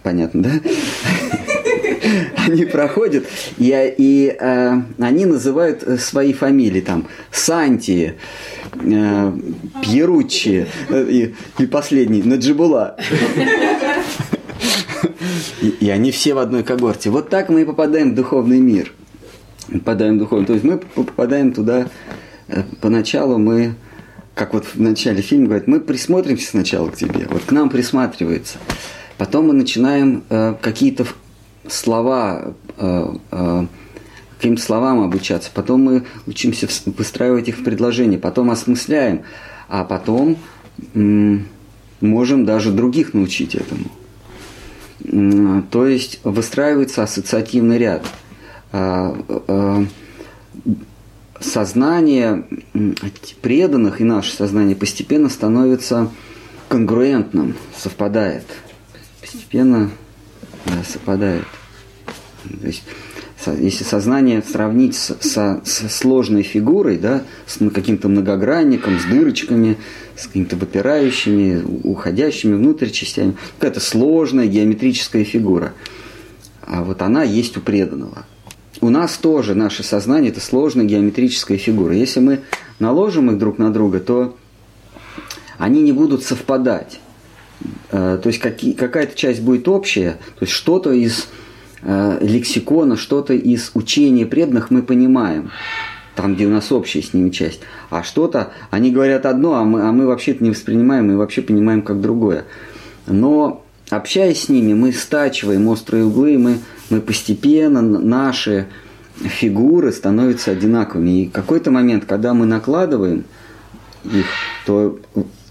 [0.02, 0.50] понятно, да?
[2.36, 3.26] Они проходят,
[3.58, 8.14] и, и э, они называют э, свои фамилии, там, Санти,
[8.74, 9.32] э,
[9.82, 12.96] Пьеруччи э, и, и последний, Наджибула.
[15.60, 17.10] И, и они все в одной когорте.
[17.10, 18.92] Вот так мы и попадаем в духовный мир.
[19.68, 20.46] Попадаем в духовный.
[20.46, 21.88] То есть мы попадаем туда,
[22.48, 23.74] э, поначалу мы,
[24.34, 28.58] как вот в начале фильма говорят, мы присмотримся сначала к тебе, вот к нам присматривается.
[29.20, 31.04] Потом мы начинаем э, какие-то
[31.68, 33.66] слова, э, э,
[34.38, 35.50] каким-то словам обучаться.
[35.52, 38.18] Потом мы учимся выстраивать их в предложение.
[38.18, 39.24] Потом осмысляем.
[39.68, 40.38] А потом
[42.00, 43.90] можем даже других научить этому.
[45.70, 48.04] То есть выстраивается ассоциативный ряд.
[48.72, 49.16] А,
[49.48, 49.84] а,
[51.40, 52.44] Сознание
[53.40, 56.10] преданных и наше сознание постепенно становится
[56.68, 58.44] конгруентным, совпадает.
[59.22, 59.90] Постепенно
[60.66, 61.44] да, совпадает.
[62.60, 62.82] То есть,
[63.58, 69.78] если сознание сравнить с- со, со сложной фигурой, да, с каким-то многогранником, с дырочками,
[70.20, 75.72] с какими-то выпирающими, уходящими внутрь частями, какая-то сложная геометрическая фигура.
[76.62, 78.26] А вот она есть у преданного.
[78.80, 81.94] У нас тоже наше сознание– это сложная геометрическая фигура.
[81.94, 82.40] Если мы
[82.78, 84.36] наложим их друг на друга, то
[85.58, 87.00] они не будут совпадать.
[87.90, 91.28] Э, То есть какая-то часть будет общая, то есть что-то из
[91.82, 95.50] э, лексикона, что-то из учения преданных мы понимаем,
[96.14, 97.60] там, где у нас общая с ними часть.
[97.90, 101.42] А что-то, они говорят одно, а мы, а мы вообще это не воспринимаем, мы вообще
[101.42, 102.44] понимаем как другое.
[103.06, 106.58] Но общаясь с ними, мы стачиваем острые углы, мы,
[106.90, 108.66] мы постепенно, наши
[109.16, 111.22] фигуры становятся одинаковыми.
[111.22, 113.24] И какой-то момент, когда мы накладываем
[114.04, 114.26] их,
[114.66, 114.98] то,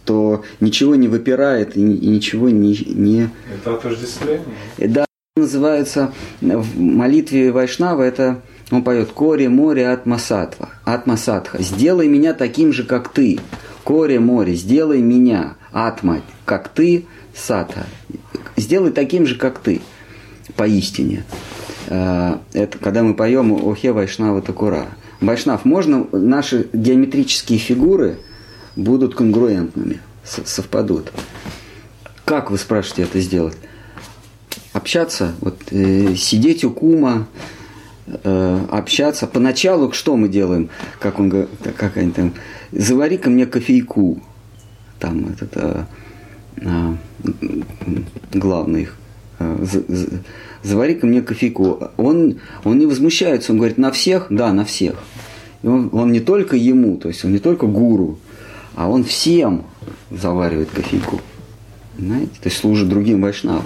[0.06, 4.46] то ничего не выпирает и, и ничего не, не, Это отождествление.
[4.78, 5.06] да,
[5.36, 8.42] называется в молитве Вайшнава, это
[8.72, 11.62] он поет «Коре море атмасатва, атмасатха».
[11.62, 13.40] «Сделай меня таким же, как ты».
[13.84, 17.06] «Коре море, сделай меня, атма, как ты,
[17.36, 17.86] сата».
[18.56, 19.82] «Сделай таким же, как ты».
[20.56, 21.24] Поистине.
[21.88, 24.88] Э, Это когда мы поем «Охе Вайшнава Такура».
[25.22, 28.20] Вайшнав, можно наши геометрические фигуры
[28.76, 31.12] будут конгруентными, со- совпадут.
[32.26, 33.58] Как, вы спрашиваете, это сделать?
[34.72, 37.28] общаться, вот э, сидеть у кума,
[38.24, 39.28] э, общаться.
[39.28, 40.70] Поначалу что мы делаем,
[41.00, 42.34] как он, как они там,
[42.72, 44.22] завари-ка мне кофейку,
[45.00, 45.84] там этот э,
[46.62, 46.98] м,
[48.34, 48.98] главный их,
[49.40, 50.22] э, за- за-
[50.64, 51.90] завари-ка мне кофейку.
[51.98, 54.28] Он, он не возмущается, он говорит, на всех?
[54.30, 54.96] Да, на всех.
[55.64, 58.18] И он, он не только ему, то есть он не только гуру,
[58.76, 59.66] а он всем
[60.12, 61.20] заваривает кофейку.
[61.98, 62.32] Знаете?
[62.42, 63.66] То есть служит другим вайшнавам.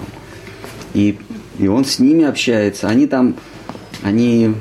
[0.92, 1.16] И,
[1.58, 2.88] и он с ними общается.
[2.88, 3.36] Они там,
[4.04, 4.54] они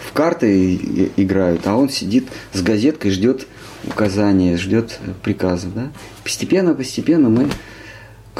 [0.00, 3.46] в карты играют, а он сидит с газеткой, ждет
[3.84, 5.74] указания, ждет приказов.
[5.74, 5.92] Да?
[6.24, 7.50] Постепенно, постепенно мы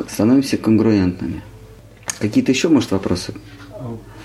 [0.09, 1.43] становимся конгруентными.
[2.19, 3.35] Какие-то еще, может, вопросы?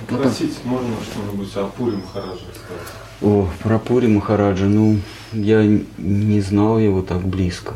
[0.07, 2.87] Попросить можно что-нибудь о Пуре Махараджа сказать?
[3.21, 4.99] О, про Пури Махараджа, ну,
[5.33, 5.63] я
[5.97, 7.73] не знал его так близко.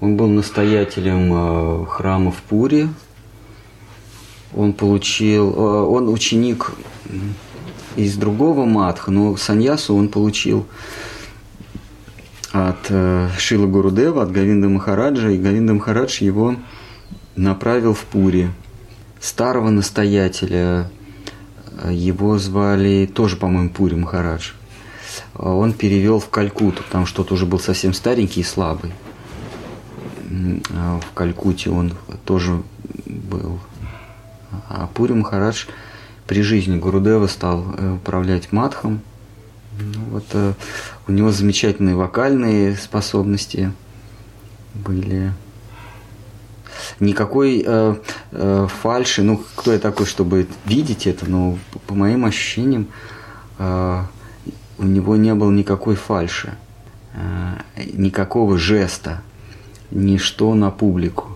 [0.00, 2.88] Он был настоятелем э, храма в Пуре.
[4.54, 6.72] Он получил, э, он ученик
[7.96, 10.66] из другого матха, но саньясу он получил
[12.52, 16.56] от э, Шила Гурудева, от Гавинда Махараджа, и Гавинда Махарадж его
[17.34, 18.50] направил в Пури.
[19.20, 20.90] Старого настоятеля,
[21.82, 24.52] э, его звали тоже, по-моему, Пури Махарадж.
[25.34, 28.92] Он перевел в Калькутту, потому что тот уже был совсем старенький и слабый.
[30.70, 31.94] А В Калькутте он
[32.24, 32.62] тоже
[33.06, 33.60] был.
[34.68, 35.66] А Пури Махарадж
[36.26, 39.00] при жизни Гурудева стал э, управлять Матхом
[39.78, 40.54] Ну, вот э,
[41.08, 43.72] у него замечательные вокальные способности
[44.74, 45.32] были.
[47.00, 47.96] Никакой э,
[48.32, 52.88] э, фальши, ну кто я такой, чтобы видеть это, но по, моим ощущениям
[53.58, 54.02] э,
[54.78, 56.54] у него не было никакой фальши,
[57.14, 59.22] э, никакого жеста,
[59.90, 61.31] ничто на публику.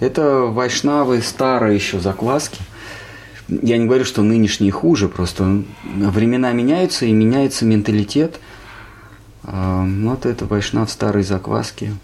[0.00, 2.60] Это вайшнавы старые еще закваски.
[3.48, 8.40] Я не говорю, что нынешние хуже, просто времена меняются и меняется менталитет.
[9.44, 11.94] А, Вот это вайшнав старой закваски,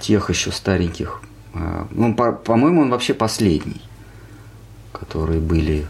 [0.00, 1.20] тех еще стареньких.
[1.54, 3.80] А, Ну, по- по-моему, он вообще последний,
[4.92, 5.86] которые были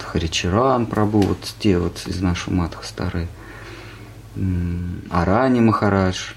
[0.00, 3.28] Харичаран Прабу, вот те вот из нашего матха старые.
[5.10, 6.32] Арани Махарадж.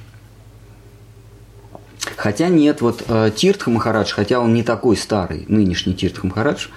[2.17, 3.31] Хотя нет, вот э,
[3.65, 6.67] Махарадж, хотя он не такой старый, нынешний Тиртха Махарадж,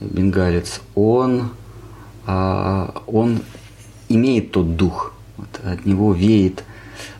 [0.00, 1.50] бенгалец, он,
[2.26, 3.40] а, он
[4.08, 5.12] имеет тот дух.
[5.36, 6.64] Вот от него веет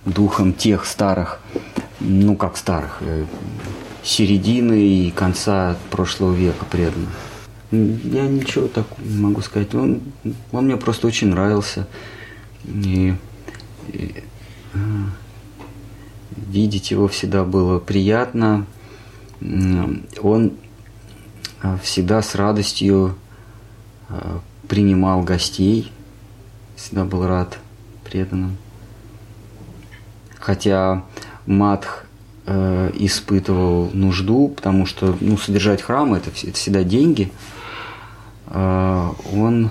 [0.05, 1.40] духом тех старых,
[2.01, 3.24] ну как старых, э,
[4.02, 7.10] середины и конца прошлого века преданных.
[7.70, 9.74] Я ничего так могу сказать.
[9.74, 10.02] Он,
[10.51, 11.86] он мне просто очень нравился.
[12.66, 13.14] И,
[13.89, 14.14] и,
[14.74, 14.78] э,
[16.37, 18.67] видеть его всегда было приятно.
[20.21, 20.53] Он
[21.63, 23.17] э, всегда с радостью
[24.09, 24.39] э,
[24.69, 25.91] принимал гостей,
[26.77, 27.59] всегда был рад
[28.05, 28.57] преданным.
[30.39, 31.05] Хотя
[31.47, 32.07] Матх
[32.47, 37.33] э, испытывал нужду, потому что ну, содержать храм это, это всегда деньги.
[38.47, 39.71] Э, он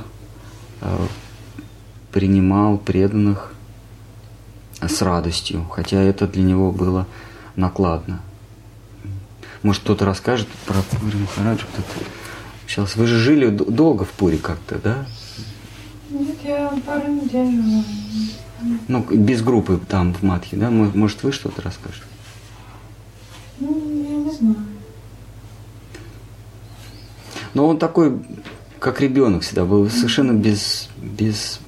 [2.11, 3.50] принимал преданных
[4.87, 7.07] с радостью, хотя это для него было
[7.55, 8.21] накладно.
[9.63, 11.65] Может, кто-то расскажет про Пури Махараджа?
[11.71, 12.05] Кто-то
[12.65, 12.97] общался.
[12.97, 15.05] Вы же жили долго в Пуре как-то, да?
[16.09, 17.83] Нет, я пару недель.
[18.87, 20.69] Ну, без группы там в Матхе, да?
[20.69, 22.03] Мо- Может, вы что-то расскажете?
[23.59, 24.55] Ну, я не знаю.
[27.53, 28.17] Но он такой,
[28.79, 31.59] как ребенок всегда был, совершенно без, без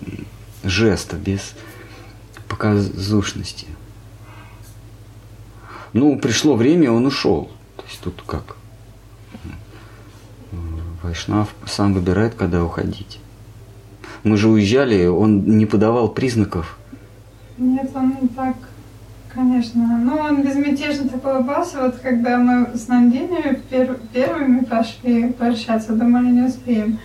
[0.64, 1.54] жеста, без
[2.54, 3.68] показушности.
[5.94, 7.50] Ну, пришло время, он ушел.
[7.78, 8.56] То есть тут как?
[11.02, 13.20] Вайшнав сам выбирает, когда уходить.
[14.24, 16.78] Мы же уезжали, он не подавал признаков.
[17.58, 18.56] Нет, он так,
[19.34, 19.98] конечно.
[19.98, 21.82] Ну, он безмятежно так улыбался.
[21.82, 27.00] Вот когда мы с Нандиной пер- первыми пошли пообщаться, думали, не успеем.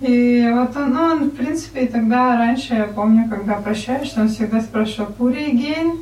[0.00, 4.28] И вот он, ну, он, в принципе, и тогда раньше, я помню, когда прощаешься, он
[4.28, 5.98] всегда спрашивал, Пури гейн?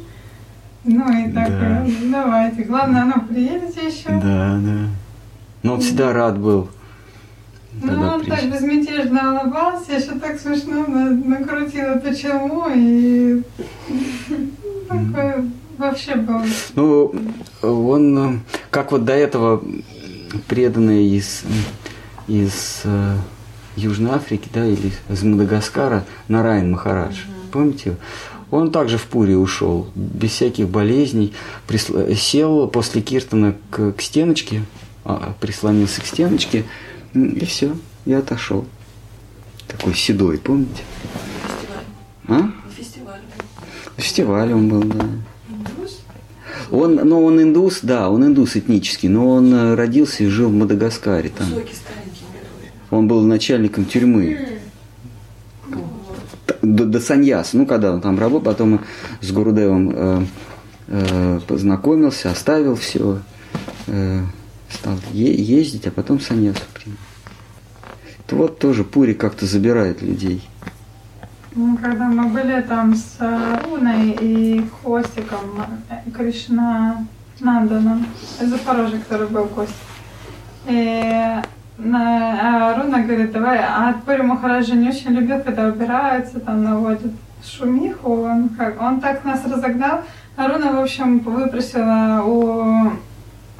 [0.85, 1.87] Ну, и так, Да.
[1.87, 2.65] э, давайте.
[2.65, 4.09] Главное, ну, приедете еще?
[4.11, 4.89] Да, да.
[5.63, 6.69] Но он всегда рад был.
[7.83, 8.51] Ну, он так приезжал.
[8.61, 13.43] безмятежно улыбался, еще так смешно на- накрутил почему, и
[14.89, 16.41] такой вообще был.
[16.75, 17.15] Ну,
[17.63, 18.39] он, э,
[18.71, 19.63] как вот до этого
[20.49, 21.45] преданные из,
[22.29, 23.17] из э,
[23.77, 27.23] Южной Африки, да, или из Мадагаскара, Нарайн Махарадж,
[27.53, 27.97] помните?
[28.51, 31.33] Он также в Пуре ушел, без всяких болезней,
[31.67, 34.63] присла- сел после Киртона к, к стеночке,
[35.05, 36.65] а, прислонился к стеночке,
[37.15, 38.65] и все, и отошел.
[39.67, 40.83] Такой седой, помните?
[41.49, 41.85] Фестиваль.
[42.29, 42.51] А?
[42.77, 43.21] Фестиваль.
[43.97, 45.05] На фестивале он был, да.
[45.49, 46.01] Индус?
[46.71, 50.53] Он, ну, он индус, да, он индус этнический, но он э, родился и жил в
[50.53, 51.49] Мадагаскаре там.
[51.49, 51.75] Высокий.
[52.95, 54.61] Он был начальником тюрьмы.
[56.63, 58.81] До, до Саньяса, ну, когда он там работал, потом
[59.21, 60.25] с Гурудевом э,
[60.89, 63.21] э, познакомился, оставил все,
[64.71, 66.97] стал е- ездить, а потом саньясу принял.
[68.27, 70.49] Это вот тоже Пури как-то забирает людей.
[71.55, 77.07] Ну, когда мы были там с э, Руной и Хвостиком, э, Кришна
[77.41, 78.07] Нанданом,
[78.41, 79.77] из Запорожья, который был Костик.
[80.67, 81.41] И
[81.79, 87.13] на, а Руна говорит, давай, а Пури Махараджа не очень любил, когда убираются, там наводят
[87.45, 90.01] шумиху, он, как, он так нас разогнал.
[90.37, 92.93] А Руна, в общем, выпросила у,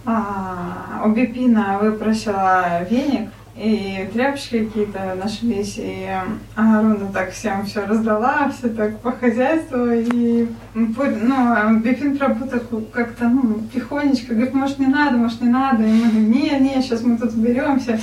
[0.05, 6.09] а, у Бипина, выпросила веник, и тряпочки какие-то нашлись, и
[6.57, 12.65] Аруна так всем все раздала, все так по хозяйству, и ну, а Бифин Прабу так
[12.93, 16.83] как-то, ну, тихонечко, говорит, может не надо, может не надо, и мы говорим, не, не,
[16.83, 18.01] сейчас мы тут уберемся.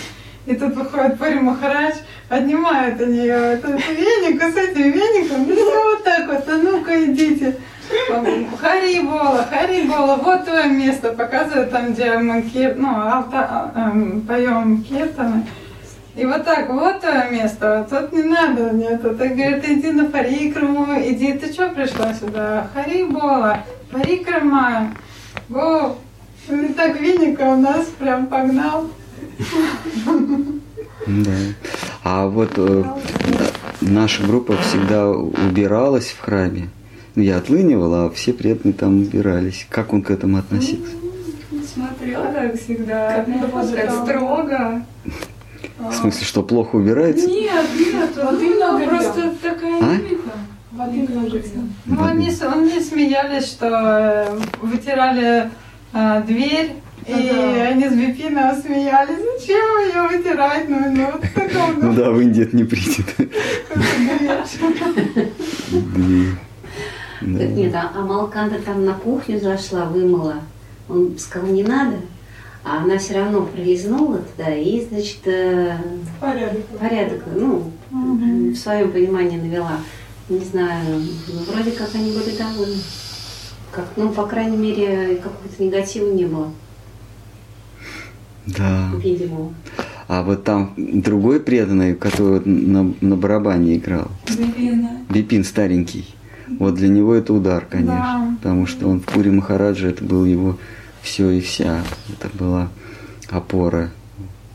[0.47, 1.97] И тут выходит Пури Махарадж,
[2.27, 7.05] отнимает у нее этот веник, с этим веником, и всё вот так вот, а ну-ка
[7.05, 7.57] идите.
[8.59, 15.45] Харибола, Харибола, вот твое место, показывает там, где мы кир, ну, алта, эм, поем киртаны.
[16.15, 19.03] И вот так, вот твое место, вот тут не надо, нет.
[19.03, 22.67] Это говорит, иди на парикраму, иди, ты что пришла сюда?
[22.73, 23.59] Харибола,
[23.91, 24.91] парикрама,
[25.47, 25.95] го.
[26.49, 28.87] И так Винника у нас прям погнал.
[31.07, 31.31] Да.
[32.03, 32.83] А вот э,
[33.81, 36.69] наша группа всегда убиралась в храме.
[37.15, 39.67] Ну, я отлынивал, а все преданные там убирались.
[39.69, 40.91] Как он к этому относился?
[41.73, 44.85] Смотрела так всегда, Как ну, строго.
[45.77, 47.27] В смысле, что плохо убирается?
[47.27, 49.95] Нет, нет, Воды ну, много просто такая А?
[49.95, 50.31] мимика.
[50.71, 51.63] Воды много взял.
[51.85, 55.49] Ну, они, они смеялись, что э, вытирали
[55.93, 56.75] э, дверь,
[57.07, 57.67] и Ага.
[57.69, 60.69] они с Бипином смеялись, зачем ее вытирать?
[60.69, 63.27] Ну, ну вот таком, Ну ну, да, в Индии это не принято.
[67.21, 67.45] Так Да.
[67.45, 70.35] нет, а, а Малканда там на кухню зашла, вымыла.
[70.89, 71.97] Он сказал, не надо.
[72.63, 75.77] А она все равно пролезнула туда и, значит, э,
[76.19, 76.65] Порядок.
[76.79, 79.77] порядок, ну, в своем понимании навела.
[80.29, 80.83] Не знаю,
[81.27, 82.77] ну, вроде как они были довольны.
[83.71, 86.51] Как, ну, по крайней мере, какого-то негатива не было,
[88.45, 88.89] Да.
[89.01, 89.53] видимо.
[90.07, 94.99] А вот там другой преданный, который на, на барабане играл, Бипина.
[95.09, 96.05] Бипин старенький.
[96.59, 97.93] Вот для него это удар, конечно.
[97.95, 98.35] Да.
[98.41, 100.57] Потому что он в Пури Махараджа, это был его
[101.01, 101.81] все и вся.
[102.11, 102.67] Это была
[103.29, 103.89] опора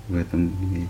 [0.08, 0.88] в этом мире.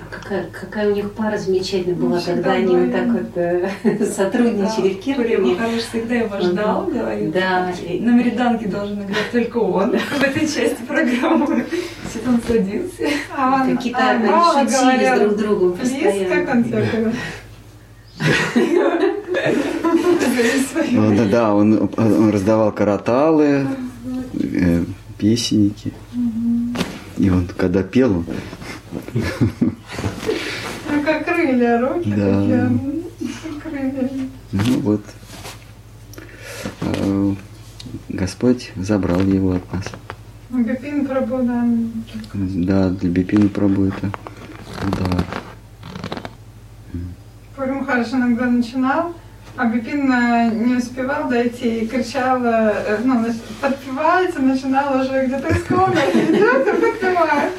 [0.00, 3.70] А какая, какая у них пара замечательная была, Вообще когда они вот так вот э,
[4.06, 5.38] сотрудничали в Киркине.
[5.54, 6.98] Махараш всегда его ждал, Мгм.
[6.98, 7.30] говорит.
[7.32, 7.72] Да.
[8.00, 11.66] На Мериданке должен играть только он в этой части программы.
[12.08, 13.04] Все он садился.
[13.36, 16.44] А он Какие-то а, они шутили друг Плиз, постоянно.
[16.46, 16.64] как он
[20.90, 23.66] Ну, да, да, он, он раздавал караталы,
[24.34, 24.84] э,
[25.18, 25.92] песенники.
[27.16, 28.26] И он, когда пел, он
[29.20, 32.40] Ну, как крылья, руки Да.
[32.40, 32.70] такие,
[33.62, 34.10] крылья.
[34.52, 35.04] Ну вот,
[36.80, 37.34] э,
[38.08, 39.84] Господь забрал его от нас.
[40.50, 41.64] Бипин Прабhu, да,
[42.32, 44.10] Да, для Бипина Прабу это
[44.86, 45.24] удар.
[47.54, 49.14] Пури Махараш иногда начинал,
[49.58, 53.26] а Бипин э, не успевал дойти и кричал, э, ну,
[53.60, 57.52] подпевается, начинал уже где-то из комнаты, идет и подпевает.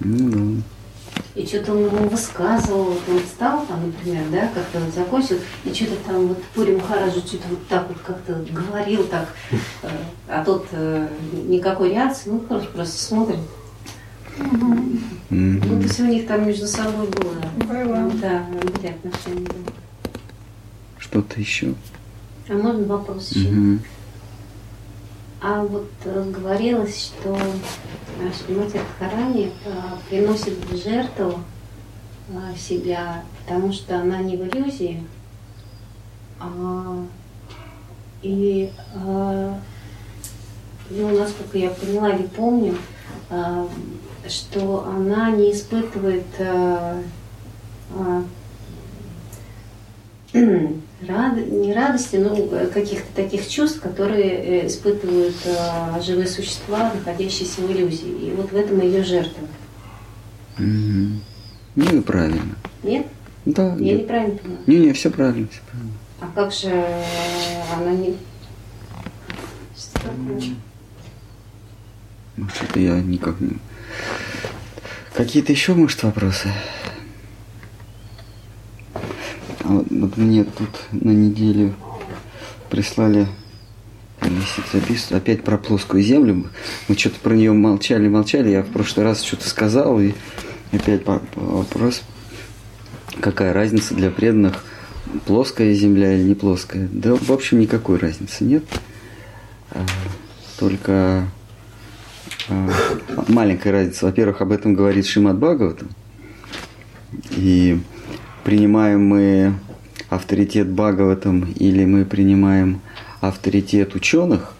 [0.00, 0.62] Ну да.
[1.34, 5.72] И что-то он ему высказывал, вот он встал там, например, да, как-то он закончил, и
[5.72, 9.28] что-то там вот Пури Махараджу что-то вот так вот как-то говорил так,
[9.82, 9.88] э,
[10.28, 11.08] а тот э,
[11.46, 13.38] никакой реакции, ну просто, просто смотрит.
[14.38, 15.00] Мгм.
[15.30, 17.34] Ну, то есть у них там между собой было.
[17.66, 18.10] Было.
[18.20, 19.46] Да, были отношения.
[19.46, 20.10] да.
[20.98, 21.74] Что-то еще.
[22.48, 23.48] А можно вопрос еще?
[23.48, 23.80] Мгм.
[25.42, 27.38] А вот говорилось, что
[28.46, 29.70] Шримати Радхарани э,
[30.08, 31.40] приносит в жертву
[32.28, 35.02] э, себя, потому что она не в иллюзии,
[36.38, 37.06] а,
[38.22, 39.54] и э,
[40.90, 42.76] ну, насколько я поняла или помню,
[43.30, 43.66] э,
[44.28, 47.02] что она не испытывает э,
[47.94, 48.22] э,
[51.08, 52.36] рад- не радости, но
[52.68, 58.28] каких-то таких чувств, которые э, испытывают э, живые существа, находящиеся в иллюзии.
[58.28, 59.46] И вот в этом ее жертва.
[60.58, 61.20] Мгм.
[61.76, 62.56] Ну и правильно.
[62.82, 63.06] Нет?
[63.46, 63.74] Да.
[63.78, 64.02] Я да.
[64.02, 64.58] неправильно поняла.
[64.66, 65.92] Не-не, все правильно, все правильно.
[66.20, 67.04] А как же э,
[67.76, 68.16] она не...
[69.76, 70.54] Что такое?
[72.36, 73.56] Может, это я никак не...
[75.14, 76.52] Какие-то еще, может, вопросы?
[79.60, 81.74] А вот, вот мне тут на неделю
[82.70, 83.26] прислали
[84.28, 86.50] висит запис опять про плоскую землю.
[86.88, 88.50] Мы что-то про нее молчали, молчали.
[88.50, 90.12] Я в прошлый раз что-то сказал, и
[90.72, 91.02] опять
[91.34, 92.02] вопрос,
[93.20, 94.64] какая разница для преданных,
[95.26, 96.88] плоская земля или не плоская.
[96.92, 98.64] Да, в общем, никакой разницы нет.
[99.70, 99.84] А,
[100.58, 101.28] Только
[103.28, 104.06] маленькая разница.
[104.06, 105.88] Во-первых, об этом говорит Шимат Бхагаватам.
[107.30, 107.80] И
[108.44, 109.54] принимаем мы
[110.08, 112.80] авторитет Бхагаватам или мы принимаем
[113.20, 114.54] авторитет ученых,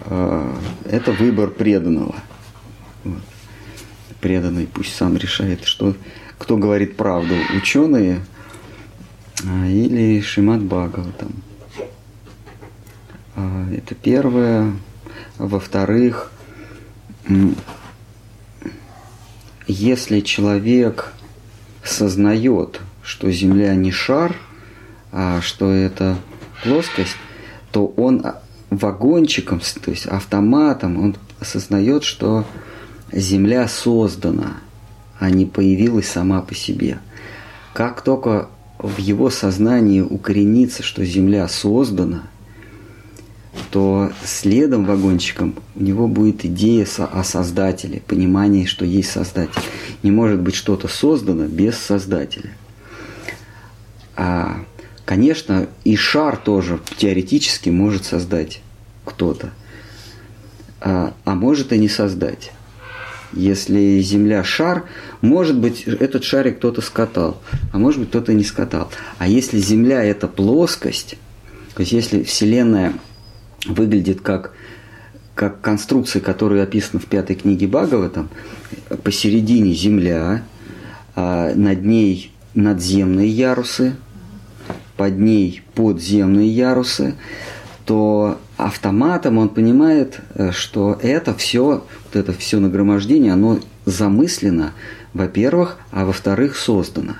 [0.00, 2.14] а, это выбор преданного.
[3.04, 3.22] Вот.
[4.20, 5.94] Преданный пусть сам решает, что,
[6.38, 8.20] кто говорит правду, ученые
[9.44, 11.42] а, или Шимат Бхагаватам.
[13.36, 14.72] Это первое.
[15.36, 16.32] Во-вторых,
[19.66, 21.12] если человек
[21.82, 24.34] сознает, что Земля не шар,
[25.12, 26.18] а что это
[26.62, 27.16] плоскость,
[27.72, 28.24] то он
[28.70, 32.44] вагончиком, то есть автоматом, он осознает, что
[33.12, 34.58] Земля создана,
[35.18, 36.98] а не появилась сама по себе.
[37.72, 38.48] Как только
[38.78, 42.24] в его сознании укоренится, что Земля создана,
[43.70, 49.60] то следом вагончиком у него будет идея о Создателе, понимание, что есть Создатель.
[50.02, 52.52] Не может быть что-то создано без Создателя.
[54.16, 54.64] А,
[55.04, 58.60] конечно, и шар тоже теоретически может создать
[59.04, 59.50] кто-то,
[60.80, 62.52] а, а может и не создать.
[63.32, 64.84] Если Земля шар,
[65.20, 67.42] может быть, этот шарик кто-то скатал,
[67.72, 68.90] а может быть, кто-то не скатал.
[69.18, 71.16] А если Земля– это плоскость,
[71.74, 72.94] то есть если Вселенная
[73.68, 74.52] выглядит как,
[75.34, 78.28] как конструкция, которая описана в пятой книге Бхагаватам,
[79.02, 80.42] посередине Земля,
[81.14, 83.96] а над ней надземные ярусы,
[84.96, 87.14] под ней подземные ярусы,
[87.84, 94.72] то автоматом он понимает, э, что это все, вот это все нагромождение, оно замыслено,
[95.14, 97.14] во-первых, а во-вторых, создано.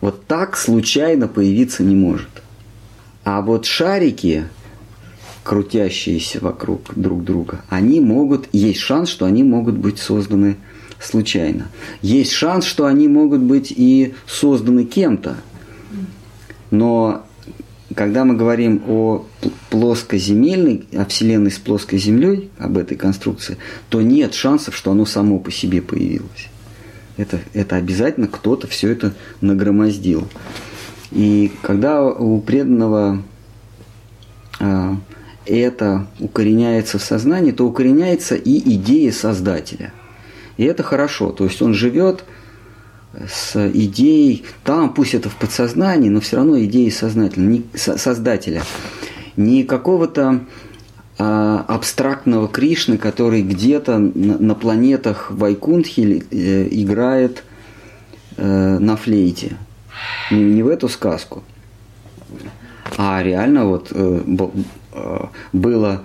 [0.00, 2.28] Вот так случайно появиться не может.
[3.24, 4.44] А вот шарики,
[5.42, 10.56] крутящиеся вокруг друг друга, они могут, есть шанс, что они могут быть созданы
[11.00, 11.68] случайно.
[12.00, 15.36] Есть шанс, что они могут быть и созданы кем-то.
[16.70, 17.26] Но
[17.94, 19.26] когда мы говорим о
[19.70, 23.58] плоскоземельной, о Вселенной с плоской Землей, об этой конструкции,
[23.88, 26.48] то нет шансов, что оно само по себе появилось.
[27.16, 30.28] Это, это обязательно кто-то все это нагромоздил.
[31.10, 33.22] И когда у преданного
[34.60, 34.96] а,
[35.46, 39.92] это укореняется в сознании, то укореняется и идея Создателя.
[40.56, 41.30] И это хорошо.
[41.30, 42.24] То есть он живет
[43.14, 48.62] с идеей, там пусть это в подсознании, но все равно идеей сознательно, не, создателя.
[49.36, 50.40] Не какого-то
[51.18, 57.44] а, абстрактного Кришны, который где-то на, на планетах Вайкунтхи э, играет
[58.36, 59.56] э, на флейте.
[60.30, 61.42] Не, не в эту сказку.
[62.96, 64.20] А реально вот э,
[65.52, 66.04] было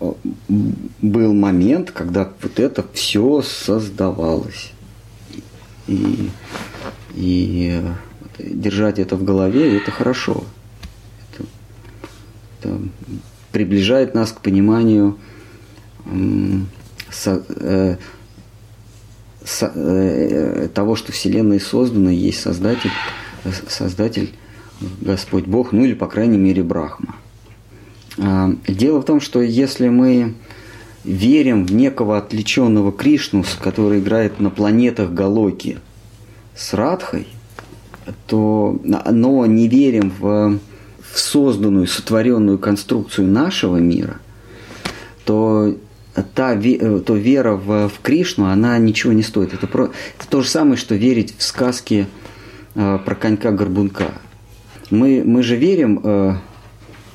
[0.00, 0.12] э,
[1.00, 4.72] был момент, когда вот это все создавалось
[5.86, 6.30] и,
[7.14, 7.82] и
[8.38, 10.44] держать это в голове, это хорошо.
[11.32, 11.44] Это,
[12.60, 12.78] это
[13.52, 15.18] приближает нас к пониманию
[17.10, 17.96] со, э,
[19.44, 22.90] со, э, того, что Вселенная создана, есть Создатель,
[23.68, 24.34] Создатель
[25.00, 27.16] Господь Бог, ну или, по крайней мере, Брахма.
[28.18, 30.34] А, дело в том, что если мы
[31.04, 35.78] верим в некого отвлеченного Кришну, который играет на планетах Галоки
[36.54, 37.26] с Радхой,
[38.26, 40.58] то, но не верим в,
[41.00, 44.18] в созданную, сотворенную конструкцию нашего мира,
[45.24, 45.76] то
[46.34, 49.54] та то вера в, в Кришну, она ничего не стоит.
[49.54, 52.06] Это, про, это то же самое, что верить в сказки
[52.74, 54.12] э, про конька-горбунка.
[54.90, 56.36] Мы, мы же верим э,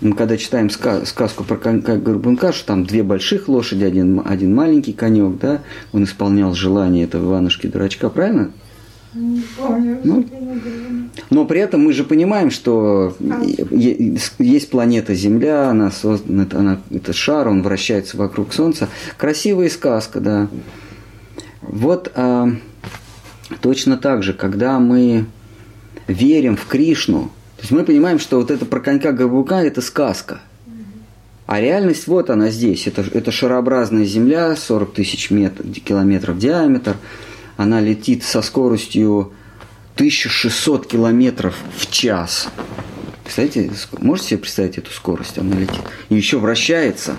[0.04, 5.40] мы когда читаем сказку про Горбунка, что там две больших лошади, один, один маленький конек,
[5.40, 5.62] да,
[5.92, 8.52] он исполнял желание этого Иванушки-дурачка, правильно?
[9.14, 10.00] Не помню.
[10.04, 10.26] Ну,
[11.30, 13.16] но при этом мы же понимаем, что
[13.70, 18.90] есть планета Земля, она создана, она, это шар, он вращается вокруг Солнца.
[19.18, 20.48] Красивая сказка, да.
[21.62, 22.50] Вот а,
[23.62, 25.26] точно так же, когда мы
[26.08, 27.32] верим в Кришну,
[27.64, 30.42] есть мы понимаем, что вот это про конька Горбука– это сказка.
[31.46, 32.88] А реальность вот она здесь.
[32.88, 36.98] Это, это шарообразная Земля, 40 тысяч метр, километров диаметр.
[37.58, 39.34] Она летит со скоростью
[39.96, 42.50] 1600 километров в час.
[43.24, 45.38] Представляете, можете себе представить эту скорость?
[45.38, 45.82] Она летит.
[46.10, 47.16] И еще вращается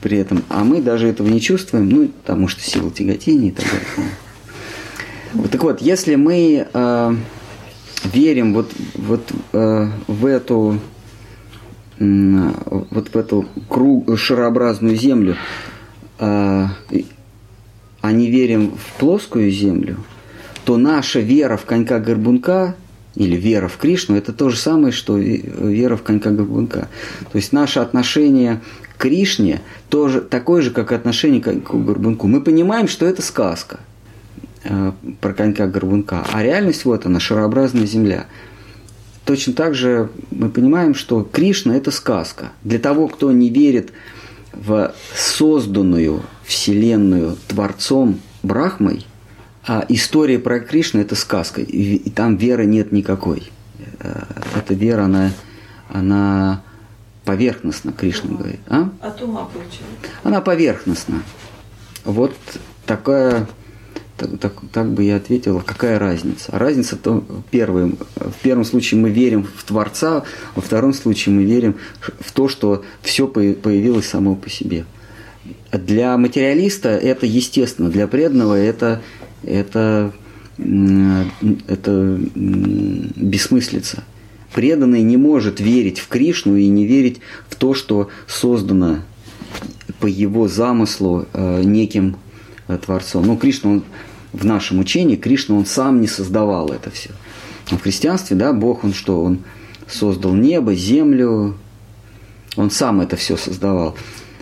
[0.00, 0.44] при этом.
[0.48, 4.10] А мы даже этого не чувствуем, ну, потому что сила тяготения и так далее.
[5.32, 7.14] Вот, так вот, если мы э,
[8.04, 10.78] верим вот, вот э, в эту
[11.98, 12.52] э,
[12.90, 15.36] вот в эту круг, шарообразную землю,
[16.18, 16.66] э,
[18.00, 19.96] а не верим в плоскую землю,
[20.64, 22.74] то наша вера в конька-горбунка
[23.14, 26.88] или вера в Кришну– это то же самое, что вера в конька-горбунка.
[27.32, 28.60] То есть наше отношение
[28.96, 32.28] к Кришне тоже такое же, как отношение к коньку-горбунку.
[32.28, 33.89] Мы понимаем, что это сказка– Э,
[35.20, 38.26] про конька-горбунка, а реальность вот она, шарообразная земля.
[39.24, 42.52] Точно так же мы понимаем, что Кришна– это сказка.
[42.62, 43.92] Для того, кто не верит
[44.52, 49.06] в созданную Вселенную Творцом Брахмой,
[49.66, 53.50] а история про Кришну– это сказка, и там веры нет никакой.
[54.00, 54.22] Э,
[54.56, 55.30] эта вера, она,
[55.88, 56.62] она
[57.24, 58.60] поверхностна, Кришна говорит.
[58.68, 58.90] А?
[59.00, 59.84] От ума получается.
[60.24, 61.22] Она поверхностна.
[62.04, 62.34] вот
[62.86, 63.46] такая,
[64.26, 66.52] так, так, бы я ответил, какая разница?
[66.52, 70.24] Разница то, первое, в первом случае мы верим в Творца,
[70.54, 71.76] во втором случае мы верим
[72.20, 74.84] в то, что все появилось само по себе.
[75.72, 79.00] Для материалиста это естественно, для преданного это,
[79.42, 80.12] это,
[80.58, 84.04] это бессмыслица.
[84.54, 88.98] Преданный не может верить в Кришну и не верить в то, что создано
[90.00, 92.16] по его замыслу э, неким
[92.66, 93.26] э, Творцом.
[93.26, 93.84] Ну, Кришна, он
[94.32, 97.10] в нашем учении, Кришна, он сам не создавал это все.
[97.70, 99.22] Но в христианстве, да, Бог, он что?
[99.22, 99.40] Он
[99.86, 101.56] создал небо, землю,
[102.56, 103.96] он сам это все создавал.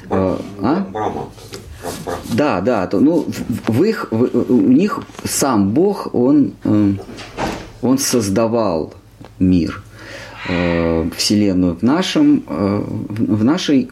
[0.09, 0.39] Брама.
[0.63, 0.87] А?
[0.91, 1.29] Брама.
[2.33, 6.95] Да, да, то, ну, в, в их, в, у них сам Бог, он, э,
[7.83, 8.95] он создавал
[9.39, 9.83] мир,
[11.17, 11.77] Вселенную.
[11.77, 13.91] В, нашем, в нашей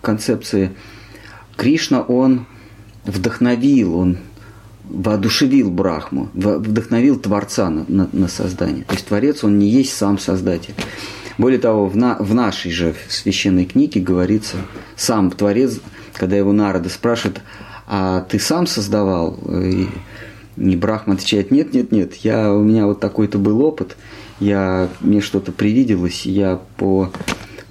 [0.00, 0.72] концепции
[1.56, 2.46] Кришна, он
[3.04, 4.18] вдохновил, он
[4.92, 8.84] воодушевил Брахму, вдохновил Творца на, на, на создание.
[8.84, 10.74] То есть Творец, он не есть сам Создатель.
[11.38, 14.58] Более того, в, на, в нашей же священной книге говорится,
[14.96, 15.80] сам Творец,
[16.12, 17.40] когда его народа спрашивает,
[17.86, 19.38] а ты сам создавал?
[19.50, 19.86] И,
[20.58, 23.96] и Брахма отвечает, нет, нет, нет, я, у меня вот такой-то был опыт,
[24.40, 27.10] я, мне что-то привиделось, я по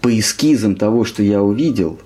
[0.02, 2.00] по эскизам того, что я увидел,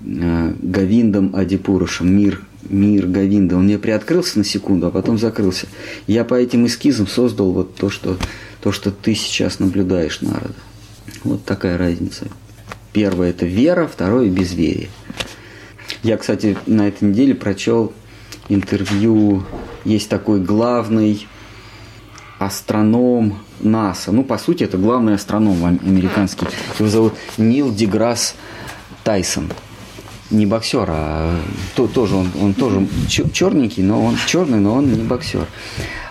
[0.00, 5.66] э, Гавиндом Адипурушем, мир, мир Гавинда, он мне приоткрылся на секунду, а потом закрылся.
[6.06, 8.16] Я по этим эскизам создал вот то, что,
[8.60, 10.54] то, что ты сейчас наблюдаешь, народа.
[11.24, 12.28] Вот такая разница.
[12.92, 14.88] Первое– это вера, второе– безверие.
[16.02, 17.92] Я, кстати, на этой неделе прочел
[18.48, 19.44] интервью,
[19.84, 21.26] есть такой главный
[22.38, 24.12] астроном НАСА.
[24.12, 26.46] Ну, по сути, это главный астроном американский.
[26.78, 28.34] Его зовут Нил Деграсс
[29.04, 29.50] Тайсон.
[30.30, 31.40] Не боксер, а
[31.76, 35.46] то, тоже он, он тоже черненький, но он черный, но он не боксер.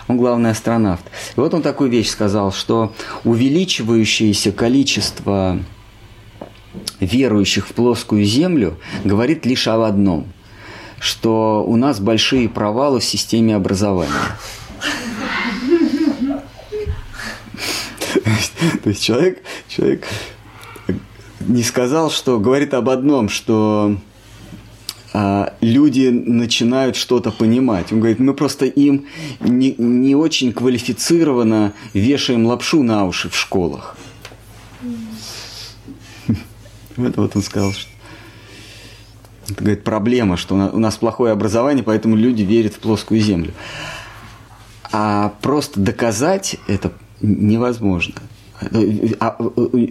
[0.08, 1.02] Он главный астронавт.
[1.36, 2.94] И вот он такую вещь сказал, что
[3.24, 5.58] увеличивающееся количество
[7.00, 10.26] верующих в плоскую землю говорит лишь об одном,
[10.98, 14.12] что у нас большие провалы в системе образования.
[18.82, 20.06] То есть человек, человек
[21.40, 23.96] не сказал, что говорит об одном, что
[25.12, 27.92] а, люди начинают что-то понимать.
[27.92, 29.06] Он говорит, мы просто им
[29.40, 33.96] не, не очень квалифицированно вешаем лапшу на уши в школах.
[36.96, 37.90] Это вот он сказал, что
[39.48, 43.52] это, говорит, проблема, что у нас плохое образование, поэтому люди верят в плоскую землю.
[44.92, 48.14] А просто доказать это невозможно.
[49.20, 49.36] А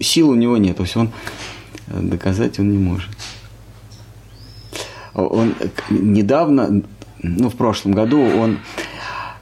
[0.00, 1.10] сил у него нет, то есть он
[1.88, 3.10] доказать он не может.
[5.14, 5.54] Он
[5.88, 6.82] недавно,
[7.22, 8.58] ну, в прошлом году, он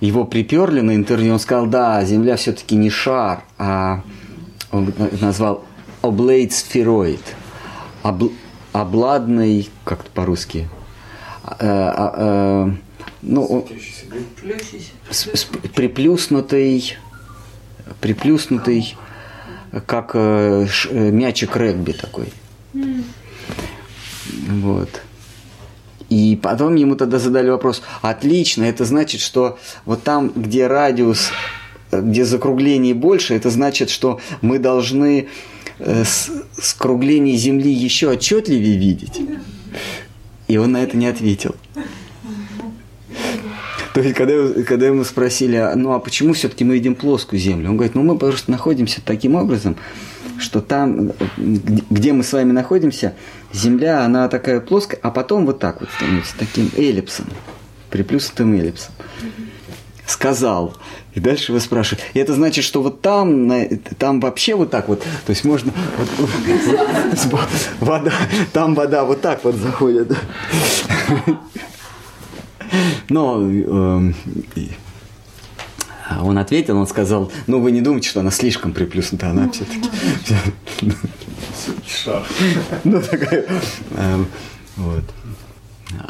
[0.00, 4.02] его приперли на интервью, он сказал, да, Земля все-таки не шар, а
[4.70, 5.64] он назвал
[6.02, 7.22] облейд сфероид,
[8.02, 8.24] об,
[8.72, 10.68] обладный, как-то по-русски,
[11.42, 12.74] а, а, а,
[13.22, 13.66] ну,
[15.74, 16.96] приплюснутый,
[18.00, 18.96] приплюснутый,
[19.86, 22.32] как э, э, мячик регби такой.
[22.74, 23.04] Mm.
[24.48, 25.02] Вот.
[26.10, 31.30] И потом ему тогда задали вопрос, отлично, это значит, что вот там, где радиус,
[31.90, 35.28] где закругление больше, это значит, что мы должны
[35.78, 36.04] э,
[36.60, 39.20] скругление Земли еще отчетливее видеть.
[40.46, 41.56] И он на это не ответил.
[43.94, 47.70] То есть, когда, когда ему спросили, ну а почему все-таки мы видим плоскую землю?
[47.70, 49.76] Он говорит, ну мы просто находимся таким образом,
[50.36, 53.14] что там, где мы с вами находимся,
[53.52, 57.26] земля, она такая плоская, а потом вот так вот становится, таким эллипсом,
[57.90, 58.92] приплюснутым эллипсом.
[60.06, 60.76] Сказал.
[61.14, 63.48] И дальше вы спрашиваете, и это значит, что вот там,
[63.96, 66.08] там вообще вот так вот, то есть можно, вот,
[67.30, 67.48] вот,
[67.78, 68.12] вода,
[68.52, 70.10] там вода вот так вот заходит.
[73.08, 74.12] Но э,
[76.20, 79.88] он ответил, он сказал, ну вы не думайте, что она слишком приплюснута, она все-таки...
[82.84, 83.46] Ну, такая...
[83.96, 84.26] Эм,
[84.76, 85.04] вот.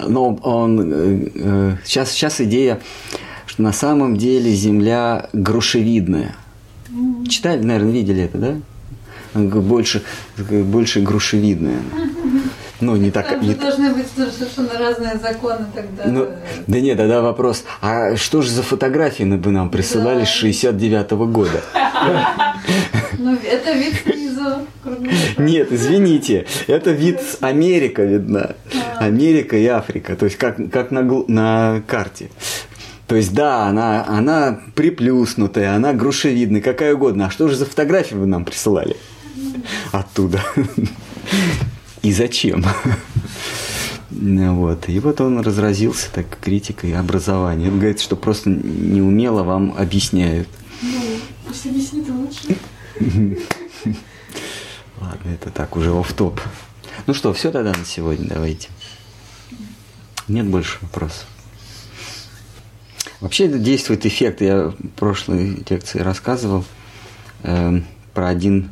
[0.06, 1.78] Но он...
[1.84, 2.80] Сейчас, э, сейчас идея,
[3.46, 6.34] что на самом деле Земля грушевидная.
[7.28, 8.56] Читали, наверное, видели это, да?
[9.34, 10.02] Больше,
[10.36, 11.80] больше грушевидная.
[12.80, 13.28] Ну, не так...
[13.28, 13.54] Там не...
[13.54, 16.04] должны быть совершенно разные законы тогда.
[16.06, 16.28] Ну,
[16.66, 20.26] да нет, тогда вопрос, а что же за фотографии бы нам присылали да.
[20.26, 21.62] с 69 -го года?
[23.18, 24.66] Ну, это вид снизу,
[25.38, 28.56] Нет, извините, это вид Америка видна.
[28.98, 32.28] Америка и Африка, то есть как, как на, на карте.
[33.06, 37.26] То есть да, она, она приплюснутая, она грушевидная, какая угодно.
[37.26, 38.96] А что же за фотографии вы нам присылали
[39.92, 40.40] оттуда?
[42.04, 42.64] И зачем?
[44.10, 44.88] Ну Вот.
[44.90, 47.68] И вот он разразился так критикой образования.
[47.68, 50.48] Он говорит, что просто неумело вам объясняют.
[51.48, 52.58] Пусть объяснит лучше.
[55.00, 56.40] Ладно, это так уже оф топ
[57.06, 58.68] Ну что, все тогда на сегодня давайте.
[60.28, 61.26] Нет больше вопросов.
[63.20, 64.42] Вообще это действует эффект.
[64.42, 66.66] Я в прошлой лекции рассказывал
[67.42, 67.80] э,
[68.12, 68.68] про один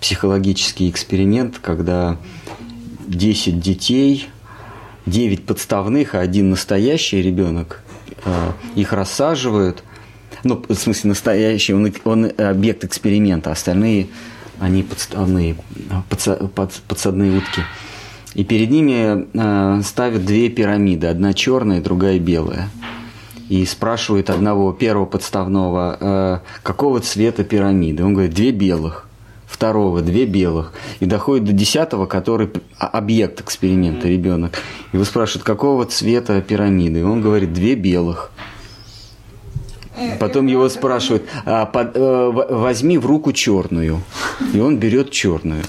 [0.00, 2.18] психологический эксперимент, когда
[3.06, 4.28] 10 детей,
[5.06, 7.82] 9 подставных, а один настоящий ребенок,
[8.24, 9.82] э, их рассаживают.
[10.44, 14.08] Ну, в смысле, настоящий, он, он объект эксперимента, остальные,
[14.60, 15.56] они подставные,
[16.10, 17.62] подса- под- подсадные утки.
[18.34, 22.68] И перед ними э, ставят две пирамиды, одна черная, другая белая.
[23.48, 28.04] И спрашивают одного первого подставного, э, какого цвета пирамиды.
[28.04, 29.05] Он говорит, две белых.
[29.46, 30.72] Второго, две белых.
[31.00, 34.58] И доходит до десятого, который а- объект эксперимента, ребенок.
[34.92, 37.00] Его спрашивают, какого цвета пирамиды.
[37.00, 38.30] И он говорит, две белых.
[40.20, 44.02] Потом его спрашивают, «А, под- э, возьми в руку черную.
[44.52, 45.62] И он берет черную.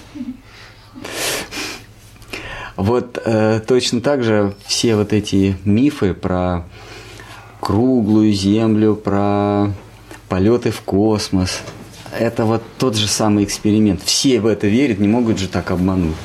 [2.75, 6.65] Вот э, точно так же все вот эти мифы про
[7.59, 9.71] круглую землю, про
[10.29, 11.61] полеты в космос,
[12.19, 14.01] это вот тот же самый эксперимент.
[14.03, 16.15] Все в это верят, не могут же так обмануть.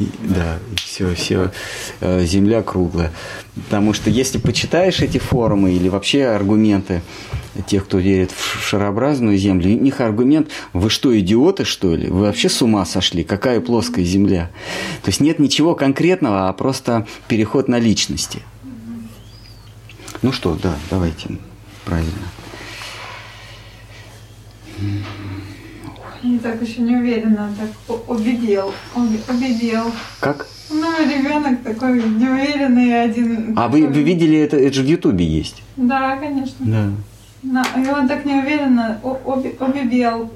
[0.00, 1.52] И- да, все, все,
[2.00, 3.12] земля круглая.
[3.54, 7.02] Потому что если почитаешь эти форумы или вообще аргументы
[7.68, 12.08] тех, кто верит в шарообразную землю, у них аргумент, вы что, идиоты, что ли?
[12.08, 13.22] Вы вообще с ума сошли?
[13.22, 14.50] Какая плоская земля?
[15.02, 18.42] То есть нет ничего конкретного, а просто переход на личности.
[20.22, 21.38] Ну что, да, давайте,
[21.84, 22.10] правильно.
[26.22, 27.70] Не так еще не уверенно, так
[28.16, 29.92] оби- обедел.
[30.20, 30.46] Как?
[30.70, 33.52] Ну, ребенок такой неуверенный один.
[33.58, 34.56] А вы, такой- вы видели это?
[34.56, 35.62] Это же в Ютубе есть.
[35.76, 36.56] Да, конечно.
[36.60, 36.90] Да.
[37.42, 38.98] На- и он так неуверенно
[39.60, 40.30] обебел.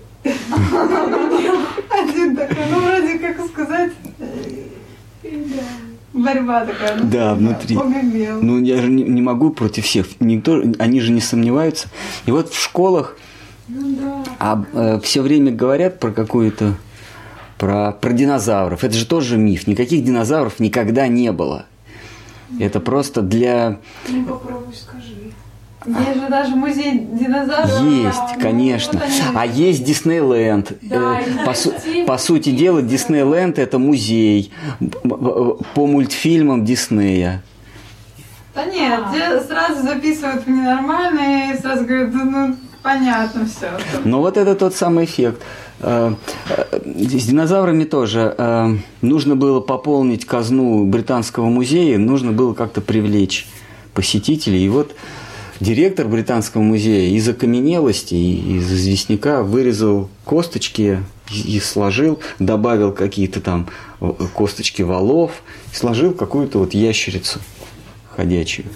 [1.90, 3.92] Один такой, ну вроде как сказать,
[5.22, 5.30] э,
[6.12, 6.96] борьба такая.
[6.96, 7.76] ну, Да, внутри.
[7.76, 8.42] Обебел.
[8.42, 10.06] Ну, я же не, не могу против всех.
[10.20, 11.88] Никто, они же не сомневаются.
[12.26, 13.16] И вот в школах
[14.38, 16.74] а, все время говорят про какую-то
[17.58, 18.84] про, про динозавров.
[18.84, 19.66] Это же тоже миф.
[19.66, 21.66] Никаких динозавров никогда не было.
[22.60, 23.78] Это просто для...
[24.08, 25.14] Ну попробуй скажи.
[25.86, 27.80] Есть же даже музей динозавров.
[27.82, 28.98] Есть, Ну, конечно.
[28.98, 29.20] вот они.
[29.34, 30.72] А есть Диснейленд.
[30.82, 31.72] Да, Э, и по, су-
[32.06, 34.52] по сути дела, Диснейленд– это музей
[35.74, 37.42] по мультфильмам Диснея.
[38.54, 39.40] Да нет, А.
[39.46, 42.56] сразу записывают в ненормальные, и сразу говорят, «Да ну
[42.88, 43.70] понятно все.
[44.04, 45.42] Но вот это тот самый эффект.
[45.80, 46.14] Э,
[46.48, 53.46] э, С динозаврами тоже э, нужно было пополнить казну Британского музея, нужно было как-то привлечь
[53.92, 54.64] посетителей.
[54.64, 54.94] И вот
[55.60, 63.68] директор Британского музея из окаменелости, из известняка вырезал косточки и сложил, добавил какие-то там
[64.34, 65.32] косточки валов,
[65.74, 67.40] сложил какую-то вот ящерицу
[68.16, 68.68] ходячую,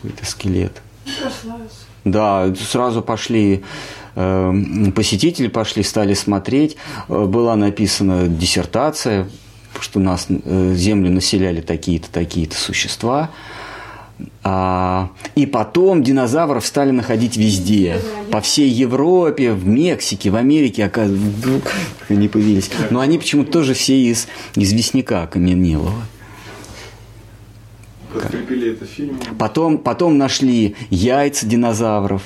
[0.00, 0.80] какой-то скелет.
[1.20, 1.83] Прославился.
[2.04, 3.62] Да, сразу пошли
[4.14, 4.52] э,
[4.94, 6.76] посетители, пошли, стали смотреть.
[7.08, 9.28] Э, Была написана диссертация,
[9.80, 13.30] что нас э, землю населяли такие-то, такие-то существа.
[14.44, 18.00] А, и потом динозавров стали находить везде.
[18.30, 21.62] По всей Европе, в Мексике, в Америке, оказывается,
[22.08, 22.70] они появились.
[22.90, 26.02] Но они почему-то тоже все из известняка окаменелого.
[28.14, 29.18] Подкрепили это фильмом.
[29.38, 32.22] Потом, потом нашли яйца динозавров.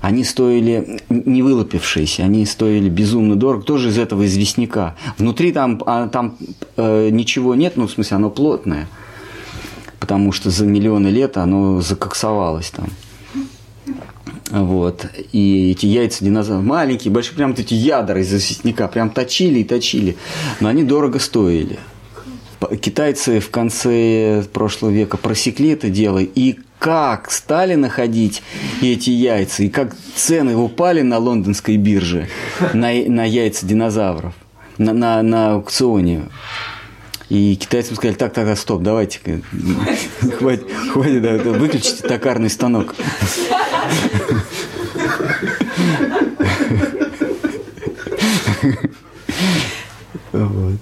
[0.00, 4.94] Они стоили, не вылупившиеся, они стоили безумно дорого, тоже из этого известняка.
[5.18, 6.36] Внутри там, а, там
[6.76, 8.86] э, ничего нет, ну, в смысле, оно плотное,
[9.98, 12.86] потому что за миллионы лет оно закоксовалось там.
[14.50, 15.06] Вот.
[15.32, 19.64] И эти яйца динозавров маленькие, большие, прям вот эти ядра из известняка, прям точили и
[19.64, 20.16] точили.
[20.60, 21.78] Но они дорого стоили.
[22.80, 28.42] Китайцы в конце прошлого века просекли это дело, и как стали находить
[28.82, 32.28] эти яйца, и как цены упали на лондонской бирже
[32.72, 34.34] на, на яйца динозавров,
[34.76, 36.24] на, на, на аукционе.
[37.28, 39.20] И китайцам сказали, так, так, так, стоп, давайте,
[40.38, 42.94] хватит, хватит, да, выключите токарный станок.
[50.32, 50.78] Вот.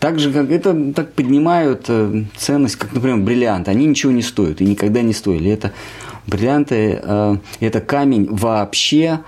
[0.00, 3.70] Так же, как это так поднимают э, ценность, как, например, бриллианты.
[3.72, 5.50] Они ничего не стоят и никогда не стоили.
[5.50, 5.72] Это
[6.26, 9.20] бриллианты, э, это камень вообще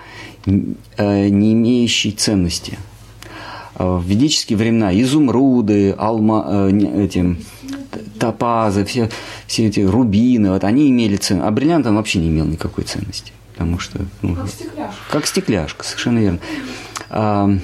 [0.46, 2.78] э, не имеющий ценности.
[3.74, 7.36] В ведические времена изумруды, алма, э, не- эти,
[8.20, 9.08] топазы, все,
[9.46, 11.48] все эти рубины, вот они имели ценность.
[11.48, 13.32] А бриллиант он вообще не имел никакой ценности.
[13.54, 15.00] Потому что ну, Как стекляшка.
[15.10, 17.60] как стекляшка, совершенно верно.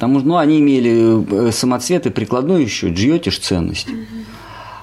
[0.00, 3.88] Потому что ну, они имели э, самоцвет и прикладную еще, джиотиш ценность.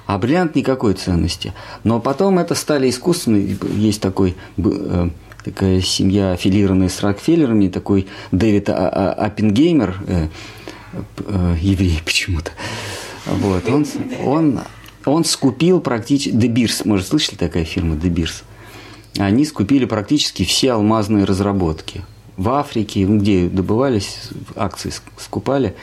[0.06, 1.54] А бриллиант никакой ценности.
[1.82, 3.58] Но потом это стали искусственные.
[3.74, 5.08] Есть такой, э,
[5.44, 10.28] такая семья, аффилированная с Рокфеллерами, такой Дэвид А- А- Аппенгеймер, э,
[11.60, 12.52] еврей почему-то.
[13.26, 13.86] Вот, он,
[14.24, 14.60] он,
[15.04, 16.30] он скупил практически...
[16.36, 18.44] Beers, может, слышали такая фирма Beers?
[19.18, 22.04] Они скупили практически все алмазные разработки.
[22.38, 25.74] В Африке, ну, где добывались, акции ск- скупали.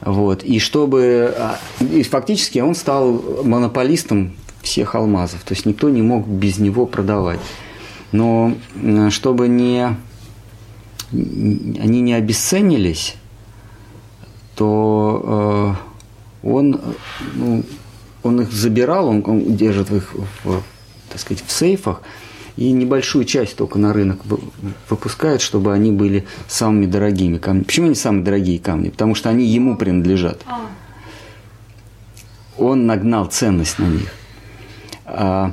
[0.00, 0.42] Вот.
[0.42, 1.32] И чтобы...
[1.38, 4.32] а, И фактически он стал монополистом
[4.62, 5.42] всех алмазов.
[5.44, 7.38] То есть никто не мог без него продавать.
[8.12, 8.54] Но
[9.10, 9.94] чтобы не...
[11.12, 13.16] они не обесценились,
[14.56, 15.76] то
[16.42, 16.80] э, он,
[17.34, 17.62] ну,
[18.22, 20.62] он их забирал, он, он держит их в,
[21.10, 22.02] так сказать, в сейфах,
[22.56, 24.38] и небольшую часть только на рынок вы-
[24.88, 27.64] выпускает, чтобы они были самыми дорогими камнями.
[27.64, 28.90] Почему они самые дорогие камни?
[28.90, 30.40] Потому что они ему принадлежат.
[30.46, 30.60] А,
[32.56, 34.12] Он нагнал ценность на них.
[35.06, 35.52] А,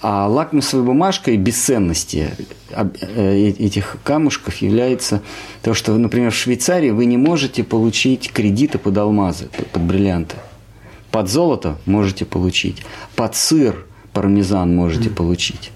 [0.00, 2.30] а лакмусовой бумажкой бесценности
[2.72, 5.22] об- э, этих камушков является
[5.62, 10.36] то, что, например, в Швейцарии вы не можете получить кредиты под алмазы, под- под бриллианты.
[11.10, 12.84] Под золото можете получить,
[13.16, 15.72] под сыр пармезан можете получить.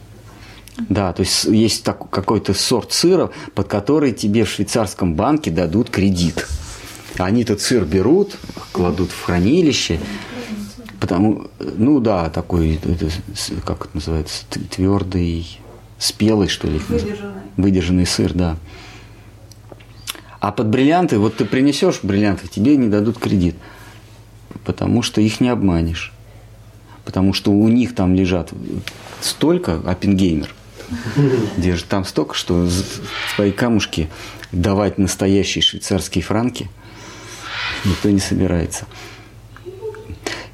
[0.89, 5.90] Да, то есть есть так- какой-то сорт сыра, под который тебе в швейцарском банке дадут
[5.90, 6.47] кредит.
[7.19, 8.36] Они этот сыр берут,
[8.73, 10.01] кладут в хранилище,
[11.01, 13.11] потому, ну да, такой, это
[13.65, 15.59] как это называется, твердый,
[15.98, 16.81] спелый, что ли.
[16.89, 17.43] Выдержанный.
[17.57, 18.57] Выдержанный сыр, да.
[20.40, 23.57] А под бриллианты, вот ты принесешь бриллиантов, тебе не дадут кредит,
[24.65, 26.12] потому что их не обманешь.
[27.05, 28.52] Потому что у них там лежат
[29.20, 30.55] столько, Оппенгеймер
[31.56, 32.68] держит там столько, что
[33.34, 34.08] свои камушки
[34.52, 36.70] давать настоящие швейцарские франки
[37.84, 38.86] никто не собирается.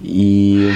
[0.00, 0.72] И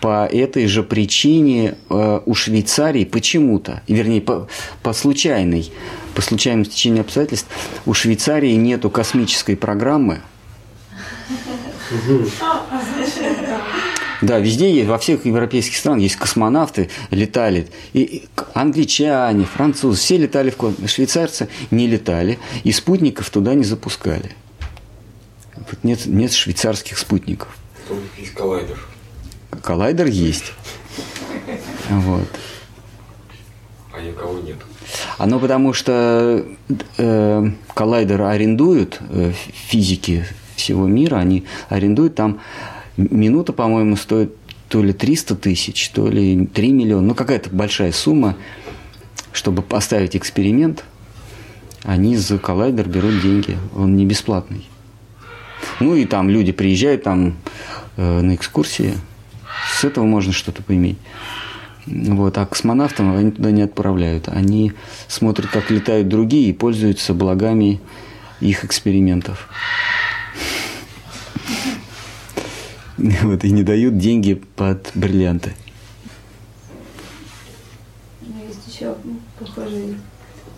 [0.00, 4.48] по этой же причине э, у Швейцарии почему-то, вернее, по,
[4.82, 5.72] по случайной,
[6.14, 7.48] по случайному стечению обстоятельств,
[7.84, 10.20] у Швейцарии нету космической программы.
[14.20, 17.68] Да, везде есть, во всех европейских странах есть космонавты, летали.
[17.92, 20.90] И, англичане, французы, все летали в космос.
[20.90, 24.32] Швейцарцы не летали, и спутников туда не запускали.
[25.56, 27.56] Вот нет, нет швейцарских спутников.
[28.18, 28.78] Есть коллайдер.
[29.62, 30.52] Коллайдер есть.
[31.88, 32.28] Вот.
[33.94, 34.56] А никого нет.
[35.16, 36.44] Оно потому что
[36.96, 39.32] э, коллайдер арендуют э,
[39.68, 40.26] физики
[40.56, 42.40] всего мира, они арендуют там
[42.98, 44.34] минута, по-моему, стоит
[44.68, 48.36] то ли 300 тысяч, то ли 3 миллиона, ну какая-то большая сумма,
[49.32, 50.84] чтобы поставить эксперимент,
[51.84, 54.66] они за коллайдер берут деньги, он не бесплатный.
[55.80, 57.36] Ну и там люди приезжают там
[57.96, 58.94] э, на экскурсии,
[59.72, 60.98] с этого можно что-то поиметь.
[61.86, 64.28] Вот, а космонавтов они туда не отправляют.
[64.28, 64.72] Они
[65.06, 67.80] смотрят, как летают другие и пользуются благами
[68.40, 69.48] их экспериментов.
[73.22, 75.54] Вот, и не дают деньги под бриллианты.
[78.22, 78.94] Есть еще
[79.38, 79.96] похожий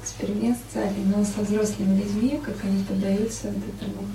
[0.03, 4.07] эксперимент социальный, но со взрослыми людьми, как они поддаются вот этому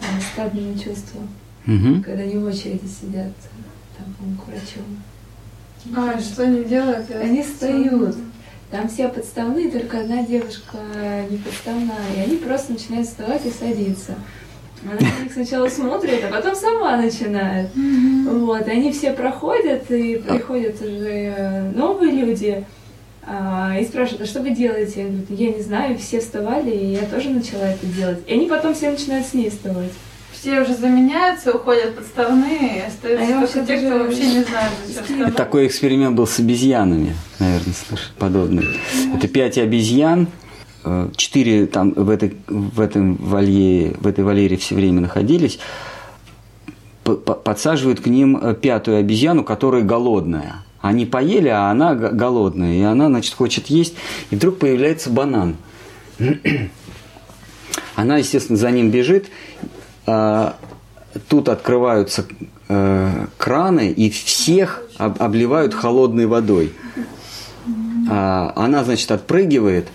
[0.00, 1.20] э, стадному чувству,
[1.66, 2.02] Мгм.
[2.02, 3.32] когда они в очереди сидят
[3.96, 4.80] там, к врачу.
[5.96, 7.10] А, что они делают?
[7.10, 8.16] Они встают.
[8.70, 10.78] Там все подставные, только одна девушка
[11.30, 12.14] не подставная.
[12.16, 14.14] И они просто начинают вставать и садиться.
[14.84, 17.70] Она на них сначала смотрит, а потом сама начинает.
[17.74, 22.64] Вот, и они все проходят, и приходят уже э, новые люди,
[23.26, 25.02] а, и спрашивают, а что вы делаете?
[25.02, 28.18] Я говорю, я не знаю, все вставали, и я тоже начала это делать.
[28.26, 29.92] И они потом все начинают с ней вставать.
[30.32, 34.72] Все уже заменяются, уходят подставные, остаются А я только вообще те, кто вообще не знает,
[34.86, 35.36] зачем вставать.
[35.36, 38.66] Такой эксперимент был с обезьянами, наверное, слышали, подобный.
[39.16, 40.28] Это пять обезьян,
[41.16, 45.58] четыре там в этой, в этом вольере, в этой вольере все время находились,
[47.04, 50.64] подсаживают к ним э, пятую обезьяну, которая голодная.
[50.80, 53.94] Они поели, а она голодная, и она, значит, хочет есть,
[54.30, 55.56] и вдруг появляется банан.
[57.96, 59.28] Она, естественно, за ним бежит.
[60.06, 60.56] А,
[61.28, 62.26] тут открываются
[62.68, 66.72] э, краны и всех об- обливают холодной водой.
[68.10, 69.88] А, она, значит, отпрыгивает,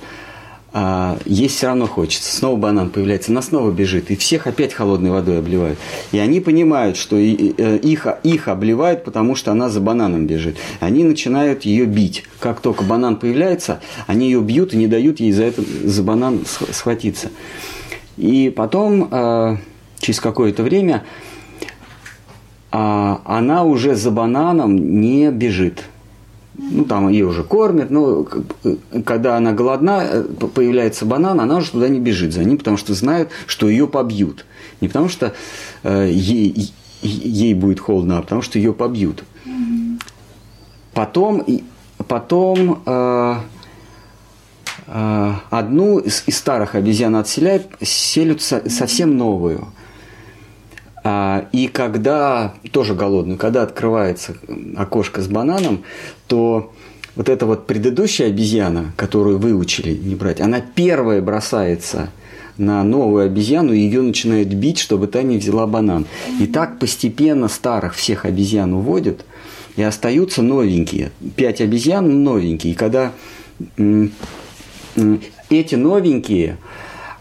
[0.72, 2.36] а, есть все равно хочется.
[2.36, 5.80] Снова банан появляется, она снова бежит, и всех опять холодной водой обливают.
[6.12, 10.58] И они понимают, что э, их, их обливают, потому что она за бананом бежит.
[10.80, 12.24] Они начинают ее бить.
[12.40, 16.46] Как только банан появляется, они ее бьют и не дают ей за, это, за банан
[16.46, 17.30] сх- схватиться.
[18.18, 19.58] И потом, э,
[20.00, 21.04] через какое-то время,
[22.72, 25.84] а, она уже за бананом не бежит.
[26.62, 28.28] Ну, там ее уже кормят, но
[29.06, 30.24] когда она голодна, э,
[30.54, 34.46] появляется банан, она уже туда не бежит за ним, потому что знают, что ее побьют.
[34.82, 35.34] Не потому что
[35.84, 39.24] э, ей, ей будет холодно, а потому что ее побьют.
[40.94, 41.64] Потом, и-
[42.08, 43.36] потом э,
[44.88, 49.68] э, одну из, из старых обезьян отселяют, селят со- совсем новую.
[51.12, 54.36] А, И когда, тоже голодную, когда открывается
[54.78, 55.84] окошко с бананом,
[56.28, 56.72] то
[57.16, 62.12] вот эта вот предыдущая обезьяна, которую выучили не брать, она первая бросается
[62.58, 66.06] на новую обезьяну, и ее начинают бить, чтобы та не взяла банан.
[66.40, 69.26] И так постепенно старых всех обезьян уводят,
[69.78, 71.12] и остаются новенькие.
[71.36, 72.74] Пять обезьян новенькие.
[72.74, 73.14] И когда
[75.50, 76.58] эти новенькие,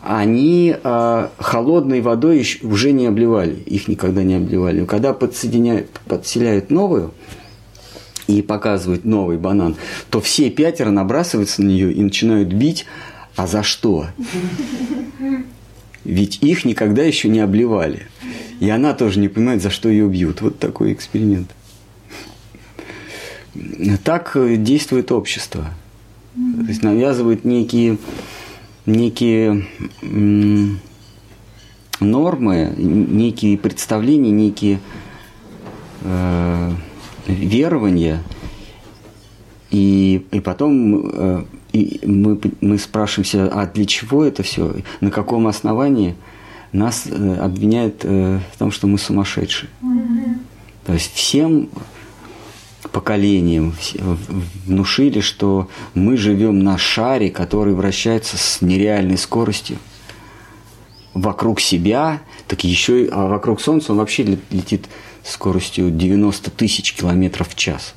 [0.09, 4.87] они а, холодной водой ещё уже не обливали, их никогда не обливали.
[4.87, 7.13] Когда подсоединяют, подселяют новую
[8.27, 9.77] и показывают новый банан,
[10.09, 12.87] то все пятеро набрасываются на нее и начинают бить.
[13.37, 14.07] А за что?
[16.05, 18.07] Ведь их никогда еще не обливали.
[18.61, 20.41] И она тоже не понимает, за что ее бьют.
[20.41, 21.51] Вот такой эксперимент.
[24.05, 25.67] Так э, действует общество.
[26.35, 27.99] То есть навязывают некие,
[28.89, 29.65] некие
[32.01, 34.81] нормы, некие представления, некие
[36.03, 36.73] э,
[37.27, 38.23] верования.
[39.71, 44.77] И, и потом э, и мы, мы спрашиваемся, а для чего это все?
[45.01, 46.17] На каком основании
[46.73, 49.69] нас э, обвиняют э, в том, что мы сумасшедшие?
[50.87, 51.69] То есть всем
[52.99, 53.77] поколениям
[54.67, 59.79] внушили, что мы живем на шаре, который вращается с нереальной скоростью
[61.15, 64.89] вокруг себя, так еще и а вокруг Солнца он вообще ле- летит
[65.23, 67.95] скоростью 90 тысяч километров в час.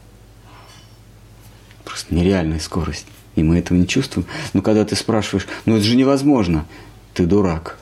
[1.84, 3.08] Просто нереальная скорость.
[3.36, 4.28] И мы этого не чувствуем.
[4.54, 6.68] Но когда ты спрашиваешь, ну это же невозможно,
[7.16, 7.80] ты дурак.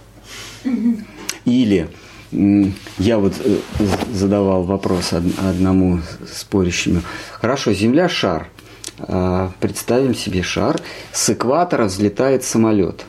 [1.44, 1.90] Или
[2.32, 3.58] я вот э,
[4.14, 6.02] задавал вопрос од- одному
[6.32, 7.02] спорящему.
[7.32, 8.48] Хорошо, Земля шар.
[9.00, 10.80] А, Представим себе шар.
[11.12, 13.06] С экватора взлетает самолет.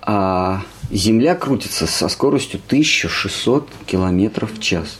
[0.00, 4.98] А Земля крутится со скоростью 1600 километров в час.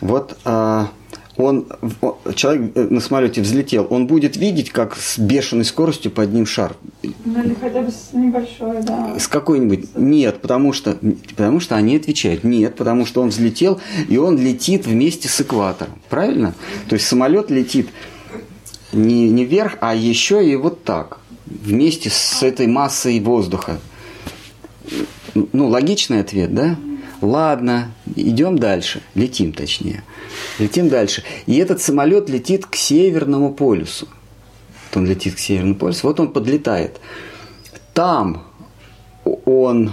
[0.00, 0.88] Вот а,
[1.36, 1.66] он,
[2.34, 6.76] человек э, на самолете взлетел, он будет видеть, как с бешеной скоростью под ним шар
[7.24, 9.18] Ну или хотя бы с небольшой, да.
[9.18, 9.96] с какой-нибудь?
[9.96, 10.96] Нет, потому что,
[11.28, 12.44] потому что они отвечают.
[12.44, 15.94] Нет, потому что он взлетел, и он летит вместе с экватором.
[16.08, 16.54] Правильно?
[16.88, 17.88] То есть самолет летит
[18.92, 21.18] не, не вверх, а еще и вот так.
[21.46, 23.80] Вместе с этой массой воздуха.
[25.34, 26.76] Ну, логичный ответ, да?
[27.24, 29.00] Ладно, идем дальше.
[29.14, 30.02] Летим, точнее.
[30.58, 31.22] Летим дальше.
[31.46, 34.08] И этот самолет летит к Северному полюсу.
[34.90, 36.06] Вот он летит к Северному полюсу.
[36.06, 37.00] Вот он подлетает.
[37.94, 38.44] Там
[39.46, 39.92] он,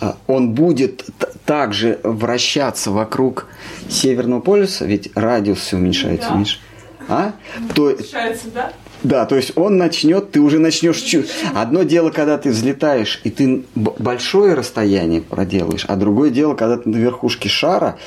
[0.00, 1.04] а, он будет
[1.46, 3.46] также вращаться вокруг
[3.88, 6.34] Северного полюса, ведь радиус все уменьшается, Да.
[6.34, 6.66] уменьшается.
[7.08, 7.32] А?
[7.74, 8.72] То, Получается, да?
[9.02, 11.54] Да, то есть он начнет, ты уже начнешь чувствовать.
[11.54, 16.88] Одно дело, когда ты взлетаешь, и ты большое расстояние проделаешь, а другое дело, когда ты
[16.88, 17.98] на верхушке шара,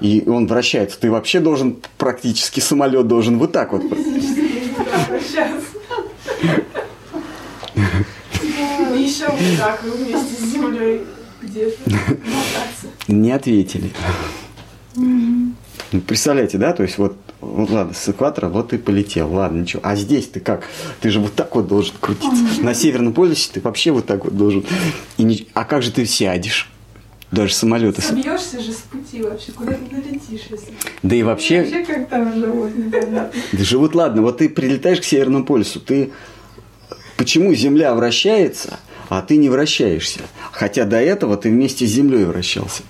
[0.00, 0.98] и он вращается.
[1.00, 3.82] Ты вообще должен, практически самолет должен вот так вот.
[8.96, 11.02] Еще вот так, вместе с землей.
[13.08, 13.92] Не ответили.
[14.96, 16.72] Ну, представляете, да?
[16.72, 19.82] То есть вот, вот ладно, с экватора вот ты полетел, ладно, ничего.
[19.84, 20.64] А здесь ты как?
[21.00, 22.62] Ты же вот так вот должен крутиться.
[22.62, 24.64] На Северном полюсе ты вообще вот так вот должен.
[25.18, 26.70] И не- А как же ты сядешь?
[27.32, 28.00] Даже самолеты.
[28.02, 30.68] Собьешься же с пути вообще, куда ты налетишь, если...
[31.02, 33.30] Да и вообще, Вообще как там живут, непонятно.
[33.52, 36.10] да живут, ладно, вот ты прилетаешь к Северному полюсу, ты...
[37.16, 38.78] Почему Земля вращается,
[39.08, 40.20] а ты не вращаешься?
[40.50, 42.82] Хотя до этого ты вместе с Землей вращался.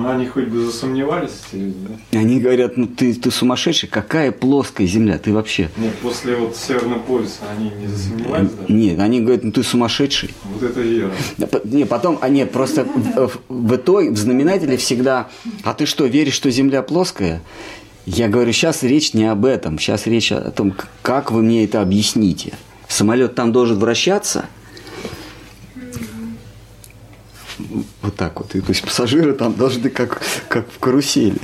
[0.00, 1.76] Ну, Ну, они хоть бы засомневались, эти люди,
[2.12, 2.18] да?
[2.18, 5.68] Они говорят, ну ты, ты сумасшедший, какая плоская земля, ты вообще...
[5.76, 8.72] Нет, после вот Северного полюса они не засомневались даже?
[8.72, 10.30] Нет, они говорят, ну ты сумасшедший.
[10.44, 11.10] Вот это вера.
[11.36, 15.28] Да, Не, потом, а нет, просто в, в- итоге, в знаменателе всегда,
[15.64, 17.42] а ты что, веришь, что Земля плоская?
[18.06, 21.82] Я говорю, сейчас речь не об этом, сейчас речь о том, как вы мне это
[21.82, 22.54] объясните.
[22.88, 24.46] Самолет там должен вращаться?
[28.02, 28.54] Вот так вот.
[28.54, 31.38] И, то есть пассажиры там должны как, как в карусели.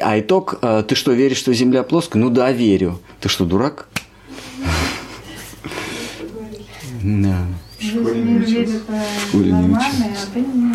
[0.00, 2.22] А итог, э, ты что, веришь, что Земля плоская?
[2.22, 3.00] Ну да, верю.
[3.20, 3.88] Ты что, дурак?
[7.02, 7.46] Да.
[7.80, 7.88] А ты
[10.40, 10.74] не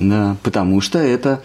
[0.00, 1.42] Да, потому что это,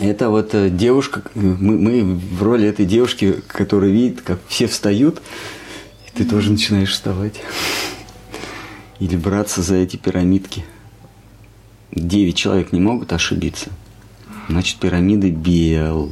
[0.00, 4.66] это вот э, девушка, э, мы, мы в роли этой девушки, которая видит, как все
[4.66, 5.22] встают,
[6.06, 7.40] и ты тоже начинаешь вставать.
[9.00, 10.64] Или браться за эти пирамидки.
[11.92, 13.70] Девять человек не могут ошибиться.
[14.48, 16.10] Значит, пирамиды бел.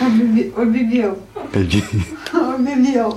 [0.00, 1.18] Обебе- Обебел.
[2.32, 3.16] Обебел.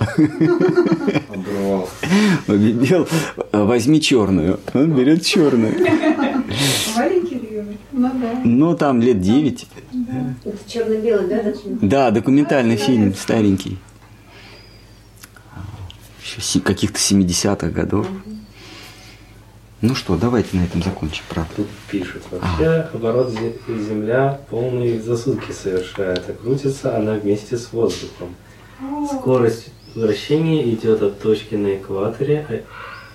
[2.47, 3.07] Обебел,
[3.51, 4.59] возьми черную.
[4.73, 5.73] Он берет черную.
[6.95, 7.73] Варя Кирилловна.
[7.91, 8.41] Ну да.
[8.43, 9.67] Ну, там лет девять.
[10.43, 11.53] Это черно-белый, да?
[11.81, 13.77] Да, документальный фильм, старенький.
[16.37, 18.07] Еще каких-то 70-х годов.
[19.81, 21.51] Ну что, давайте на этом закончим, правда.
[21.55, 27.73] Тут пишут, вообще оборот зе- Земля полные за сутки совершает, а крутится она вместе с
[27.73, 28.35] воздухом.
[29.19, 32.63] Скорость вращения идет от точки на экваторе,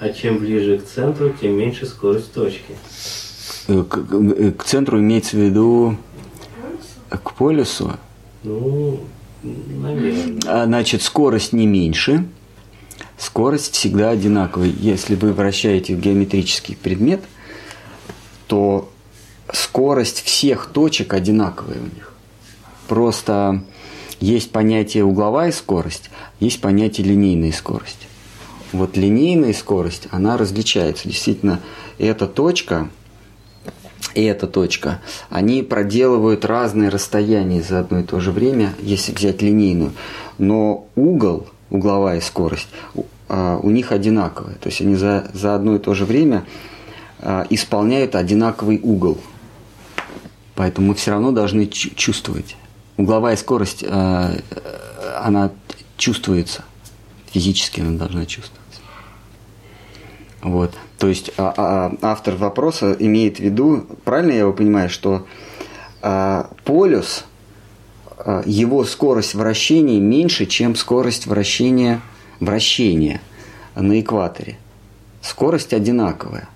[0.00, 2.74] а, а чем ближе к центру, тем меньше скорость точки.
[3.68, 5.96] Э, К, к- к центру имеется в виду
[7.10, 7.92] э, к полюсу.
[8.42, 9.00] Ну,
[9.44, 10.40] наверное.
[10.46, 12.24] А, Значит, скорость не меньше.
[13.18, 14.68] Скорость всегда одинаковая.
[14.68, 17.22] Если вы вращаете геометрический предмет,
[18.46, 18.90] то
[19.52, 22.12] скорость всех точек одинаковая у них.
[22.88, 23.64] Просто
[24.20, 26.10] есть понятие угловая скорость,
[26.40, 28.08] есть понятие линейная скорость.
[28.72, 31.08] Вот линейная скорость, она различается.
[31.08, 31.60] Действительно,
[31.98, 32.90] эта точка
[34.14, 39.42] и эта точка, они проделывают разные расстояния за одно и то же время, если взять
[39.42, 39.92] линейную.
[40.38, 44.54] Но угол, угловая скорость, у, а, них одинаковая.
[44.54, 46.44] То есть они за, за одно и то же время
[47.18, 49.18] а, исполняют одинаковый угол.
[50.54, 52.56] Поэтому мы все равно должны чу- чувствовать.
[52.96, 54.32] Угловая скорость, а,
[55.22, 55.50] она
[55.96, 56.62] чувствуется.
[57.32, 58.80] Физически она должна чувствоваться.
[60.42, 60.74] Вот.
[60.98, 65.26] То есть автор вопроса имеет в виду, правильно я его понимаю, что
[66.64, 67.24] полюс,
[68.44, 72.00] его скорость вращения меньше, чем скорость вращения,
[72.40, 73.20] вращения
[73.74, 74.58] на экваторе.
[75.22, 76.48] Скорость одинаковая.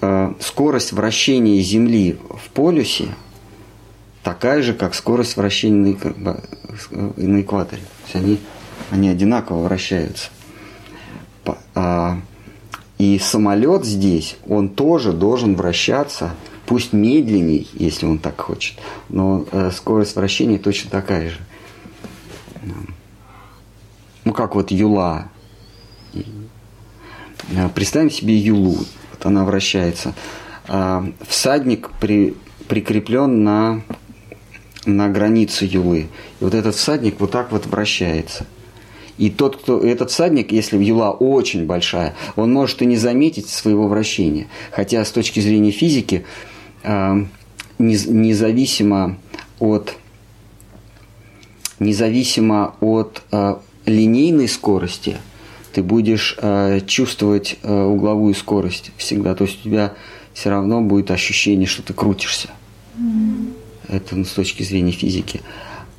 [0.00, 3.08] А, Скорость вращения Земли в полюсе
[4.22, 6.40] такая же, как скорость вращения на,
[6.90, 7.82] э, экваторе.
[7.82, 8.40] То есть они,
[8.90, 10.30] они одинаково вращаются.
[11.74, 12.18] А,
[12.98, 16.34] И самолет здесь, он тоже должен вращаться,
[16.68, 18.78] пусть медленней, если он так хочет,
[19.08, 21.38] но э, скорость вращения точно такая же.
[24.24, 25.30] Ну, как вот юла.
[26.12, 28.76] Э, Представим себе юлу.
[29.12, 30.14] Вот она вращается.
[30.66, 32.34] А, Всадник при,
[32.68, 33.80] прикреплен на,
[34.84, 36.08] на границу юлы.
[36.40, 38.46] И вот этот всадник вот так вот вращается.
[39.16, 43.88] И тот, кто этот всадник, если юла очень большая, он может и не заметить своего
[43.88, 44.48] вращения.
[44.70, 46.26] Хотя с точки зрения физики,
[47.78, 49.16] независимо
[49.58, 49.96] от
[51.80, 53.56] независимо от э,
[53.86, 55.16] линейной скорости,
[55.72, 59.34] ты будешь э, чувствовать э, угловую скорость всегда.
[59.34, 59.94] То есть у тебя
[60.34, 62.48] все равно будет ощущение, что ты крутишься.
[63.88, 65.40] Это ну, с точки зрения физики.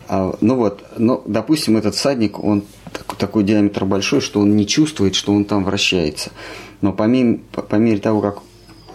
[0.07, 4.67] А, ну вот, ну, допустим, этот всадник, он так- такой диаметр большой, что он не
[4.67, 6.31] чувствует, что он там вращается.
[6.81, 8.39] Но по мере, по мере того, как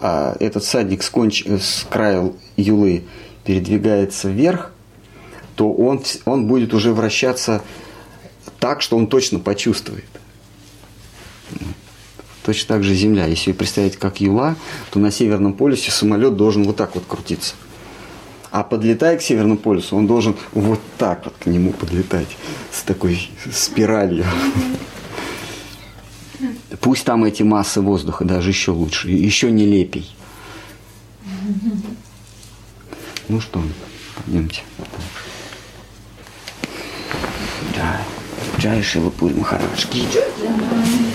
[0.01, 3.03] а, этот всадник с, конч- с края юлы
[3.43, 4.71] передвигается вверх,
[5.55, 7.61] то он, он будет уже вращаться
[8.59, 10.05] так, что он точно почувствует.
[12.43, 13.25] Точно так же Земля.
[13.25, 14.55] Если представить как юла,
[14.91, 17.55] то на Северном полюсе самолет должен вот так вот крутиться.
[18.51, 22.37] А подлетая к Северному полюсу, он должен вот так вот к нему подлетать.
[22.71, 24.25] С такой спиралью.
[26.81, 30.15] Пусть там эти массы воздуха даже еще лучше, еще нелепей.
[33.27, 33.61] Ну что,
[34.23, 34.61] пойдемте.
[37.75, 38.01] Да.
[38.59, 39.85] Джай Шилапури Махарадж.
[39.91, 41.14] Джай.